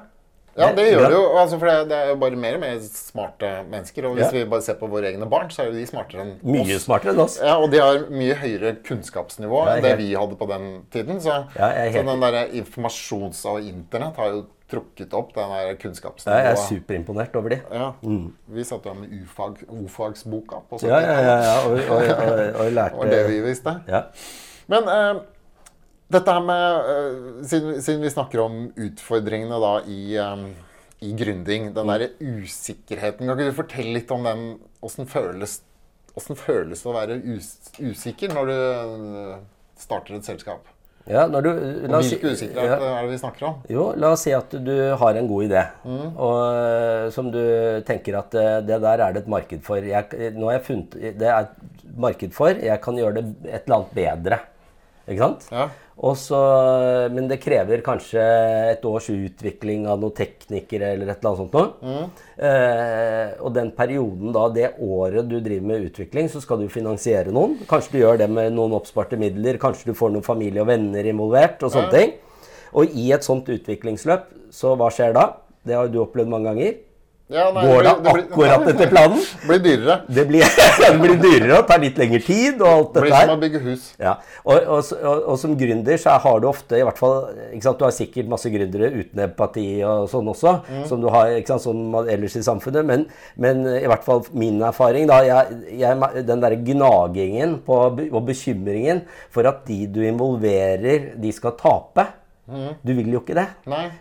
Ja, 0.55 0.69
det 0.71 0.75
Det- 0.85 0.91
gjør 0.93 1.09
det 1.09 1.15
jo. 1.17 1.23
Altså, 1.35 1.57
for 1.59 1.67
det, 1.67 1.89
det 1.89 1.95
er 1.99 2.09
jo 2.13 2.15
bare 2.15 2.37
mer 2.39 2.53
og 2.55 2.61
mer 2.61 2.77
smarte 2.79 3.49
mennesker. 3.69 4.05
Og 4.07 4.13
hvis 4.15 4.23
Ja. 4.23 4.31
vi 4.31 4.45
bare 4.45 4.61
ser 4.63 4.75
på 4.79 4.87
våre 4.87 5.09
egne 5.11 5.27
barn, 5.29 5.49
så 5.51 5.63
er 5.63 5.65
jo 5.67 5.73
de 5.73 5.85
smartere 5.85 6.21
enn 6.21 6.39
Mye 6.43 6.61
oss. 6.77 6.85
smartere 6.85 7.11
enn 7.11 7.19
oss. 7.19 7.35
Ja, 7.43 7.57
Og 7.59 7.69
de 7.71 7.77
har 7.83 8.05
mye 8.09 8.33
høyere 8.39 8.77
kunnskapsnivå 8.81 9.67
enn 9.67 9.81
det 9.83 9.91
helt- 9.91 9.99
vi 9.99 10.13
hadde 10.15 10.37
på 10.39 10.47
den 10.47 10.85
tiden. 10.89 11.19
Så, 11.19 11.45
Ja, 11.59 11.67
er 11.75 11.91
så 11.91 12.05
den 12.05 12.19
der 12.21 12.47
informasjons- 12.55 13.45
og 13.45 13.59
internett 13.67 14.15
har 14.15 14.29
jo 14.31 14.45
trukket 14.71 15.13
opp 15.13 15.33
den 15.35 15.51
der 15.51 15.75
Jeg 15.75 16.49
er 16.49 16.57
superimponert 16.57 17.35
over 17.37 17.53
de. 17.53 17.59
Ja. 17.69 17.91
Vi 18.55 18.65
satt 18.65 18.85
jo 18.85 18.95
med 18.97 19.13
ufag, 19.21 19.61
O-fagsboka 19.69 20.63
på 20.69 20.79
Ja, 20.83 20.99
ja, 21.03 21.19
ja, 21.21 21.37
ja 21.43 21.55
og, 21.67 21.77
og, 21.77 22.01
og, 22.01 22.65
og 22.65 22.73
Det 22.73 22.91
var 22.97 23.11
det 23.13 23.23
vi 23.29 23.39
visste. 23.45 23.79
ja. 23.87 24.03
Men 24.71 24.89
eh, 24.89 25.23
dette 26.11 26.33
her 26.33 26.43
med 26.45 26.89
eh, 26.91 27.45
siden, 27.49 27.81
siden 27.81 28.01
vi 28.05 28.13
snakker 28.13 28.41
om 28.43 28.57
utfordringene 28.73 29.57
da 29.61 29.73
i, 29.89 30.15
eh, 30.21 30.45
i 31.05 31.13
gründing, 31.17 31.71
den 31.75 31.91
derre 31.91 32.11
usikkerheten 32.21 33.25
Kan 33.25 33.35
ikke 33.37 33.51
du 33.51 33.57
fortelle 33.57 33.97
litt 33.99 34.13
om 34.13 34.25
den 34.25 34.45
Åssen 34.85 35.09
føles, 35.09 35.59
hvordan 36.13 36.37
føles 36.37 36.81
det 36.83 36.89
å 36.91 36.93
være 36.93 37.17
us, 37.33 37.55
usikker 37.81 38.33
når 38.33 38.51
du 38.51 38.55
eh, 38.55 39.37
starter 39.81 40.17
et 40.17 40.27
selskap? 40.29 40.69
Ja, 41.07 41.27
når 41.27 41.41
du 41.45 41.49
la 41.87 41.97
oss 41.99 42.07
si- 42.09 42.15
Hvilke 42.17 42.31
usikkerhet 42.33 42.81
ja. 42.81 42.93
er 42.97 43.01
det 43.05 43.11
vi 43.11 43.17
snakker 43.21 43.45
om? 43.47 43.55
Jo, 43.69 43.93
la 43.97 44.11
oss 44.15 44.23
si 44.25 44.31
at 44.33 44.49
du 44.65 44.73
har 44.97 45.13
en 45.19 45.27
god 45.29 45.43
idé, 45.49 45.61
Mm. 45.85 46.17
og 46.17 46.39
øh, 46.55 47.11
som 47.11 47.31
du 47.31 47.39
tenker 47.85 48.17
at 48.17 48.33
øh, 48.35 48.67
det 48.67 48.81
der 48.81 48.97
er 49.05 49.11
det 49.13 49.21
et 49.23 49.27
marked 49.27 49.61
for. 49.61 49.75
Jeg, 49.75 50.05
nå 50.33 50.45
har 50.49 50.57
jeg 50.59 50.65
funnet 50.65 50.93
Det 51.19 51.27
er 51.27 51.37
et 51.45 51.97
marked 51.97 52.31
for, 52.31 52.47
jeg 52.47 52.81
kan 52.81 52.95
gjøre 52.97 53.13
det 53.19 53.25
et 53.45 53.61
eller 53.67 53.75
annet 53.75 53.93
bedre. 53.95 54.39
Ikke 55.05 55.21
sant? 55.21 55.49
Ja. 55.53 55.69
Også, 55.95 56.37
men 57.15 57.29
det 57.29 57.37
krever 57.39 57.79
kanskje 57.83 58.23
et 58.73 58.83
års 58.83 59.05
utvikling 59.13 59.85
av 59.87 60.01
noen 60.01 60.11
teknikere 60.17 60.89
eller 60.91 61.13
et 61.13 61.21
eller 61.21 61.29
annet 61.29 61.39
sånt 61.39 61.55
noe. 61.55 61.69
Mm. 61.79 62.25
Eh, 62.49 63.29
og 63.39 63.53
den 63.55 63.71
perioden 63.77 64.35
da, 64.35 64.43
det 64.51 64.73
året 64.83 65.29
du 65.29 65.37
driver 65.39 65.69
med 65.71 65.87
utvikling, 65.87 66.27
så 66.31 66.41
skal 66.43 66.59
du 66.59 66.67
finansiere 66.73 67.31
noen. 67.31 67.55
Kanskje 67.69 67.95
du 67.95 68.01
gjør 68.01 68.19
det 68.25 68.27
med 68.33 68.51
noen 68.57 68.75
oppsparte 68.75 69.19
midler, 69.21 69.61
kanskje 69.61 69.93
du 69.93 69.97
får 69.97 70.11
noen 70.17 70.25
familie 70.25 70.65
og 70.65 70.69
venner 70.73 71.07
involvert 71.13 71.63
og 71.63 71.71
sånne 71.77 71.93
ting. 71.95 72.13
Og 72.75 72.91
i 72.91 73.07
et 73.15 73.23
sånt 73.23 73.47
utviklingsløp, 73.47 74.27
så 74.51 74.75
hva 74.75 74.91
skjer 74.91 75.15
da? 75.15 75.29
Det 75.65 75.79
har 75.79 75.87
du 75.87 76.01
opplevd 76.03 76.33
mange 76.33 76.51
ganger. 76.51 76.75
Ja, 77.25 77.47
nei, 77.49 77.61
Går 77.65 77.81
det 77.81 77.91
blir- 78.05 78.13
blir- 78.13 78.51
akkurat 78.53 78.67
etter 78.69 78.89
planen? 78.93 79.21
Det 79.41 79.47
blir 79.49 79.61
dyrere. 79.65 79.95
Det 80.07 80.23
blir, 80.29 80.43
det 80.45 80.89
blir 81.01 81.15
dyrere 81.23 81.55
og 81.57 81.63
tar 81.71 81.79
litt 81.81 81.97
lengre 81.97 82.19
tid 82.21 82.59
og 82.61 82.67
alt 82.69 82.91
Det 82.93 83.01
blir 83.01 83.09
dette 83.09 83.17
her. 83.21 83.29
som 83.31 83.37
å 83.37 83.41
bygge 83.41 83.61
hus. 83.63 83.87
Ja, 83.97 84.11
og, 84.43 84.59
og, 84.75 84.91
og, 84.99 85.23
og 85.33 85.39
som 85.41 85.55
gründer 85.57 85.97
så 86.03 86.13
har 86.21 86.43
du 86.43 86.45
ofte 86.51 86.77
i 86.77 86.83
hvert 86.85 86.99
fall, 87.01 87.15
ikke 87.49 87.65
sant, 87.65 87.79
Du 87.81 87.85
har 87.87 87.95
sikkert 87.97 88.29
masse 88.29 88.51
gründere 88.53 88.91
uten 88.93 89.23
empati 89.25 89.65
og 89.89 90.05
sånn 90.11 90.29
også, 90.35 90.53
som 90.91 91.01
du 91.01 91.09
har 91.09 91.33
ikke 91.39 91.55
sant, 91.55 91.65
som 91.65 91.97
ellers 92.05 92.35
i 92.37 92.43
samfunnet. 92.45 92.85
Men, 92.85 93.07
men 93.41 93.65
i 93.73 93.87
hvert 93.89 94.05
fall 94.05 94.21
min 94.37 94.61
erfaring, 94.61 95.09
da, 95.09 95.23
jeg, 95.25 95.57
jeg, 95.81 96.25
den 96.29 96.45
derre 96.45 96.61
gnagingen 96.61 97.57
på, 97.65 97.79
og 98.05 98.21
bekymringen 98.29 99.01
for 99.33 99.49
at 99.49 99.65
de 99.65 99.81
du 99.89 100.03
involverer, 100.05 101.15
de 101.17 101.33
skal 101.33 101.57
tape. 101.57 102.05
Du 102.45 102.91
vil 102.93 103.09
jo 103.09 103.23
ikke 103.23 103.37
det. 103.37 103.47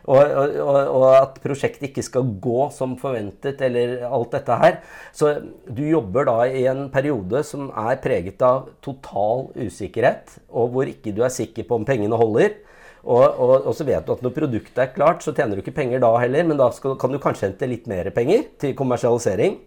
Og, 0.04 0.18
og, 0.20 0.56
og, 0.60 0.78
og 0.98 1.04
at 1.16 1.38
prosjektet 1.40 1.88
ikke 1.88 2.04
skal 2.04 2.26
gå 2.44 2.66
som 2.76 2.92
forventet, 3.00 3.62
eller 3.64 4.04
alt 4.04 4.36
dette 4.36 4.58
her. 4.60 4.76
Så 5.16 5.32
du 5.64 5.80
jobber 5.88 6.28
da 6.28 6.36
i 6.50 6.66
en 6.68 6.86
periode 6.92 7.40
som 7.48 7.70
er 7.86 7.96
preget 8.04 8.44
av 8.44 8.68
total 8.84 9.48
usikkerhet, 9.56 10.36
og 10.52 10.74
hvor 10.74 10.92
ikke 10.92 11.14
du 11.16 11.24
er 11.24 11.32
sikker 11.32 11.64
på 11.68 11.80
om 11.80 11.88
pengene 11.88 12.20
holder. 12.20 12.58
Og, 13.04 13.24
og, 13.24 13.54
og 13.68 13.74
så 13.76 13.84
vet 13.84 14.04
du 14.04 14.14
at 14.14 14.22
når 14.24 14.32
produktet 14.36 14.80
er 14.80 14.92
klart, 14.92 15.24
så 15.24 15.32
tjener 15.36 15.56
du 15.56 15.64
ikke 15.64 15.76
penger 15.76 16.00
da 16.04 16.12
heller, 16.20 16.44
men 16.48 16.60
da 16.60 16.70
skal, 16.72 16.98
kan 17.00 17.12
du 17.12 17.20
kanskje 17.20 17.50
hente 17.50 17.68
litt 17.68 17.88
mer 17.88 18.08
penger 18.16 18.46
til 18.60 18.76
kommersialisering. 18.76 19.58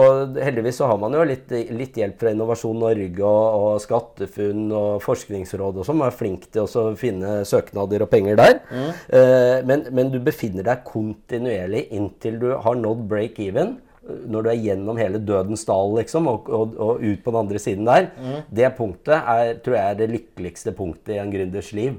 Og 0.00 0.38
heldigvis 0.42 0.80
så 0.80 0.88
har 0.90 0.98
man 0.98 1.14
jo 1.14 1.22
litt, 1.28 1.52
litt 1.70 1.98
hjelp 2.00 2.18
fra 2.18 2.32
Innovasjon 2.34 2.80
Norge 2.82 3.22
og, 3.22 3.58
og 3.60 3.82
SkatteFUNN 3.84 4.72
og 4.74 4.90
Forskningsråd 5.04 5.80
og 5.80 5.86
sånn. 5.86 6.02
Er 6.02 6.16
flink 6.16 6.48
til 6.54 6.66
å 6.66 6.84
finne 6.98 7.36
søknader 7.46 8.02
og 8.02 8.10
penger 8.10 8.40
der. 8.40 8.58
Eh, 8.74 9.58
men, 9.68 9.86
men 9.94 10.10
du 10.10 10.18
befinner 10.24 10.66
deg 10.66 10.82
kontinuerlig 10.88 11.86
inntil 11.94 12.40
du 12.42 12.48
har 12.64 12.78
nådd 12.80 13.04
break 13.10 13.38
even. 13.44 13.76
Når 14.04 14.44
du 14.44 14.48
er 14.50 14.58
gjennom 14.60 14.98
hele 15.00 15.20
dødens 15.22 15.62
dal 15.64 15.94
liksom, 15.96 16.26
og, 16.28 16.50
og, 16.52 16.74
og 16.76 17.04
ut 17.04 17.22
på 17.24 17.32
den 17.32 17.40
andre 17.40 17.62
siden 17.62 17.86
der. 17.88 18.10
Det 18.52 18.74
punktet 18.76 19.14
er, 19.16 19.54
tror 19.64 19.78
jeg 19.78 19.94
er 19.94 20.02
det 20.02 20.10
lykkeligste 20.10 20.74
punktet 20.76 21.14
i 21.14 21.22
en 21.22 21.32
gründers 21.32 21.70
liv. 21.76 21.94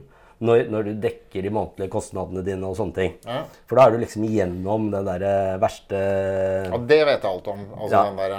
Når, 0.46 0.64
når 0.72 0.88
du 0.88 0.92
dekker 1.04 1.46
de 1.46 1.52
månedlige 1.54 1.92
kostnadene 1.94 2.44
dine 2.46 2.68
og 2.70 2.76
sånne 2.78 2.96
ting. 2.96 3.16
Ja. 3.26 3.42
For 3.70 3.80
da 3.80 3.86
er 3.88 3.96
du 3.96 4.04
liksom 4.04 4.26
igjennom 4.28 4.90
den 4.94 5.08
der 5.10 5.26
eh, 5.30 5.56
verste 5.62 6.02
Ja, 6.70 6.80
det 6.92 7.00
vet 7.10 7.26
jeg 7.26 7.32
alt 7.32 7.50
om. 7.52 7.66
Altså 7.76 7.96
Ja. 7.96 8.04
den 8.10 8.22
der, 8.22 8.38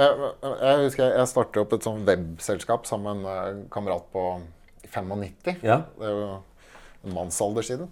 jeg, 0.00 0.76
husker 0.86 1.16
jeg 1.18 1.28
startet 1.32 1.60
opp 1.64 1.74
et 1.76 1.86
sånn 1.88 2.04
webselskap 2.06 2.86
sammen 2.88 3.22
med 3.26 3.42
en 3.50 3.60
kamerat 3.72 4.06
på 4.14 4.24
95. 4.90 5.60
Ja. 5.66 5.82
Det 5.98 6.06
er 6.08 6.16
jo 6.16 6.30
en 7.06 7.14
mannsalder 7.16 7.66
siden. 7.66 7.90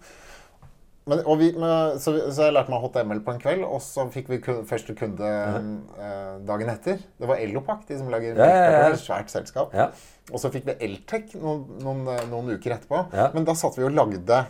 Men, 1.09 1.23
vi, 1.41 1.47
men, 1.57 1.99
så, 2.03 2.13
så 2.35 2.45
jeg 2.49 2.53
lærte 2.53 2.71
meg 2.73 2.83
HTML 2.85 3.21
på 3.25 3.33
en 3.33 3.41
kveld, 3.41 3.63
og 3.65 3.81
så 3.85 4.05
fikk 4.13 4.29
vi 4.29 4.39
kun, 4.45 4.61
første 4.69 4.95
kunde 4.99 5.25
eh, 5.25 6.37
dagen 6.49 6.69
etter. 6.73 7.01
Det 7.19 7.29
var 7.31 7.41
Elopak, 7.41 7.87
de 7.89 7.97
som 8.01 8.11
lager 8.13 8.37
Ja, 8.37 8.47
ja, 8.49 8.71
ja. 8.75 8.87
et 8.93 9.01
svært 9.01 9.33
selskap. 9.33 9.73
Ja. 9.77 9.89
Og 10.29 10.43
så 10.43 10.51
fikk 10.53 10.67
vi 10.69 10.77
Eltec 10.85 11.33
noen, 11.41 11.65
noen, 11.81 12.03
eh, 12.13 12.25
noen 12.29 12.53
uker 12.59 12.77
etterpå. 12.77 13.07
Ja. 13.17 13.31
Men 13.35 13.49
da 13.49 13.55
satt 13.57 13.79
vi 13.81 13.87
og 13.89 13.95
lagde 13.97 14.43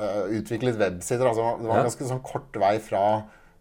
uh, 0.00 0.24
Utviklet 0.40 0.78
websider. 0.80 1.28
Altså, 1.30 1.50
det 1.60 1.68
var 1.68 1.76
en 1.78 1.82
Ja. 1.84 1.88
ganske 1.90 2.08
sånn 2.08 2.22
kort 2.24 2.56
vei 2.58 2.78
fra, 2.82 3.02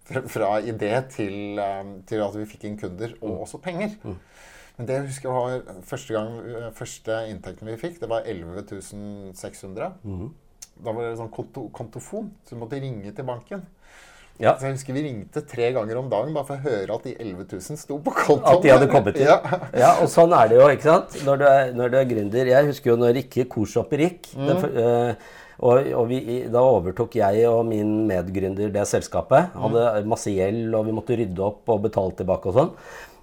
fra, 0.08 0.22
fra 0.32 0.54
idé 0.64 0.94
til, 1.14 1.60
um, 1.60 1.98
til 2.10 2.24
at 2.26 2.38
vi 2.40 2.48
fikk 2.56 2.64
inn 2.70 2.78
kunder, 2.80 3.14
og 3.22 3.30
Mm. 3.36 3.42
også 3.44 3.60
penger. 3.62 3.98
Men 4.78 4.88
det 4.90 4.96
jeg 4.96 5.06
husker 5.12 5.30
var 5.30 5.60
første, 5.86 6.14
gang, 6.16 6.72
første 6.74 7.18
inntekten 7.30 7.68
vi 7.70 7.76
fikk, 7.78 8.00
det 8.02 8.10
var 8.10 8.24
11 8.26 8.64
600. 9.38 9.92
Mm. 10.04 10.32
Da 10.84 10.92
var 10.92 11.04
det 11.10 11.18
sånn 11.20 11.30
konto, 11.32 11.68
kontofon, 11.72 12.32
så 12.48 12.56
vi 12.56 12.62
måtte 12.64 12.80
ringe 12.82 13.12
til 13.16 13.26
banken. 13.28 13.62
Ja. 14.42 14.56
Så 14.58 14.66
jeg 14.66 14.74
husker 14.80 14.96
vi 14.98 15.04
ringte 15.06 15.44
tre 15.46 15.68
ganger 15.76 16.00
om 16.00 16.08
dagen 16.10 16.34
bare 16.34 16.48
for 16.48 16.58
å 16.58 16.64
høre 16.64 16.96
at 16.96 17.04
de 17.06 17.12
11 17.22 17.46
000 17.54 17.78
sto 17.78 18.00
på 18.02 18.12
kontoen. 18.18 18.56
At 18.56 18.64
de 18.66 18.72
hadde 18.74 18.88
kommet 18.90 19.20
inn. 19.22 19.28
Ja. 19.30 19.38
Ja, 19.78 19.92
og 20.02 20.10
sånn 20.10 20.34
er 20.34 20.50
det 20.50 20.58
jo, 20.58 20.66
ikke 20.74 20.88
sant? 20.90 21.20
Når 21.28 21.38
du 21.38 21.46
er, 21.46 21.72
når 21.78 21.94
du 21.94 21.98
er 22.02 22.10
gründer. 22.10 22.50
Jeg 22.50 22.66
husker 22.72 22.92
jo 22.92 22.98
når 22.98 23.14
Rikke 23.20 23.46
Korshopper 23.54 24.02
gikk. 24.08 24.32
det 24.34 24.58
for- 24.60 24.82
eh, 24.82 25.14
og 25.64 25.86
og 26.02 26.08
vi, 26.10 26.18
da 26.52 26.60
overtok 26.66 27.14
jeg 27.16 27.46
og 27.48 27.62
min 27.70 27.94
medgründer 28.10 28.74
det 28.74 28.88
selskapet. 28.90 29.54
Hadde 29.54 30.04
masse 30.10 30.34
gjeld, 30.34 30.74
og 30.76 30.88
vi 30.90 30.98
måtte 30.98 31.16
rydde 31.22 31.40
opp 31.46 31.70
og 31.70 31.84
betale 31.86 32.12
tilbake 32.18 32.50
og 32.50 32.58
sånn. 32.58 32.72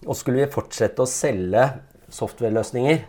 Og 0.07 0.17
skulle 0.17 0.47
vi 0.47 0.53
fortsette 0.55 1.03
å 1.03 1.11
selge 1.11 1.67
software-løsninger. 2.15 3.03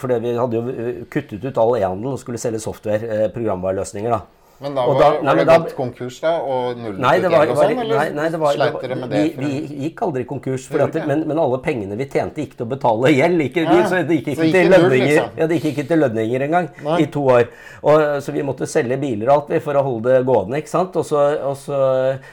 For 0.00 0.14
vi 0.20 0.36
hadde 0.38 0.58
jo 0.60 0.72
eh, 0.72 1.02
kuttet 1.10 1.44
ut 1.44 1.60
all 1.60 1.76
e-handel 1.78 2.14
og 2.14 2.22
skulle 2.22 2.40
selge 2.42 2.62
software, 2.64 3.02
eh, 3.04 3.28
programvareløsninger. 3.34 4.10
da. 4.10 4.43
Men 4.64 4.74
da 4.78 4.84
var, 4.88 4.96
da- 5.02 5.20
var 5.28 5.36
det 5.38 5.44
da- 5.50 5.58
gått 5.60 5.74
konkurs 5.76 6.18
da, 6.24 6.30
og 6.40 6.78
Nei, 6.80 7.12
gjeld 7.20 7.26
og 7.34 7.56
sånn, 7.58 7.74
eller 7.82 7.98
nei, 8.00 8.06
nei, 8.16 8.28
det 8.32 8.40
var, 8.40 8.54
sleit 8.56 8.78
dere 8.80 8.96
med 9.02 9.10
det? 9.12 9.22
vi, 9.36 9.44
vi 9.44 9.80
gikk 9.84 10.02
aldri 10.06 10.24
konkurs, 10.30 10.66
Dere 10.72 10.86
at, 10.88 10.96
men, 11.10 11.26
men 11.28 11.40
alle 11.42 11.58
pengene 11.64 11.98
vi 12.00 12.06
tjente, 12.08 12.40
gikk 12.40 12.56
til 12.56 12.64
å 12.64 12.70
betale 12.72 13.12
gjeld. 13.12 13.44
Ikke, 13.44 13.66
Ja, 13.68 13.82
så 13.90 14.00
det 14.08 14.18
gikk 14.22 14.30
ikke 14.32 14.46
gikk 14.48 14.54
til 14.56 14.64
i 14.64 14.70
null, 14.72 14.86
lønninger 14.86 15.10
liksom. 15.12 15.38
ja, 15.42 15.48
det 15.52 15.58
gikk 15.60 15.68
ikke 15.74 15.86
til 15.92 16.02
lønninger 16.06 16.46
engang 16.48 16.68
Nei. 16.88 16.98
i 17.04 17.08
to 17.18 17.24
år. 17.36 17.44
Og, 17.84 18.04
så 18.24 18.32
vi 18.32 18.44
måtte 18.48 18.68
selge 18.70 18.96
biler 19.04 19.28
og 19.28 19.34
alt 19.36 19.52
vi 19.54 19.60
for 19.68 19.76
å 19.76 19.84
holde 19.84 20.14
det 20.16 20.24
gående. 20.28 20.62
ikke 20.62 20.72
sant? 20.72 20.96
Og 20.96 21.04
så, 21.04 21.22
og 21.50 21.56
så, 21.60 21.80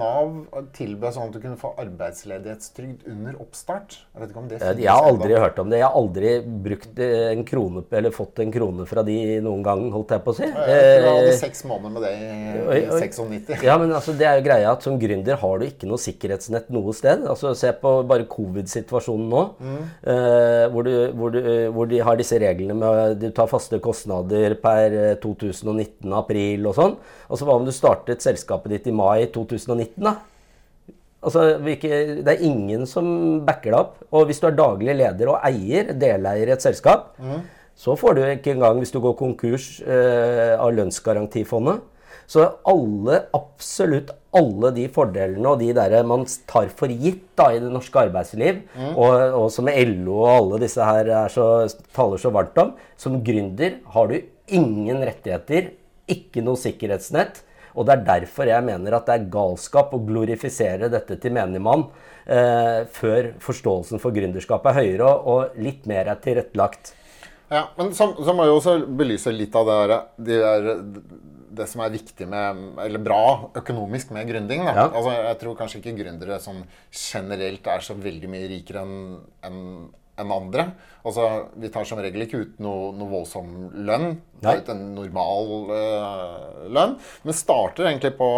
Nav 0.00 0.30
tilbød 0.76 1.12
sånn 1.16 1.28
at 1.28 1.34
du 1.36 1.40
kunne 1.42 1.58
få 1.60 1.72
arbeidsledighetstrygd 1.82 3.06
under 3.10 3.36
oppstart. 3.42 3.98
Jeg 4.14 4.22
vet 4.22 4.30
ikke 4.32 4.40
om 4.42 4.48
det 4.50 4.60
finnes 4.60 4.80
Jeg 4.84 4.94
har 4.94 5.08
aldri 5.10 5.34
hørt 5.42 5.58
om 5.62 5.70
det. 5.72 5.80
Jeg 5.80 5.86
har 5.88 5.98
aldri 6.00 6.32
brukt 6.68 7.02
eh, 7.04 7.26
en 7.34 7.44
krone, 7.48 7.84
eller 8.00 8.14
fått 8.14 8.40
en 8.44 8.52
krone 8.54 8.86
fra 8.88 9.04
de 9.06 9.16
noen 9.44 9.64
gang, 9.66 9.86
holdt 9.94 10.14
jeg 10.16 10.24
på 10.24 10.34
å 10.34 10.38
si. 10.40 10.46
Jeg 10.48 10.80
jeg 10.80 11.04
hadde 11.06 11.30
Eh, 11.30 11.38
seks 11.40 11.64
måneder 11.68 11.92
med 11.94 12.02
det 12.06 12.12
i, 12.16 12.80
i 12.80 13.00
96. 13.00 13.64
Ja, 13.66 13.76
men 13.80 13.92
altså, 13.96 14.14
det 14.16 14.26
er 14.28 14.38
jo 14.40 14.46
greia 14.46 14.72
at 14.72 14.84
som 14.86 14.98
gründer 15.00 15.36
har 15.40 15.58
du 15.60 15.66
ikke 15.66 15.88
noe 15.90 16.00
sikkerhetsnett 16.00 16.70
noe 16.72 16.94
sted. 16.96 17.26
Altså, 17.28 17.52
Se 17.60 17.72
på 17.76 17.92
bare 18.08 18.24
covid-situasjonen 18.30 19.28
nå, 19.30 19.42
eh, 20.06 20.64
hvor, 20.72 20.86
du, 20.86 20.92
hvor, 21.18 21.34
du, 21.34 21.40
hvor 21.74 21.90
de 21.90 22.00
har 22.06 22.16
disse 22.20 22.38
reglene 22.40 22.76
med 22.78 23.18
du 23.20 23.28
tar 23.36 23.48
faste 23.50 23.78
kostnader 23.82 24.54
per 24.62 24.96
eh, 24.96 25.14
2019 25.22 26.14
april 26.16 26.66
og 26.69 26.69
sånn. 26.76 26.96
Og 27.28 27.38
så 27.38 27.46
Hva 27.48 27.56
om 27.58 27.64
du 27.66 27.72
startet 27.74 28.22
selskapet 28.24 28.70
ditt 28.74 28.86
i 28.90 28.94
mai 28.94 29.26
2019? 29.32 30.02
da? 30.04 30.16
Altså, 31.22 31.58
Det 31.60 32.28
er 32.32 32.42
ingen 32.42 32.86
som 32.86 33.40
backer 33.44 33.70
deg 33.70 33.80
opp. 33.80 33.96
Og 34.12 34.26
hvis 34.26 34.40
du 34.40 34.46
er 34.48 34.56
daglig 34.56 34.96
leder 34.96 35.28
og 35.28 35.40
eier, 35.44 35.92
deleier 35.92 36.48
i 36.48 36.52
et 36.52 36.62
selskap, 36.62 37.14
så 37.76 37.96
får 37.96 38.14
du 38.14 38.22
ikke 38.24 38.54
engang, 38.54 38.78
hvis 38.78 38.92
du 38.92 39.00
går 39.00 39.16
konkurs, 39.16 39.80
eh, 39.82 40.56
av 40.58 40.72
lønnsgarantifondet. 40.72 41.80
Så 42.30 42.44
alle, 42.64 43.24
absolutt 43.34 44.12
alle 44.32 44.70
de 44.76 44.84
fordelene 44.88 45.48
og 45.50 45.58
de 45.58 45.72
der 45.74 46.04
man 46.06 46.22
tar 46.46 46.68
for 46.68 46.86
gitt 46.86 47.24
da, 47.36 47.48
i 47.50 47.58
det 47.58 47.72
norske 47.72 47.98
arbeidsliv, 47.98 48.60
og, 48.94 49.14
og 49.34 49.48
som 49.50 49.66
LO 49.66 50.20
og 50.20 50.28
alle 50.36 50.60
disse 50.62 50.84
her 50.84 51.10
er 51.24 51.28
så, 51.28 51.66
taler 51.96 52.22
så 52.22 52.30
varmt 52.30 52.60
om, 52.62 52.70
som 52.96 53.18
gründer 53.26 53.80
har 53.96 54.06
du 54.12 54.20
ingen 54.46 55.02
rettigheter, 55.02 55.72
ikke 56.12 56.42
noe 56.44 56.58
sikkerhetsnett. 56.60 57.42
Og 57.78 57.86
det 57.86 57.94
er 57.94 58.06
derfor 58.06 58.50
jeg 58.50 58.66
mener 58.66 58.96
at 58.96 59.06
det 59.06 59.14
er 59.14 59.28
galskap 59.30 59.92
å 59.94 60.00
glorifisere 60.02 60.88
dette 60.90 61.16
til 61.22 61.34
menigmann 61.36 61.84
eh, 62.26 62.82
før 62.90 63.32
forståelsen 63.42 64.02
for 64.02 64.14
gründerskap 64.16 64.66
er 64.66 64.80
høyere 64.80 65.06
og, 65.06 65.28
og 65.30 65.60
litt 65.62 65.86
mer 65.90 66.10
er 66.10 66.18
tilrettelagt. 66.24 66.96
Ja, 67.50 67.68
men 67.78 67.94
så, 67.94 68.10
så 68.18 68.34
må 68.34 68.46
jeg 68.46 68.56
også 68.58 68.76
belyse 68.98 69.32
litt 69.34 69.54
av 69.58 69.70
det, 69.70 69.78
der, 69.90 70.02
de 70.26 70.40
der, 70.42 71.30
det 71.60 71.66
som 71.70 71.82
er 71.82 71.94
viktig 71.94 72.26
med, 72.30 72.60
eller 72.82 73.02
bra 73.02 73.22
økonomisk 73.58 74.12
med 74.14 74.28
gründing. 74.30 74.66
Ja. 74.66 74.86
Altså, 74.88 75.14
jeg 75.16 75.38
tror 75.40 75.56
kanskje 75.58 75.80
ikke 75.80 75.96
gründere 75.98 76.38
som 76.42 76.60
generelt 76.90 77.66
er 77.70 77.86
så 77.86 77.96
veldig 77.98 78.30
mye 78.30 78.50
rikere 78.50 78.84
enn 78.86 79.00
enn- 79.46 79.88
enn 80.20 80.34
andre. 80.34 80.66
Altså, 81.00 81.26
Vi 81.56 81.70
tar 81.72 81.86
som 81.88 82.00
regel 82.02 82.26
ikke 82.26 82.42
ut 82.44 82.58
noe, 82.62 82.90
noe 82.96 83.10
voldsom 83.10 83.52
lønn. 83.86 84.10
Nei. 84.40 84.42
Tar 84.44 84.62
ut 84.62 84.72
en 84.74 84.82
normal 84.96 85.54
uh, 85.72 86.66
lønn. 86.72 86.98
Men 87.24 87.36
starter 87.36 87.88
egentlig 87.88 88.14
på, 88.20 88.30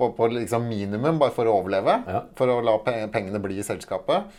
på, 0.00 0.10
på 0.16 0.30
liksom 0.34 0.66
minimum 0.70 1.20
bare 1.20 1.34
for 1.36 1.48
å 1.50 1.58
overleve. 1.60 2.00
Ja. 2.08 2.24
For 2.38 2.50
å 2.56 2.60
la 2.64 2.78
pengene 3.12 3.42
bli 3.44 3.60
i 3.60 3.66
selskapet. 3.66 4.32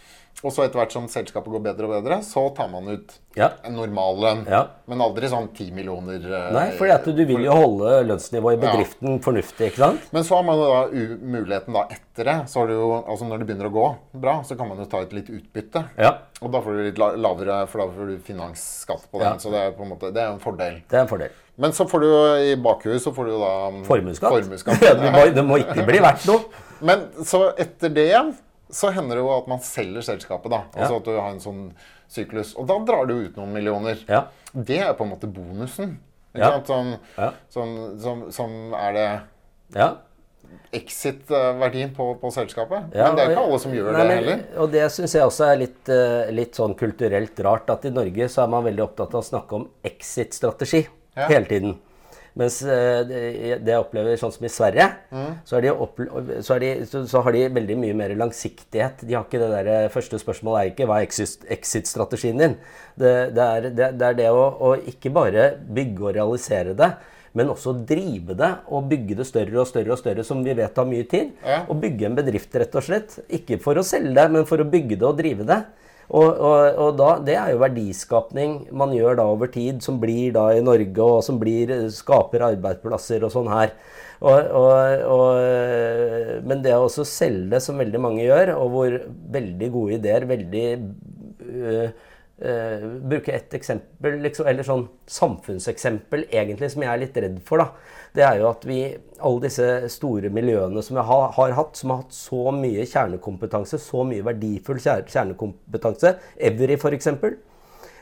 Og 0.47 0.53
så 0.55 0.63
etter 0.63 0.79
hvert 0.79 0.93
som 0.95 1.09
selskapet 1.11 1.51
går 1.51 1.59
bedre 1.65 1.85
og 1.89 1.91
bedre, 1.91 2.21
så 2.23 2.45
tar 2.55 2.69
man 2.71 2.85
ut 2.87 3.17
Ja. 3.35 3.49
en 3.67 3.75
normallønn. 3.75 4.45
Ja. 4.49 4.61
Men 4.87 5.01
aldri 5.03 5.27
sånn 5.29 5.49
10 5.53 5.73
millioner. 5.75 6.23
eh, 6.23 6.53
Nei, 6.55 6.63
fordi 6.79 7.13
du 7.17 7.25
vil 7.27 7.43
jo 7.45 7.51
holde 7.51 7.91
lønnsnivået 8.07 8.55
i 8.57 8.61
bedriften 8.63 9.19
fornuftig, 9.21 9.67
ikke 9.73 9.83
sant? 9.83 10.07
Men 10.15 10.23
så 10.23 10.37
har 10.39 10.43
man 10.47 10.57
jo 10.57 10.69
da 10.71 11.05
muligheten 11.35 11.73
da 11.75 11.83
etter 11.91 12.23
det. 12.31 12.37
så 12.47 12.61
har 12.63 12.67
du 12.71 12.73
jo, 12.73 13.03
altså 13.03 13.27
Når 13.27 13.39
det 13.43 13.47
begynner 13.51 13.69
å 13.69 13.73
gå 13.75 13.85
bra, 14.23 14.37
så 14.47 14.57
kan 14.57 14.69
man 14.71 14.79
jo 14.79 14.85
ta 14.85 15.01
ut 15.03 15.13
litt 15.13 15.29
utbytte. 15.29 15.83
Ja, 15.99 16.13
Og 16.41 16.51
da 16.51 16.61
får 16.63 16.77
du 16.79 16.83
litt 16.89 16.97
lavere, 16.97 17.67
for 17.67 17.83
da 17.83 17.87
får 17.91 18.07
du 18.07 18.17
finansskatt 18.31 19.11
på 19.11 19.19
den. 19.19 19.37
Så 19.37 19.51
det 19.51 19.59
er 19.67 19.71
på 19.77 19.83
en 19.83 19.89
måte, 19.93 20.13
det 20.13 20.23
er 20.23 20.31
en 20.31 20.39
fordel. 20.39 20.81
det 20.89 20.97
er 20.97 21.01
en 21.01 21.07
fordel. 21.11 21.29
Men 21.61 21.73
så 21.77 21.85
får 21.89 22.01
du 22.03 22.07
jo 22.09 22.19
i 22.51 22.55
bakhuet 22.57 23.01
så 23.03 23.11
får 23.13 23.27
du 23.29 23.33
da 23.37 23.51
um, 23.69 23.81
Formuesskatt. 23.85 24.33
formuesskatt. 24.33 24.81
Det, 25.01 25.11
må, 25.13 25.23
det 25.35 25.43
må 25.45 25.59
ikke 25.61 25.85
bli 25.87 25.99
verdt 26.01 26.25
noe. 26.29 26.43
Men 26.89 27.07
så 27.27 27.51
etter 27.61 27.93
det 27.93 28.07
igjen 28.09 28.31
så 28.71 28.89
hender 28.95 29.19
det 29.19 29.23
jo 29.25 29.31
at 29.35 29.49
man 29.51 29.59
selger 29.61 30.01
selskapet. 30.07 30.49
da. 30.53 30.63
Altså 30.73 30.93
Ja. 30.95 30.99
at 31.01 31.05
du 31.05 31.11
har 31.19 31.29
en 31.35 31.41
sånn 31.43 31.63
syklus. 32.11 32.53
Og 32.57 32.65
da 32.69 32.77
drar 32.87 33.05
du 33.09 33.13
ut 33.27 33.35
noen 33.37 33.51
millioner. 33.53 33.99
Ja. 34.09 34.23
Det 34.55 34.79
er 34.83 34.93
på 34.97 35.03
en 35.05 35.11
måte 35.13 35.27
bonusen. 35.31 35.97
Ikke 36.33 36.39
Ja. 36.45 36.51
sant? 36.55 36.67
Som, 36.71 36.93
Ja. 37.19 37.29
som, 37.51 37.75
som, 37.99 38.23
som 38.31 38.73
er 38.79 38.93
det 38.95 39.09
Ja. 39.75 39.89
exit-verdien 40.71 41.91
på, 41.95 42.05
på 42.21 42.31
selskapet. 42.31 42.87
Men 42.95 43.15
det 43.17 43.25
er 43.25 43.33
ikke 43.33 43.43
alle 43.45 43.59
som 43.59 43.73
gjør 43.75 43.91
Nei, 43.95 44.05
det 44.07 44.15
heller. 44.21 44.41
Og 44.63 44.71
det 44.73 44.85
syns 44.95 45.13
jeg 45.17 45.27
også 45.27 45.49
er 45.51 45.59
litt, 45.65 45.91
eh, 45.91 46.31
litt 46.35 46.55
sånn 46.57 46.73
kulturelt 46.79 47.39
rart, 47.45 47.69
at 47.75 47.85
i 47.87 47.91
Norge 47.93 48.27
så 48.31 48.45
er 48.45 48.51
man 48.55 48.63
veldig 48.67 48.83
opptatt 48.87 49.13
av 49.15 49.21
å 49.21 49.27
snakke 49.27 49.59
om 49.59 49.67
exit-strategi. 49.87 50.85
Ja. 51.17 51.27
hele 51.27 51.45
tiden. 51.49 51.79
Mens 52.39 52.61
eh, 52.63 53.01
det 53.59 53.67
jeg 53.67 53.75
opplever 53.81 54.15
sånn 54.15 54.31
som 54.31 54.45
i 54.47 54.51
Sverige, 54.51 54.85
så, 55.43 55.57
er 55.57 55.65
de 55.65 55.71
opple- 55.73 56.37
så, 56.39 56.53
er 56.55 56.61
de, 56.63 56.69
så, 56.87 57.01
så 57.11 57.19
har 57.25 57.35
de 57.35 57.41
veldig 57.51 57.75
mye 57.81 57.95
mer 57.99 58.13
langsiktighet. 58.15 59.01
De 59.03 59.17
har 59.17 59.25
ikke 59.27 59.41
det 59.41 59.49
der, 59.51 59.67
eh, 59.73 59.89
Første 59.91 60.15
spørsmålet 60.21 60.61
er 60.61 60.69
ikke 60.71 60.87
hva 60.87 61.01
er 61.01 61.09
exit- 61.09 61.43
exit-strategien 61.51 62.39
din. 62.39 62.55
Det, 62.95 63.11
det, 63.35 63.47
er, 63.57 63.67
det, 63.75 63.89
det 63.99 64.07
er 64.13 64.15
det 64.21 64.29
å, 64.31 64.45
å 64.63 64.71
ikke 64.93 65.11
bare 65.11 65.49
bygge 65.59 66.07
og 66.07 66.15
realisere 66.15 66.77
det, 66.79 66.91
men 67.35 67.51
også 67.51 67.73
drive 67.87 68.35
det 68.39 68.53
og 68.71 68.87
bygge 68.91 69.19
det 69.19 69.27
større 69.27 69.59
og 69.61 69.67
større 69.67 69.91
og 69.91 69.99
større, 69.99 70.23
som 70.27 70.39
vi 70.43 70.55
vet 70.55 70.71
tar 70.75 70.87
mye 70.87 71.03
tid. 71.11 71.35
Ja. 71.43 71.61
Og 71.67 71.83
bygge 71.83 72.07
en 72.07 72.15
bedrift, 72.15 72.55
rett 72.59 72.79
og 72.79 72.87
slett. 72.87 73.19
Ikke 73.27 73.59
for 73.59 73.75
å 73.79 73.83
selge 73.87 74.15
det, 74.15 74.25
men 74.31 74.47
for 74.47 74.63
å 74.63 74.67
bygge 74.71 74.95
det 74.99 75.07
og 75.07 75.19
drive 75.19 75.47
det. 75.51 75.61
Og, 76.11 76.27
og, 76.43 76.79
og 76.83 76.95
da, 76.99 77.09
Det 77.23 77.35
er 77.39 77.53
jo 77.53 77.61
verdiskapning 77.61 78.55
man 78.75 78.91
gjør 78.95 79.15
da 79.21 79.25
over 79.31 79.51
tid, 79.51 79.79
som 79.83 79.99
blir 80.01 80.33
da 80.35 80.49
i 80.55 80.63
Norge, 80.63 81.05
og 81.05 81.23
som 81.23 81.39
blir, 81.39 81.71
skaper 81.95 82.49
arbeidsplasser 82.51 83.23
og 83.23 83.31
sånn 83.31 83.51
her. 83.51 83.71
Og, 84.21 85.39
men 86.45 86.61
det 86.61 86.75
å 86.75 86.85
også 86.85 87.07
selge, 87.07 87.61
som 87.63 87.79
veldig 87.81 88.01
mange 88.03 88.25
gjør, 88.27 88.53
og 88.59 88.75
hvor 88.75 88.97
veldig 89.33 89.69
gode 89.73 89.97
ideer 89.97 90.27
veldig 90.29 90.65
øh, 91.47 91.87
Uh, 92.41 92.97
Bruke 93.05 93.29
et 93.35 93.53
eksempel, 93.53 94.15
liksom, 94.23 94.47
eller 94.49 94.65
sånn 94.65 94.87
samfunnseksempel, 95.13 96.23
egentlig, 96.33 96.71
som 96.73 96.81
jeg 96.81 96.89
er 96.89 97.01
litt 97.03 97.19
redd 97.21 97.35
for. 97.45 97.61
da, 97.61 97.67
Det 98.11 98.23
er 98.27 98.41
jo 98.41 98.49
at 98.49 98.65
vi, 98.67 98.81
alle 99.23 99.43
disse 99.45 99.67
store 99.93 100.31
miljøene 100.33 100.81
som 100.83 100.97
vi 100.99 101.05
har, 101.07 101.29
har 101.37 101.53
hatt, 101.55 101.77
som 101.79 101.93
har 101.93 102.01
hatt 102.01 102.15
så 102.15 102.51
mye 102.55 102.83
kjernekompetanse, 102.89 103.79
så 103.79 104.03
mye 104.07 104.25
verdifull 104.25 104.81
kjer- 104.83 105.05
kjernekompetanse, 105.07 106.17
Evry 106.49 106.75
f.eks. 106.75 107.07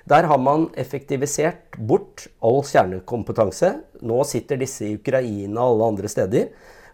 Der 0.09 0.25
har 0.25 0.41
man 0.41 0.69
effektivisert 0.79 1.77
bort 1.77 2.25
all 2.41 2.63
kjernekompetanse. 2.65 3.75
Nå 4.01 4.23
sitter 4.25 4.57
disse 4.57 4.87
i 4.87 4.95
Ukraina 4.97 5.61
og 5.61 5.75
alle 5.75 5.89
andre 5.93 6.09
steder. 6.09 6.49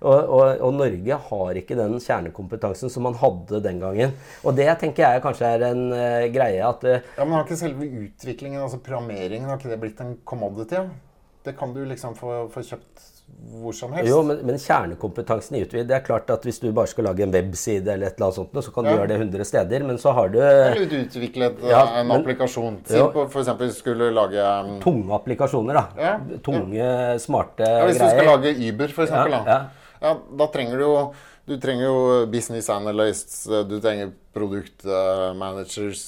Og, 0.05 0.18
og, 0.36 0.59
og 0.68 0.74
Norge 0.76 1.18
har 1.30 1.57
ikke 1.61 1.78
den 1.80 1.95
kjernekompetansen 2.03 2.91
som 2.91 3.07
man 3.07 3.16
hadde 3.22 3.61
den 3.63 3.80
gangen. 3.80 4.11
Og 4.43 4.57
det 4.57 4.68
tenker 4.82 5.05
jeg 5.07 5.24
kanskje 5.24 5.53
er 5.55 5.68
en 5.70 5.86
uh, 5.93 6.28
greie 6.36 6.59
at 6.68 6.84
uh, 6.84 6.99
Ja, 7.16 7.24
Men 7.24 7.38
har 7.38 7.47
ikke 7.47 7.61
selve 7.63 7.88
utviklingen, 7.88 8.59
altså 8.61 8.82
programmeringen, 8.84 9.47
har 9.49 9.61
ikke 9.61 9.72
det 9.72 9.82
blitt 9.86 10.03
en 10.03 10.18
commodity? 10.28 10.84
Det 11.45 11.53
kan 11.57 11.73
du 11.73 11.83
liksom 11.85 12.15
få, 12.17 12.47
få 12.53 12.63
kjøpt 12.65 13.11
hvor 13.59 13.73
som 13.73 13.91
helst. 13.95 14.09
Jo, 14.09 14.19
men, 14.23 14.37
men 14.45 14.57
kjernekompetansen 14.61 15.55
i 15.57 15.63
utvidet 15.65 15.87
Det 15.89 15.95
er 15.97 16.03
klart 16.05 16.29
at 16.29 16.43
hvis 16.45 16.59
du 16.61 16.67
bare 16.77 16.87
skal 16.91 17.07
lage 17.07 17.23
en 17.25 17.31
webside, 17.33 17.87
eller 17.89 18.07
et 18.11 18.19
eller 18.19 18.27
annet 18.27 18.37
sånt, 18.37 18.59
så 18.67 18.71
kan 18.75 18.85
du 18.85 18.89
Ja. 18.91 18.97
gjøre 18.99 19.07
det 19.09 19.17
100 19.19 19.45
steder. 19.49 19.83
Men 19.87 19.97
så 20.01 20.13
har 20.13 20.29
du 20.29 20.37
Eller 20.41 20.85
du 20.85 20.95
utviklet 21.01 21.63
eh, 21.63 21.69
Ja, 21.73 21.81
en 22.01 22.07
men- 22.07 22.21
applikasjon. 22.21 22.77
Si 22.85 22.93
f.eks. 23.01 23.31
for 23.33 23.41
eksempel 23.41 23.71
skulle 23.73 24.11
lage 24.13 24.37
um, 24.65 24.75
tunge 24.83 25.13
applikasjoner. 25.17 25.73
da. 25.73 25.85
Ja, 25.97 26.13
Tunge, 26.45 27.19
smarte 27.19 27.63
greier. 27.65 27.79
ja, 27.79 27.85
Hvis 27.89 27.97
du 27.97 28.03
greier. 28.05 28.19
skal 28.19 28.31
lage 28.31 28.55
Uber, 28.69 28.87
for 28.99 29.03
eksempel, 29.07 29.31
Ja, 29.31 29.43
da. 29.43 29.57
ja. 29.57 29.65
Ja, 30.05 30.13
da 30.37 30.47
trenger 30.53 30.77
du 30.77 30.83
jo 30.85 31.13
du 31.47 31.57
trenger 31.61 31.83
jo 31.85 32.25
business 32.25 32.69
analysts, 32.73 33.43
du 33.45 33.79
trenger 33.79 34.11
product 34.33 34.85
eh, 34.85 35.33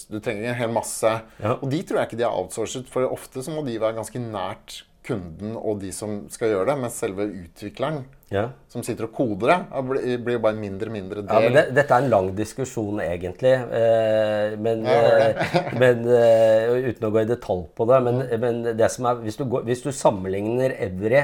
Du 0.10 0.20
trenger 0.20 0.50
en 0.50 0.56
hel 0.56 0.70
masse. 0.74 1.12
Ja. 1.42 1.58
Og 1.62 1.70
de 1.70 1.82
tror 1.84 2.00
jeg 2.02 2.08
ikke 2.10 2.18
de 2.18 2.24
er 2.26 2.34
outsourcet, 2.34 2.88
for 2.90 3.06
ofte 3.12 3.44
så 3.46 3.52
må 3.54 3.64
de 3.66 3.78
være 3.80 3.96
ganske 3.98 4.18
nært 4.20 4.84
kunden 5.08 5.56
og 5.58 5.80
de 5.82 5.90
som 5.96 6.20
skal 6.34 6.52
gjøre 6.52 6.68
det, 6.72 6.76
mens 6.84 7.00
selve 7.02 7.26
utvikleren 7.32 8.04
Ja. 8.30 8.50
som 8.68 8.84
sitter 8.84 9.08
og 9.08 9.14
koder 9.16 9.54
det, 9.54 10.18
blir 10.26 10.36
jo 10.36 10.42
bare 10.44 10.58
en 10.58 10.60
mindre 10.60 10.92
mindre 10.92 11.22
del. 11.24 11.32
Ja, 11.32 11.40
men 11.48 11.54
det, 11.56 11.64
Dette 11.78 11.96
er 11.96 12.04
en 12.04 12.12
lang 12.12 12.30
diskusjon, 12.36 13.00
egentlig. 13.00 13.54
Eh, 13.56 14.58
men, 14.60 14.84
eh, 14.86 15.58
men 15.82 16.04
uh, 16.12 16.76
Uten 16.90 17.08
å 17.08 17.12
gå 17.16 17.24
i 17.24 17.30
detalj 17.30 17.66
på 17.78 17.88
det. 17.88 18.02
Men, 18.04 18.24
men 18.44 18.64
det 18.78 18.90
som 18.92 19.08
er, 19.08 19.22
hvis, 19.24 19.40
du 19.40 19.46
går, 19.48 19.64
hvis 19.70 19.86
du 19.86 19.94
sammenligner 19.96 20.76
Evry 20.76 21.24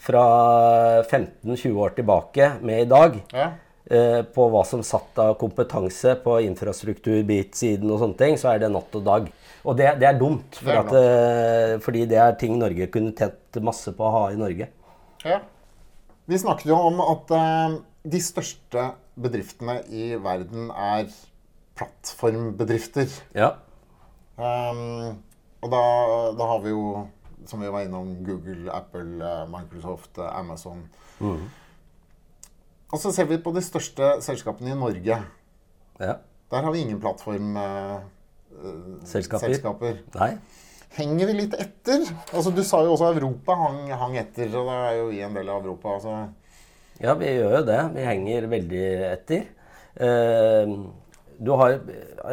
fra 0.00 0.24
15-20 1.04 1.76
år 1.76 1.92
tilbake 1.98 2.52
med 2.64 2.86
i 2.86 2.88
dag, 2.88 3.20
Ja. 3.36 3.50
eh, 3.90 4.22
på 4.22 4.48
hva 4.50 4.64
som 4.64 4.82
satt 4.82 5.18
av 5.18 5.34
kompetanse 5.40 6.16
på 6.24 6.38
infrastruktur, 6.46 7.20
bit-siden 7.28 7.90
og 7.90 8.00
sånne 8.00 8.16
ting, 8.16 8.38
så 8.40 8.54
er 8.54 8.64
det 8.64 8.72
natt 8.72 8.94
og 8.96 9.04
dag. 9.04 9.28
Og 9.64 9.76
det, 9.76 9.90
det 10.00 10.08
er 10.08 10.18
dumt, 10.18 10.56
for 10.56 10.70
Det 10.70 10.74
er 10.74 10.82
at, 10.82 10.94
eh, 10.96 11.80
fordi 11.84 12.04
det 12.08 12.18
er 12.20 12.36
ting 12.40 12.56
Norge 12.58 12.88
kunne 12.92 13.12
tjent 13.16 13.60
masse 13.64 13.92
på 13.96 14.06
å 14.06 14.12
ha 14.14 14.22
i 14.32 14.38
Norge. 14.40 14.70
Ja. 15.26 15.40
Vi 16.30 16.38
snakket 16.40 16.70
jo 16.70 16.78
om 16.78 17.00
at 17.02 17.32
uh, 17.34 17.76
de 18.06 18.20
største 18.22 18.86
bedriftene 19.20 19.80
i 19.90 20.14
verden 20.22 20.70
er 20.70 21.10
plattformbedrifter. 21.76 23.10
Ja. 23.36 23.56
Um, 24.40 25.18
og 25.60 25.72
da, 25.74 25.82
da 26.38 26.50
har 26.54 26.62
vi 26.64 26.72
jo, 26.72 26.84
som 27.50 27.60
vi 27.60 27.72
var 27.72 27.84
innom, 27.84 28.14
Google, 28.24 28.70
Apple, 28.72 29.34
Microsoft, 29.52 30.22
Amazon. 30.22 30.86
Amazon. 31.18 31.50
Og 32.90 32.98
så 32.98 33.12
ser 33.14 33.28
vi 33.30 33.38
på 33.42 33.52
de 33.54 33.62
største 33.62 34.16
selskapene 34.24 34.72
i 34.72 34.78
Norge. 34.78 35.20
ja. 36.00 36.16
Der 36.50 36.64
har 36.66 36.72
vi 36.74 36.80
ingen 36.82 36.98
plattformselskaper. 36.98 38.08
Selskaper. 39.08 39.46
selskaper. 39.46 40.00
Nei. 40.18 40.32
Henger 40.96 41.30
vi 41.30 41.34
litt 41.44 41.54
etter? 41.54 42.02
Altså, 42.34 42.50
du 42.50 42.64
sa 42.66 42.82
jo 42.82 42.96
også 42.96 43.12
Europa 43.14 43.54
hang, 43.54 43.84
hang 43.94 44.16
etter, 44.18 44.50
og 44.58 44.66
da 44.66 44.78
er 44.88 44.96
jo 44.98 45.10
vi 45.12 45.20
en 45.22 45.36
del 45.38 45.52
av 45.52 45.62
Europa. 45.62 45.96
Altså. 45.98 46.16
Ja, 47.00 47.14
vi 47.16 47.30
gjør 47.30 47.60
jo 47.60 47.66
det. 47.68 47.82
Vi 47.94 48.08
henger 48.08 48.48
veldig 48.50 48.86
etter. 49.12 49.46
Eh, 50.00 50.74
du 51.40 51.54
har 51.56 51.78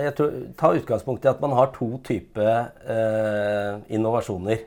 jeg 0.02 0.14
tror, 0.18 0.34
Ta 0.60 0.74
utgangspunkt 0.76 1.24
i 1.24 1.30
at 1.32 1.40
man 1.40 1.54
har 1.56 1.70
to 1.76 1.94
typer 2.04 2.50
eh, 2.92 3.78
innovasjoner. 3.96 4.66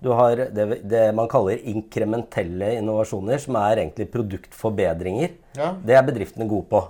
Du 0.00 0.08
har 0.16 0.46
det, 0.54 0.80
det 0.88 1.02
man 1.16 1.28
kaller 1.28 1.60
inkrementelle 1.68 2.76
innovasjoner, 2.78 3.42
som 3.42 3.58
er 3.60 3.82
egentlig 3.82 4.08
produktforbedringer. 4.14 5.36
Ja. 5.58 5.74
Det 5.82 5.98
er 5.98 6.08
bedriftene 6.08 6.48
gode 6.48 6.70
på. 6.72 6.86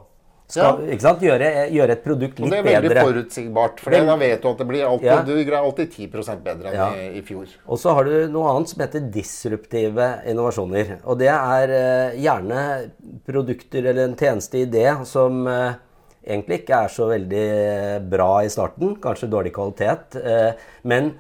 Skal, 0.53 0.83
ikke 0.93 1.05
sant? 1.05 1.23
Gjøre, 1.25 1.47
gjøre 1.73 1.95
et 1.97 2.03
produkt 2.05 2.41
Og 2.41 2.45
litt 2.45 2.53
det 2.53 2.59
er 2.61 2.67
veldig 2.67 2.91
bedre. 2.93 3.05
forutsigbart, 3.09 3.81
for 3.81 3.97
da 3.97 4.17
vet 4.21 4.43
du 4.43 4.49
at 4.51 4.59
det 4.61 4.67
blir 4.69 4.85
alltid, 4.85 5.09
Ja. 5.09 5.23
du 5.25 5.33
greier 5.33 5.63
alltid 5.63 5.93
10 5.97 6.37
bedre 6.45 6.69
enn 6.69 6.77
Ja. 6.77 6.91
i, 6.93 7.07
i 7.19 7.23
fjor. 7.23 7.47
Og 7.67 7.79
så 7.79 7.95
har 7.97 8.05
du 8.05 8.29
noe 8.29 8.53
annet 8.53 8.69
som 8.69 8.85
heter 8.85 9.09
disruptive 9.11 10.11
innovasjoner. 10.29 10.99
Og 11.05 11.19
det 11.19 11.33
er 11.33 11.73
uh, 11.73 12.21
gjerne 12.21 12.91
produkter 13.27 13.89
eller 13.91 14.05
en 14.11 14.17
tjenesteidé 14.17 14.87
som 15.09 15.47
uh, 15.47 15.75
egentlig 16.23 16.63
ikke 16.63 16.85
er 16.85 16.89
så 16.89 17.09
veldig 17.09 18.09
bra 18.13 18.31
i 18.45 18.49
starten. 18.53 18.97
Kanskje 19.01 19.31
dårlig 19.33 19.53
kvalitet. 19.57 20.17
uh, 20.21 20.53
men 20.85 21.15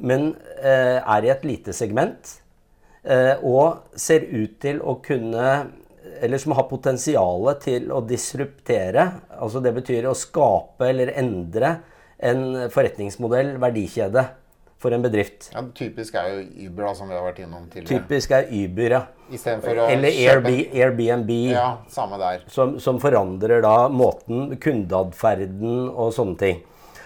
men 0.00 0.34
eh, 0.58 0.98
er 0.98 1.24
i 1.24 1.30
et 1.30 1.44
lite 1.46 1.72
segment. 1.76 2.40
Eh, 3.04 3.36
og 3.44 3.84
ser 4.00 4.24
ut 4.32 4.56
til 4.62 4.80
å 4.80 4.96
kunne 5.04 5.50
eller 6.22 6.38
som 6.38 6.52
har 6.58 6.68
potensial 6.70 7.48
til 7.62 7.90
å 7.92 8.00
disruptere. 8.06 9.08
altså 9.38 9.60
Det 9.64 9.74
betyr 9.74 10.06
å 10.10 10.14
skape 10.18 10.88
eller 10.92 11.12
endre 11.18 11.76
en 12.24 12.70
forretningsmodell, 12.72 13.56
verdikjede, 13.60 14.26
for 14.84 14.92
en 14.92 15.02
bedrift. 15.04 15.48
Ja, 15.54 15.62
typisk 15.76 16.14
er 16.20 16.28
jo 16.28 16.68
Uber, 16.68 16.84
da, 16.84 16.92
som 16.98 17.08
vi 17.08 17.16
har 17.16 17.24
vært 17.24 17.40
innom 17.40 17.64
tidligere. 17.72 18.02
Typisk 18.04 18.34
er 18.36 18.50
Uber, 18.52 18.96
ja. 18.98 19.02
Eller 19.88 20.12
kjøpe 20.12 20.52
Airbnb, 20.76 21.30
Ja, 21.54 21.68
samme 21.88 22.18
der. 22.20 22.44
som, 22.52 22.76
som 22.80 23.00
forandrer 23.00 23.64
da 23.64 23.88
måten, 23.88 24.58
kundeatferden 24.60 25.88
og 25.88 26.12
sånne 26.12 26.36
ting. 26.42 26.60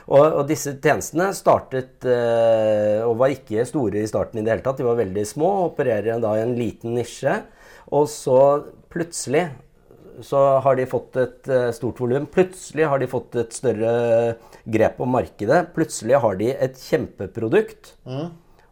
Og, 0.09 0.25
og 0.25 0.43
disse 0.49 0.73
tjenestene 0.81 1.29
startet 1.37 2.07
eh, 2.09 3.05
og 3.05 3.19
var 3.21 3.35
ikke 3.35 3.67
store 3.69 4.01
i 4.01 4.09
starten 4.09 4.41
i 4.41 4.45
det 4.47 4.55
hele 4.55 4.65
tatt. 4.65 4.81
De 4.81 4.87
var 4.87 4.97
veldig 4.99 5.25
små 5.29 5.51
opererer 5.69 6.19
da 6.23 6.33
i 6.39 6.45
en 6.47 6.57
liten 6.57 6.97
nisje. 6.97 7.35
Og 7.93 8.09
så 8.11 8.39
plutselig 8.93 9.49
så 10.25 10.39
har 10.65 10.77
de 10.79 10.87
fått 10.91 11.17
et 11.21 11.49
eh, 11.53 11.71
stort 11.75 12.01
volum. 12.03 12.27
Plutselig 12.31 12.89
har 12.91 12.99
de 12.99 13.11
fått 13.11 13.37
et 13.39 13.55
større 13.55 13.93
grep 14.67 15.01
om 15.05 15.13
markedet. 15.15 15.69
Plutselig 15.77 16.19
har 16.25 16.39
de 16.41 16.51
et 16.55 16.79
kjempeprodukt. 16.89 17.95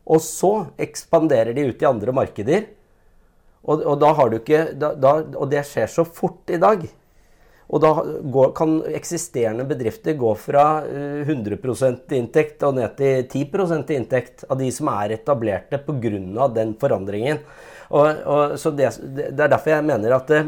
Og 0.07 0.23
så 0.23 0.53
ekspanderer 0.83 1.55
de 1.55 1.69
ut 1.71 1.83
i 1.83 1.89
andre 1.89 2.15
markeder. 2.15 2.69
Og, 3.67 3.83
og 3.83 3.99
da 4.03 4.13
har 4.15 4.31
du 4.31 4.39
ikke 4.39 4.63
da, 4.79 4.93
da, 4.95 5.19
Og 5.35 5.51
det 5.51 5.65
skjer 5.67 5.91
så 5.91 6.07
fort 6.07 6.51
i 6.55 6.61
dag. 6.63 6.87
Og 7.67 7.83
da 7.83 7.91
går, 8.31 8.53
kan 8.55 8.77
eksisterende 8.95 9.67
bedrifter 9.67 10.15
gå 10.19 10.33
fra 10.39 10.85
eh, 10.87 11.27
100% 11.27 12.15
inntekt 12.15 12.63
og 12.67 12.77
ned 12.79 12.95
til 12.99 13.25
10% 13.27 13.91
inntekt 13.97 14.47
av 14.47 14.61
de 14.61 14.71
som 14.75 14.91
er 14.95 15.17
etablerte 15.17 15.83
pga. 15.83 16.47
den 16.55 16.77
forandringen. 16.79 17.43
Og, 17.91 18.23
og, 18.27 18.57
så 18.59 18.73
det, 18.75 18.91
det 19.07 19.45
er 19.45 19.53
derfor 19.53 19.77
jeg 19.77 19.87
mener 19.87 20.17
at 20.17 20.31
det, 20.33 20.43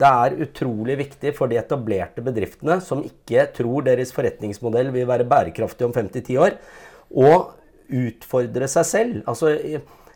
det 0.00 0.10
er 0.10 0.36
utrolig 0.46 0.96
viktig 1.00 1.32
for 1.36 1.50
de 1.50 1.58
etablerte 1.60 2.24
bedriftene 2.24 2.78
som 2.84 3.02
ikke 3.06 3.48
tror 3.56 3.86
deres 3.86 4.14
forretningsmodell 4.16 4.92
vil 4.94 5.08
være 5.08 5.28
bærekraftig 5.28 5.86
om 5.86 5.94
5-10 5.96 6.38
år, 6.40 6.56
å 7.10 7.32
utfordre 7.90 8.68
seg 8.70 8.86
selv. 8.86 9.20
Altså, 9.28 9.54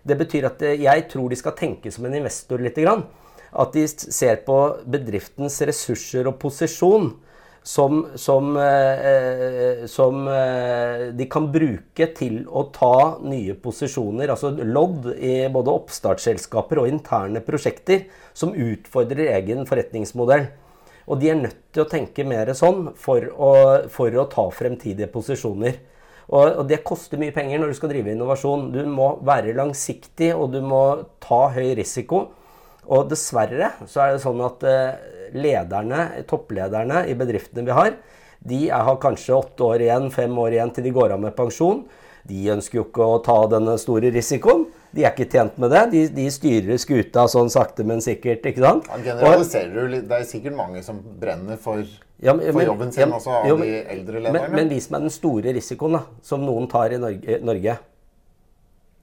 det 0.05 0.17
betyr 0.21 0.49
at 0.51 0.63
jeg 0.63 1.07
tror 1.11 1.33
de 1.33 1.39
skal 1.41 1.57
tenke 1.59 1.93
som 1.93 2.07
en 2.07 2.17
investor 2.21 2.63
lite 2.63 2.85
grann. 2.85 3.05
At 3.55 3.75
de 3.77 3.85
ser 3.89 4.43
på 4.47 4.57
bedriftens 4.91 5.61
ressurser 5.67 6.27
og 6.31 6.39
posisjon. 6.43 7.13
Som, 7.65 8.07
som, 8.15 8.57
eh, 8.57 9.87
som 9.87 10.29
eh, 10.29 11.07
de 11.17 11.27
kan 11.33 11.47
bruke 11.53 12.11
til 12.13 12.43
å 12.45 12.67
ta 12.75 13.17
nye 13.25 13.55
posisjoner, 13.57 14.29
altså 14.35 14.51
lodd 14.61 15.09
i 15.17 15.47
både 15.53 15.73
oppstartsselskaper 15.73 16.83
og 16.83 16.91
interne 16.93 17.41
prosjekter, 17.45 18.05
som 18.37 18.53
utfordrer 18.53 19.33
egen 19.39 19.65
forretningsmodell. 19.71 20.51
Og 21.09 21.21
de 21.21 21.33
er 21.33 21.41
nødt 21.41 21.59
til 21.73 21.87
å 21.87 21.89
tenke 21.89 22.29
mer 22.29 22.53
sånn 22.57 22.91
for 23.01 23.25
å, 23.33 23.51
for 23.93 24.13
å 24.13 24.29
ta 24.29 24.45
fremtidige 24.53 25.09
posisjoner. 25.13 25.81
Og, 26.29 26.45
og, 26.45 26.63
det 26.69 26.85
koster 26.85 27.21
mye 27.21 27.33
penger 27.33 27.61
når 27.61 27.73
du 27.73 27.79
skal 27.81 27.93
drive 27.93 28.13
innovasjon. 28.13 28.71
Du 28.77 28.81
må 28.89 29.15
være 29.25 29.57
langsiktig, 29.57 30.35
og 30.37 30.53
du 30.53 30.61
må 30.65 30.85
ta 31.25 31.47
høy 31.57 31.75
risiko. 31.81 32.27
Og 32.93 33.09
dessverre 33.09 33.73
så 33.89 34.05
er 34.05 34.15
det 34.15 34.25
sånn 34.25 34.41
at 34.45 34.65
eh, 34.69 35.13
lederne, 35.35 36.09
topplederne 36.31 37.05
i 37.11 37.17
bedriftene 37.19 37.67
vi 37.67 37.77
har, 37.77 37.97
de 38.45 38.69
har 38.71 38.97
kanskje 39.01 39.35
åtte 39.35 39.65
år 39.65 39.83
igjen, 39.87 40.11
fem 40.13 40.39
år 40.39 40.57
igjen 40.57 40.73
til 40.77 40.85
de 40.85 40.93
går 40.95 41.15
av 41.15 41.23
med 41.23 41.33
pensjon. 41.37 41.85
De 42.29 42.41
ønsker 42.53 42.79
jo 42.79 42.87
ikke 42.87 43.05
å 43.05 43.21
ta 43.25 43.37
denne 43.53 43.77
store 43.81 44.11
risikoen. 44.13 44.67
De 44.97 45.05
er 45.05 45.13
ikke 45.13 45.27
tjent 45.33 45.57
med 45.61 45.73
det. 45.73 45.83
De, 45.93 46.03
de 46.17 46.27
styrer 46.33 46.81
skuta 46.81 47.25
sånn 47.29 47.51
sakte, 47.53 47.85
men 47.89 48.01
sikkert. 48.05 48.45
ikke 48.49 48.65
sant? 48.65 48.89
Ja, 48.89 49.01
generaliserer 49.11 49.73
du 49.75 49.95
litt. 49.97 50.07
Det 50.09 50.21
er 50.21 50.29
sikkert 50.29 50.57
mange 50.57 50.85
som 50.85 51.01
brenner 51.21 51.57
for, 51.61 51.81
ja, 52.21 52.37
men, 52.37 52.47
for 52.53 52.65
jobben 52.65 52.93
sin, 52.93 53.07
ja, 53.07 53.11
også 53.17 53.41
av 53.41 53.65
de 53.65 53.81
eldre 53.81 54.21
lederne. 54.21 54.45
Men, 54.53 54.57
men 54.61 54.73
vis 54.73 54.89
meg 54.93 55.05
den 55.05 55.13
store 55.13 55.57
risikoen 55.57 55.99
da, 55.99 56.05
som 56.25 56.45
noen 56.45 56.69
tar 56.73 56.97
i 56.97 57.01
Norge. 57.01 57.41
Norge. 57.45 57.77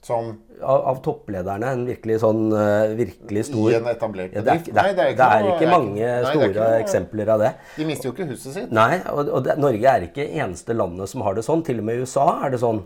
Som 0.01 0.31
av, 0.61 0.79
av, 0.89 0.99
topplederne. 1.05 1.73
En 1.75 1.83
virkelig 1.85 2.21
sånn 2.23 2.47
uh, 2.53 2.93
virkelig 2.97 3.43
stor 3.51 3.67
I 3.69 3.75
en 3.77 3.89
etablert? 3.91 4.33
Ja, 4.33 4.41
det, 4.45 4.55
er, 4.55 4.63
det, 4.97 5.05
det, 5.19 5.27
er 5.27 5.49
ikke 5.51 5.69
mange 5.69 5.99
nei, 6.01 6.23
store 6.25 6.47
ikke 6.49 6.63
noe, 6.63 6.79
eksempler 6.81 7.29
av 7.35 7.43
det. 7.43 7.51
De 7.75 7.85
mister 7.85 8.09
jo 8.09 8.15
ikke 8.15 8.27
huset 8.31 8.55
sitt. 8.55 8.73
Nei, 8.73 8.97
og, 9.13 9.29
og 9.29 9.51
Norge 9.61 9.93
er 9.93 10.07
ikke 10.07 10.25
eneste 10.31 10.73
landet 10.77 11.11
som 11.11 11.21
har 11.25 11.37
det 11.37 11.45
sånn. 11.45 11.61
Til 11.67 11.83
og 11.83 11.87
med 11.89 12.01
i 12.01 12.07
USA 12.07 12.25
er 12.47 12.55
det 12.55 12.63
sånn. 12.63 12.81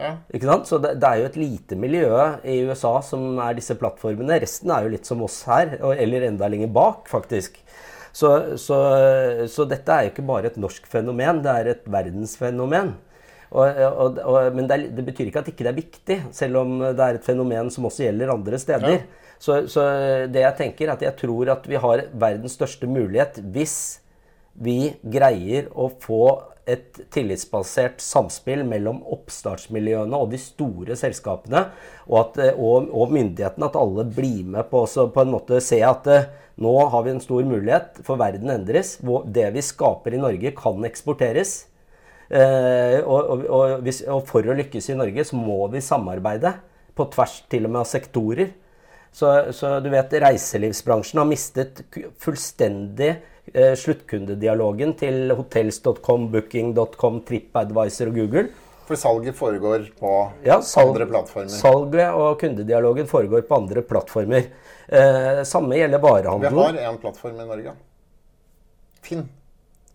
Ja. 0.00 0.14
Ikke 0.32 0.48
sant? 0.48 0.70
Så 0.70 0.78
det, 0.80 0.94
det, 1.02 1.10
er 1.10 1.20
jo 1.20 1.28
et 1.32 1.40
lite 1.42 1.76
miljø 1.76 2.14
i 2.46 2.60
USA 2.70 2.94
som 3.04 3.42
er 3.42 3.58
disse 3.58 3.74
plattformene. 3.80 4.38
Resten 4.46 4.70
er 4.72 4.86
jo 4.86 4.94
litt 4.94 5.10
som 5.10 5.26
oss 5.26 5.42
her, 5.50 5.74
eller 5.90 6.30
enda 6.30 6.48
lenger 6.50 6.70
bak, 6.72 7.10
faktisk. 7.10 7.58
Så, 8.14 8.30
så, 8.58 8.78
så 9.50 9.66
dette 9.70 9.94
er 9.94 10.06
jo 10.06 10.14
ikke 10.14 10.26
bare 10.26 10.50
et 10.50 10.58
norsk 10.58 10.86
fenomen, 10.90 11.42
det 11.44 11.52
er 11.52 11.74
et 11.74 11.84
verdensfenomen. 11.90 12.94
Og, 13.50 13.80
og, 13.82 14.20
og, 14.22 14.36
men 14.54 14.68
det, 14.70 14.76
er, 14.76 14.90
det, 14.94 15.04
betyr 15.08 15.30
ikke 15.30 15.42
at 15.42 15.48
ikke 15.50 15.64
det 15.66 15.72
er 15.72 15.80
viktig, 15.80 16.18
selv 16.36 16.60
om 16.60 16.76
det 16.84 17.06
er 17.06 17.18
et 17.18 17.26
fenomen 17.26 17.70
som 17.74 17.88
også 17.88 18.06
gjelder 18.06 18.34
andre 18.34 18.60
steder. 18.62 19.00
Ja. 19.00 19.32
Så, 19.40 19.62
så, 19.72 19.86
det 20.30 20.44
jeg 20.44 20.56
tenker, 20.58 20.86
er 20.86 20.94
at 20.94 21.02
jeg 21.02 21.16
tror 21.22 21.50
at 21.56 21.66
vi 21.66 21.80
har 21.80 22.04
verdens 22.12 22.54
største 22.58 22.86
mulighet 22.90 23.40
hvis 23.54 23.74
vi 24.60 24.92
greier 25.00 25.70
å 25.72 25.88
få 26.02 26.24
et 26.70 27.00
tillitsbasert 27.10 28.02
samspill 28.04 28.62
mellom 28.68 29.00
oppstartsmiljøene 29.14 30.18
og 30.18 30.30
de 30.34 30.38
store 30.40 30.96
selskapene, 30.98 31.64
og, 32.06 32.16
at, 32.20 32.38
eh, 32.44 32.60
og, 32.60 32.90
og 32.94 33.14
myndighetene. 33.14 33.70
At 33.70 33.78
alle 33.80 34.04
blir 34.06 34.44
med 34.54 34.68
på 34.70 34.84
å 34.84 35.08
på 35.10 35.24
en 35.24 35.32
måte 35.34 35.60
se 35.64 35.80
at 35.86 36.06
uh, 36.10 36.28
nå 36.60 36.74
har 36.92 37.06
vi 37.06 37.14
en 37.14 37.22
stor 37.24 37.46
mulighet, 37.48 38.02
for 38.06 38.20
verden 38.20 38.52
endres. 38.52 38.98
Det 39.00 39.48
vi 39.56 39.64
skaper 39.64 40.14
i 40.14 40.22
Norge, 40.22 40.54
kan 40.58 40.84
eksporteres. 40.86 41.56
Uh, 42.30 43.02
og, 43.10 43.80
hvis, 43.82 44.04
og, 44.06 44.22
for 44.28 44.46
å 44.46 44.54
lykkes 44.54 44.92
i 44.92 44.98
Norge, 44.98 45.24
så 45.26 45.38
må 45.38 45.64
vi 45.72 45.82
samarbeide 45.82 46.54
på 46.94 47.08
tvers 47.10 47.40
til 47.50 47.66
og 47.66 47.74
med 47.74 47.82
av 47.82 47.88
sektorer. 47.90 48.52
Så, 49.10 49.26
så 49.56 49.78
du 49.82 49.88
vet, 49.90 50.12
reiselivsbransjen 50.22 51.18
har 51.18 51.26
mistet 51.26 51.80
fullstendig 52.22 53.08
eh, 53.10 53.72
sluttkundedialogen 53.78 54.94
til 55.00 55.32
hotels.com, 55.34 56.28
booking.com, 56.30 57.22
TripAdvisor 57.26 58.12
og 58.12 58.20
Google. 58.20 58.44
For 58.90 58.98
salget 58.98 59.36
foregår 59.38 59.88
på 59.98 60.12
ja, 60.46 60.60
salg, 60.66 60.94
andre 60.94 61.08
plattformer? 61.10 61.52
Salget 61.54 62.22
og 62.22 62.40
kundedialogen 62.40 63.10
foregår 63.10 63.44
på 63.46 63.58
andre 63.60 63.84
plattformer. 63.86 64.48
Eh, 64.86 65.42
samme 65.46 65.78
gjelder 65.78 66.02
varehandelen. 66.02 66.78
Vi 66.78 66.86
har 66.86 66.94
én 66.94 67.02
plattform 67.02 67.38
i 67.38 67.50
Norge. 67.50 67.76
Finn. 69.06 69.28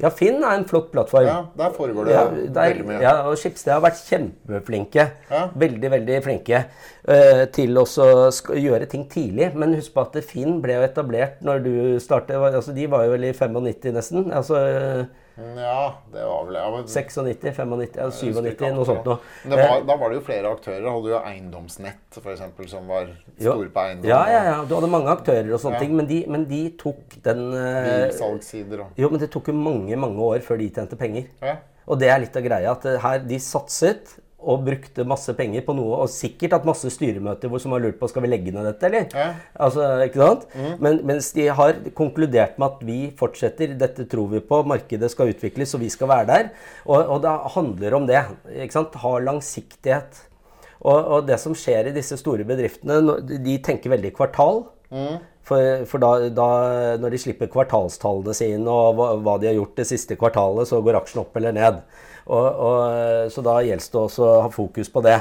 Ja, 0.03 0.09
Finn 0.11 0.41
er 0.43 0.57
en 0.57 0.65
flott 0.67 0.89
plattform. 0.91 1.27
Ja, 1.27 1.37
Der 1.55 1.71
foregår 1.71 2.09
det 2.09 2.15
ja, 2.15 2.23
der, 2.27 2.73
veldig 2.73 2.85
mye. 2.89 2.97
Ja, 2.99 3.13
og 3.29 3.37
Schibsted 3.39 3.71
har 3.71 3.83
vært 3.85 4.01
kjempeflinke. 4.03 5.05
Ja. 5.29 5.43
Veldig, 5.55 5.91
veldig 5.93 6.17
flinke 6.25 6.63
uh, 7.07 7.43
til 7.55 7.79
å 7.79 7.85
gjøre 8.59 8.89
ting 8.91 9.05
tidlig. 9.11 9.53
Men 9.55 9.77
husk 9.77 9.95
på 9.95 10.03
at 10.03 10.17
Finn 10.27 10.59
ble 10.63 10.75
jo 10.75 10.87
etablert 10.89 11.39
når 11.47 11.63
du 11.63 11.75
startet 12.03 12.35
altså 12.35 12.75
De 12.75 12.89
var 12.91 13.05
jo 13.07 13.15
vel 13.15 13.29
i 13.29 13.35
95 13.35 13.95
nesten. 13.95 14.33
altså... 14.35 14.65
Uh, 14.65 15.21
ja, 15.35 15.95
det 16.13 16.21
var 16.23 16.45
vel 16.47 16.55
ja, 16.55 16.67
96, 16.87 17.17
95, 17.43 17.73
97, 17.91 18.61
noe 18.71 18.85
sånt 18.87 19.07
noe. 19.07 19.17
Var, 19.51 19.81
da 19.83 19.97
var 19.99 20.13
det 20.13 20.19
jo 20.21 20.23
flere 20.23 20.51
aktører. 20.55 20.85
Hadde 20.87 21.11
jo 21.11 21.19
Eiendomsnett 21.19 22.19
eksempel, 22.21 22.69
som 22.71 22.87
var 22.87 23.09
store 23.35 23.67
på 23.73 23.83
eiendom. 23.83 24.09
Ja, 24.09 24.21
ja, 24.31 24.41
ja. 24.47 24.57
Du 24.63 24.75
hadde 24.77 24.91
mange 24.93 25.11
aktører 25.11 25.51
og 25.51 25.59
sånne 25.59 25.81
ja. 25.81 25.83
ting, 25.83 25.95
men 25.99 26.07
de, 26.07 26.21
men 26.31 26.47
de, 26.47 26.61
tok 26.79 27.17
den 27.25 27.49
uh, 27.51 27.81
Bilsalgssider 28.05 28.85
og 28.85 29.01
Jo, 29.01 29.11
men 29.11 29.23
det 29.25 29.29
tok 29.33 29.51
jo 29.51 29.57
mange, 29.59 29.99
mange 29.99 30.29
år 30.31 30.45
før 30.45 30.61
de 30.63 30.69
tjente 30.77 30.99
penger. 30.99 31.27
Ja. 31.43 31.57
Og 31.85 31.99
det 32.01 32.09
er 32.09 32.23
litt 32.23 32.39
av 32.39 32.45
greia. 32.45 32.71
At 32.71 32.87
her, 33.03 33.19
de 33.27 33.41
satset 33.43 34.15
og 34.45 34.65
brukte 34.67 35.05
masse 35.07 35.33
penger 35.37 35.63
på 35.65 35.73
noe, 35.77 36.03
og 36.03 36.11
sikkert 36.11 36.53
hatt 36.55 36.67
masse 36.67 36.91
styremøter 36.93 37.49
hvor 37.49 37.61
som 37.61 37.73
har 37.75 37.81
lurt 37.83 37.97
på 37.99 38.09
skal 38.11 38.25
vi 38.25 38.29
legge 38.29 38.53
ned 38.53 38.67
dette, 38.69 38.89
eller? 38.89 39.07
Ja. 39.09 39.27
Altså, 39.67 39.87
ikke 40.05 40.21
sant? 40.21 40.45
Mm. 40.53 40.69
Men, 40.85 41.01
mens 41.11 41.31
de 41.35 41.47
har 41.59 41.81
konkludert 41.97 42.59
med 42.61 42.67
at 42.69 42.85
vi 42.85 42.99
fortsetter, 43.17 43.73
dette 43.79 44.07
tror 44.11 44.29
vi 44.35 44.43
på, 44.45 44.61
markedet 44.69 45.09
skal 45.13 45.33
utvikles, 45.33 45.73
og 45.77 45.83
vi 45.83 45.91
skal 45.93 46.11
være 46.11 46.29
der. 46.29 46.53
Og, 46.85 46.99
og 47.01 47.25
det 47.25 47.35
handler 47.57 47.97
om 47.97 48.07
det. 48.09 48.21
ikke 48.53 48.77
sant? 48.77 48.97
Ha 49.01 49.17
langsiktighet. 49.25 50.23
Og, 50.85 50.97
og, 50.99 51.19
det 51.25 51.39
som 51.41 51.55
skjer 51.57 51.89
i 51.89 51.95
disse 51.95 52.17
store 52.21 52.45
bedriftene, 52.47 53.17
de 53.41 53.57
tenker 53.65 53.93
veldig 53.95 54.13
kvartal. 54.17 54.67
Mm. 54.93 55.23
For, 55.45 55.85
for 55.89 56.01
da, 56.01 56.11
da, 56.33 56.49
når 57.01 57.13
de 57.13 57.21
slipper 57.21 57.49
kvartalstallene 57.53 58.33
sine 58.37 58.71
og 58.71 58.97
hva, 58.97 59.11
hva, 59.21 59.35
de 59.41 59.49
har 59.51 59.57
gjort 59.59 59.77
det 59.77 59.87
siste 59.91 60.17
kvartalet, 60.17 60.69
så 60.69 60.81
går 60.85 60.97
aksjen 61.01 61.21
opp 61.21 61.37
eller 61.37 61.53
ned. 61.53 61.81
Og, 62.25 62.45
og, 62.67 63.31
så 63.31 63.43
da 63.45 63.59
gjelder 63.61 63.91
det 63.93 64.01
også 64.01 64.27
å 64.27 64.43
ha 64.47 64.51
fokus 64.53 64.89
på 64.91 65.03
det. 65.05 65.19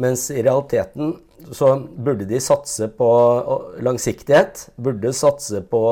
Mens 0.00 0.30
i 0.32 0.40
realiteten 0.40 1.12
så 1.52 1.74
burde 1.80 2.24
de 2.28 2.38
satse 2.40 2.88
på 2.96 3.08
langsiktighet. 3.84 4.62
Burde 4.80 5.12
satse 5.16 5.60
på 5.68 5.82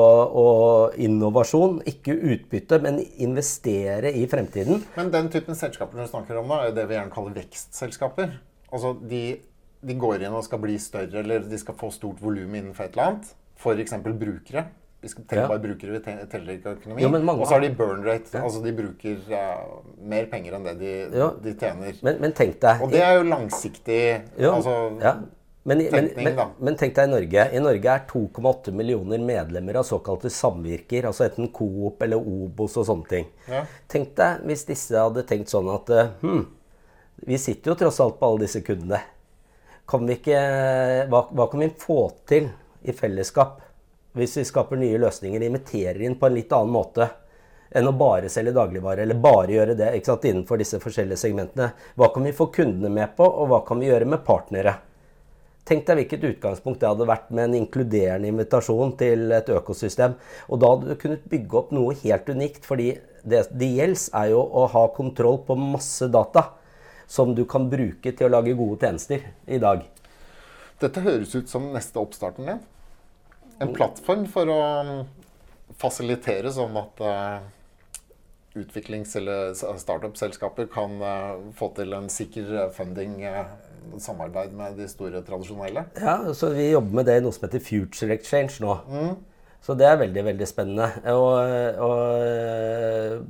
innovasjon, 0.97 1.79
ikke 1.89 2.15
utbytte, 2.33 2.81
men 2.83 3.01
investere 3.21 4.13
i 4.17 4.25
fremtiden. 4.29 4.83
Men 4.97 5.13
den 5.13 5.29
typen 5.33 5.57
selskaper 5.57 6.01
du 6.01 6.09
snakker 6.09 6.41
om, 6.41 6.49
da, 6.49 6.65
er 6.67 6.75
det 6.77 6.87
vi 6.89 6.97
gjerne 6.97 7.13
kaller 7.13 7.37
vekstselskaper. 7.37 8.33
Altså 8.69 8.95
de, 9.09 9.23
de 9.85 9.97
går 10.01 10.25
inn 10.25 10.37
og 10.37 10.45
skal 10.45 10.61
bli 10.63 10.77
større, 10.81 11.23
eller 11.23 11.45
de 11.45 11.61
skal 11.61 11.77
få 11.77 11.91
stort 11.93 12.21
volum 12.23 12.55
innenfor 12.55 12.87
et 12.87 12.97
eller 12.97 13.11
annet. 13.11 13.33
F.eks. 13.59 13.97
brukere. 14.05 14.69
Vi 14.99 15.07
skal 15.07 15.23
tenke 15.23 15.43
ja. 15.45 15.47
bare 15.47 15.61
brukere, 15.63 15.93
vi 15.95 15.99
teller 16.27 16.55
ikke 16.57 16.73
økonomi. 16.75 17.05
og 17.31 17.45
så 17.47 17.53
har 17.53 17.61
de 17.63 17.69
burn 17.71 18.01
rate. 18.03 18.41
Altså 18.41 18.59
de 18.63 18.73
bruker 18.75 19.19
uh, 19.31 19.77
mer 20.11 20.25
penger 20.31 20.57
enn 20.57 20.65
det 20.67 20.73
de, 20.81 20.93
de 21.45 21.53
tjener. 21.55 21.99
Men, 22.03 22.17
men, 22.19 22.33
tenk 22.35 22.57
deg 22.59 22.83
Og 22.83 22.91
det 22.91 23.03
er 23.05 23.13
jo 23.15 23.27
langsiktig 23.29 24.01
altså, 24.49 24.73
men, 25.63 25.83
tenkning, 25.85 26.25
men, 26.25 26.35
da. 26.35 26.47
Men 26.59 26.79
tenk 26.79 26.97
deg 26.97 27.07
i 27.07 27.11
Norge. 27.13 27.45
I 27.55 27.61
Norge 27.63 27.93
er 27.93 28.03
2,8 28.09 28.73
millioner 28.75 29.23
medlemmer 29.23 29.79
av 29.79 29.87
såkalte 29.87 30.31
samvirker. 30.33 31.07
Altså 31.07 31.29
enten 31.29 31.47
Coop 31.55 32.03
eller 32.03 32.19
Obos 32.19 32.75
og 32.81 32.89
sånne 32.89 33.09
ting. 33.13 33.31
Tenk 33.91 34.11
deg 34.19 34.43
hvis 34.49 34.65
disse 34.67 34.99
hadde 34.99 35.23
tenkt 35.29 35.53
sånn 35.53 35.69
at 35.71 35.93
hm, 36.23 36.43
vi 37.29 37.39
sitter 37.39 37.71
jo 37.71 37.79
tross 37.85 38.01
alt 38.03 38.19
på 38.19 38.27
alle 38.27 38.43
disse 38.47 38.63
kundene. 38.67 38.99
Kan 39.89 40.03
vi 40.05 40.19
ikke, 40.19 40.43
hva, 41.09 41.23
hva 41.31 41.47
kan 41.49 41.63
vi 41.63 41.71
få 41.87 42.01
til 42.29 42.51
i 42.83 42.93
fellesskap? 42.95 43.61
Hvis 44.17 44.37
vi 44.37 44.45
skaper 44.47 44.79
nye 44.79 44.99
løsninger, 45.01 45.43
inviterer 45.45 46.01
inn 46.01 46.17
på 46.19 46.27
en 46.27 46.37
litt 46.37 46.53
annen 46.55 46.73
måte 46.73 47.09
enn 47.69 47.85
å 47.85 47.93
bare 47.93 48.29
selge 48.33 48.55
dagligvarer, 48.55 49.03
eller 49.03 49.19
bare 49.21 49.53
gjøre 49.53 49.75
det 49.77 49.91
sant, 50.05 50.25
innenfor 50.25 50.57
disse 50.57 50.79
forskjellige 50.81 51.21
segmentene. 51.21 51.71
Hva 51.93 52.09
kan 52.13 52.25
vi 52.25 52.33
få 52.33 52.49
kundene 52.53 52.89
med 52.93 53.13
på, 53.17 53.25
og 53.25 53.51
hva 53.51 53.59
kan 53.67 53.81
vi 53.81 53.91
gjøre 53.91 54.07
med 54.09 54.23
partnere? 54.25 54.79
Tenk 55.69 55.85
deg 55.85 55.99
hvilket 55.99 56.25
utgangspunkt 56.31 56.81
det 56.81 56.89
hadde 56.89 57.05
vært 57.05 57.27
med 57.29 57.43
en 57.43 57.59
inkluderende 57.59 58.31
invitasjon 58.31 58.95
til 58.97 59.35
et 59.37 59.51
økosystem. 59.53 60.15
Og 60.49 60.61
da 60.63 60.71
hadde 60.71 60.89
du 60.89 60.97
kunnet 60.97 61.27
bygge 61.29 61.59
opp 61.59 61.69
noe 61.77 61.93
helt 61.99 62.31
unikt, 62.33 62.65
fordi 62.65 62.95
det 63.21 63.43
det 63.53 63.69
gjelder, 63.75 64.07
er 64.17 64.31
jo 64.31 64.41
å 64.41 64.65
ha 64.73 64.87
kontroll 64.95 65.43
på 65.45 65.59
masse 65.59 66.09
data 66.09 66.47
som 67.09 67.35
du 67.37 67.43
kan 67.49 67.69
bruke 67.69 68.15
til 68.15 68.25
å 68.25 68.33
lage 68.33 68.57
gode 68.57 68.81
tjenester 68.81 69.29
i 69.45 69.61
dag. 69.61 69.85
Dette 70.81 71.05
høres 71.05 71.35
ut 71.35 71.49
som 71.51 71.69
neste 71.75 72.01
oppstarten 72.01 72.49
din 72.49 72.65
en 73.59 73.73
plattform 73.75 74.25
for 74.31 74.49
å 74.51 74.59
um, 74.83 74.91
fasilitere 75.79 76.51
sånn 76.55 76.77
at 76.79 77.01
uh, 77.03 77.39
utviklings- 78.59 79.15
eller 79.19 79.55
startup-selskaper 79.55 80.69
kan 80.71 80.99
uh, 81.03 81.33
få 81.57 81.71
til 81.77 81.95
en 81.97 82.09
sikker 82.11 82.53
uh, 82.55 82.69
funding 82.75 83.19
samarbeid 83.97 84.53
med 84.53 84.77
de 84.77 84.87
store 84.89 85.21
tradisjonelle. 85.25 85.85
Ja, 85.99 86.33
så 86.33 86.51
Vi 86.53 86.69
jobber 86.71 86.99
med 86.99 87.05
det 87.09 87.17
i 87.19 87.23
noe 87.23 87.33
som 87.35 87.47
heter 87.47 87.63
Future 87.63 88.13
Exchange 88.13 88.59
nå. 88.63 88.75
Mm. 88.89 89.15
Så 89.65 89.75
det 89.75 89.87
er 89.87 89.99
veldig 89.99 90.23
veldig 90.29 90.47
spennende. 90.47 90.87
Og, 91.11 91.33
og, 91.83 93.25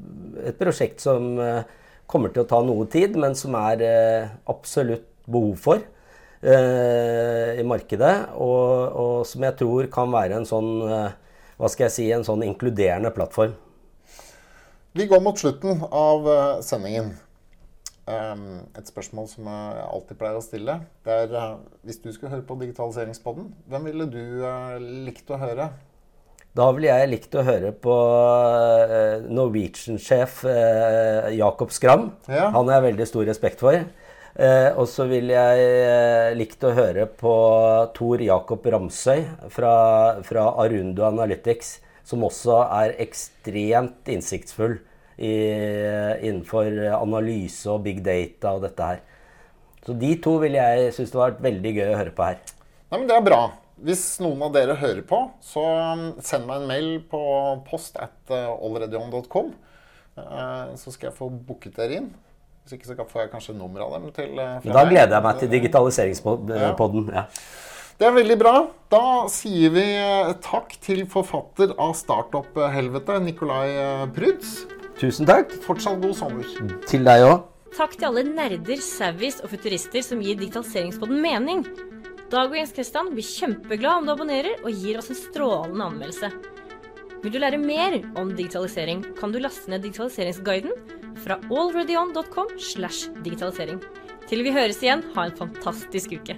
et 0.45 0.59
prosjekt 0.59 1.01
som 1.01 1.39
eh, 1.41 1.63
kommer 2.09 2.33
til 2.33 2.43
å 2.43 2.49
ta 2.49 2.61
noe 2.65 2.85
tid, 2.91 3.17
men 3.19 3.37
som 3.37 3.57
er 3.57 3.85
eh, 3.85 4.29
absolutt 4.49 5.07
behov 5.29 5.55
for 5.61 5.81
i 6.39 7.63
markedet. 7.67 8.13
Og, 8.39 8.67
og, 8.95 9.15
som 9.27 9.43
jeg 9.43 9.57
tror 9.59 9.89
kan 9.91 10.13
være 10.13 10.37
en 10.39 10.47
sånn 10.47 10.69
hva 10.79 11.67
skal 11.67 11.89
jeg 11.89 11.95
si, 11.95 12.05
en 12.15 12.23
sånn 12.23 12.45
inkluderende 12.47 13.11
plattform. 13.11 13.57
Vi 14.95 15.09
går 15.09 15.19
mot 15.25 15.35
slutten 15.37 15.83
av 15.91 16.29
sendingen. 16.63 17.11
Ehm, 18.09 18.63
et 18.77 18.87
spørsmål 18.89 19.27
som 19.29 19.49
jeg 19.49 19.83
alltid 19.85 20.17
pleier 20.17 20.39
å 20.39 20.43
stille. 20.43 20.79
Det 21.05 21.17
er 21.25 21.35
eh, 21.37 21.51
hvis 21.85 22.01
du 22.01 22.09
skulle 22.13 22.33
høre 22.33 22.47
på 22.47 22.57
Digitaliseringspodden, 22.63 23.51
hvem 23.69 23.85
ville 23.89 24.09
du 24.09 24.23
eh, 24.47 24.75
likt 25.09 25.29
å 25.29 25.37
høre? 25.41 25.69
Da 26.57 26.65
ville 26.73 26.89
jeg 26.89 27.11
likt 27.11 27.35
å 27.37 27.45
høre 27.45 27.69
på 27.77 27.95
eh, 28.89 29.27
Norwegian-sjef 29.29 30.41
Jakob 31.37 31.75
Skram. 31.75 32.09
Ja. 32.25 32.49
Han 32.55 32.71
har 32.71 32.79
jeg 32.79 32.87
veldig 32.89 33.09
stor 33.11 33.29
respekt 33.29 33.61
for. 33.61 33.77
Og 34.39 34.85
så 34.87 35.03
ville 35.09 35.35
jeg 35.35 36.35
likt 36.39 36.61
å 36.63 36.69
høre 36.71 37.03
på 37.19 37.33
Tor 37.91 38.21
Jakob 38.23 38.63
Ramsøy 38.71 39.25
fra, 39.51 39.73
fra 40.23 40.45
Arundo 40.63 41.03
Analytics, 41.03 41.73
som 42.07 42.23
også 42.23 42.61
er 42.63 42.93
ekstremt 43.03 44.07
innsiktsfull 44.07 44.77
i, 45.19 45.33
innenfor 46.23 46.71
analyse 46.95 47.67
og 47.67 47.83
big 47.89 47.99
data 48.05 48.55
og 48.55 48.63
dette 48.63 48.91
her. 48.93 49.03
Så 49.85 49.95
de 49.97 50.11
to 50.21 50.35
ville 50.41 50.59
jeg 50.59 50.93
synes 50.95 51.13
det 51.13 51.19
var 51.19 51.39
veldig 51.41 51.71
gøy 51.73 51.87
å 51.87 51.97
høre 51.97 52.15
på 52.15 52.27
her. 52.27 52.39
Nei, 52.89 52.99
men 52.99 53.09
Det 53.09 53.15
er 53.15 53.25
bra. 53.25 53.41
Hvis 53.79 54.03
noen 54.19 54.41
av 54.43 54.51
dere 54.51 54.75
hører 54.75 55.05
på, 55.07 55.21
så 55.45 55.63
um, 55.95 56.01
send 56.19 56.49
meg 56.49 56.59
en 56.59 56.67
mail 56.67 56.89
på 57.07 57.21
post 57.69 57.95
at 58.01 58.33
uh, 58.33 58.51
allreadyon.com. 58.59 59.53
Uh, 60.19 60.75
så 60.75 60.91
skal 60.91 61.09
jeg 61.09 61.15
få 61.15 61.29
booket 61.31 61.79
dere 61.79 62.01
inn. 62.01 62.09
Hvis 62.69 62.77
ikke 62.77 62.91
så 62.91 63.03
får 63.09 63.23
jeg 63.23 63.29
kanskje 63.31 63.53
nummer 63.57 63.81
av 63.81 63.95
dem 63.95 64.11
til 64.13 64.35
uh, 64.37 64.59
Da 64.61 64.83
gleder 64.85 65.15
jeg 65.15 65.25
meg 65.25 65.39
til 65.41 65.49
digitaliseringspodden. 65.49 67.07
Ja. 67.09 67.23
Det 67.97 68.05
er 68.05 68.13
veldig 68.13 68.35
bra. 68.37 68.51
Da 68.93 69.01
sier 69.33 69.73
vi 69.73 69.85
takk 70.45 70.75
til 70.85 71.01
forfatter 71.09 71.73
av 71.81 71.95
Startup-helvete, 71.97 73.17
Nikolai 73.25 73.73
Pruds. 74.13 74.67
Tusen 75.01 75.25
takk. 75.25 75.57
Fortsatt 75.65 75.97
god 76.03 76.13
sommer. 76.21 76.45
Til 76.85 77.09
deg 77.09 77.25
òg. 77.25 77.41
Takk 77.73 77.97
til 77.97 78.11
alle 78.11 78.27
nerder, 78.29 78.85
savvies 78.85 79.41
og 79.41 79.49
futurister 79.49 80.05
som 80.05 80.21
gir 80.21 80.37
digitaliseringspodden 80.37 81.25
mening. 81.25 81.65
Dag 82.29 82.53
og 82.53 82.57
Jens 82.59 82.77
Kristian 82.77 83.09
blir 83.15 83.25
kjempeglad 83.25 84.03
om 84.03 84.05
du 84.05 84.13
abonnerer 84.13 84.61
og 84.61 84.69
gir 84.69 85.01
oss 85.01 85.09
en 85.09 85.17
strålende 85.17 85.89
anmeldelse. 85.89 86.58
Vil 87.19 87.33
du 87.33 87.39
lære 87.41 87.59
mer 87.59 87.97
om 88.19 88.29
digitalisering, 88.31 89.01
kan 89.17 89.33
du 89.33 89.41
laste 89.43 89.71
ned 89.71 89.83
digitaliseringsguiden 89.83 90.71
fra 91.19 91.35
allreadyon.com 91.51 92.53
slash 92.55 93.09
digitalisering. 93.25 93.81
Til 94.29 94.45
vi 94.45 94.53
høres 94.55 94.79
igjen, 94.83 95.03
ha 95.15 95.27
en 95.27 95.35
fantastisk 95.35 96.15
uke. 96.15 96.37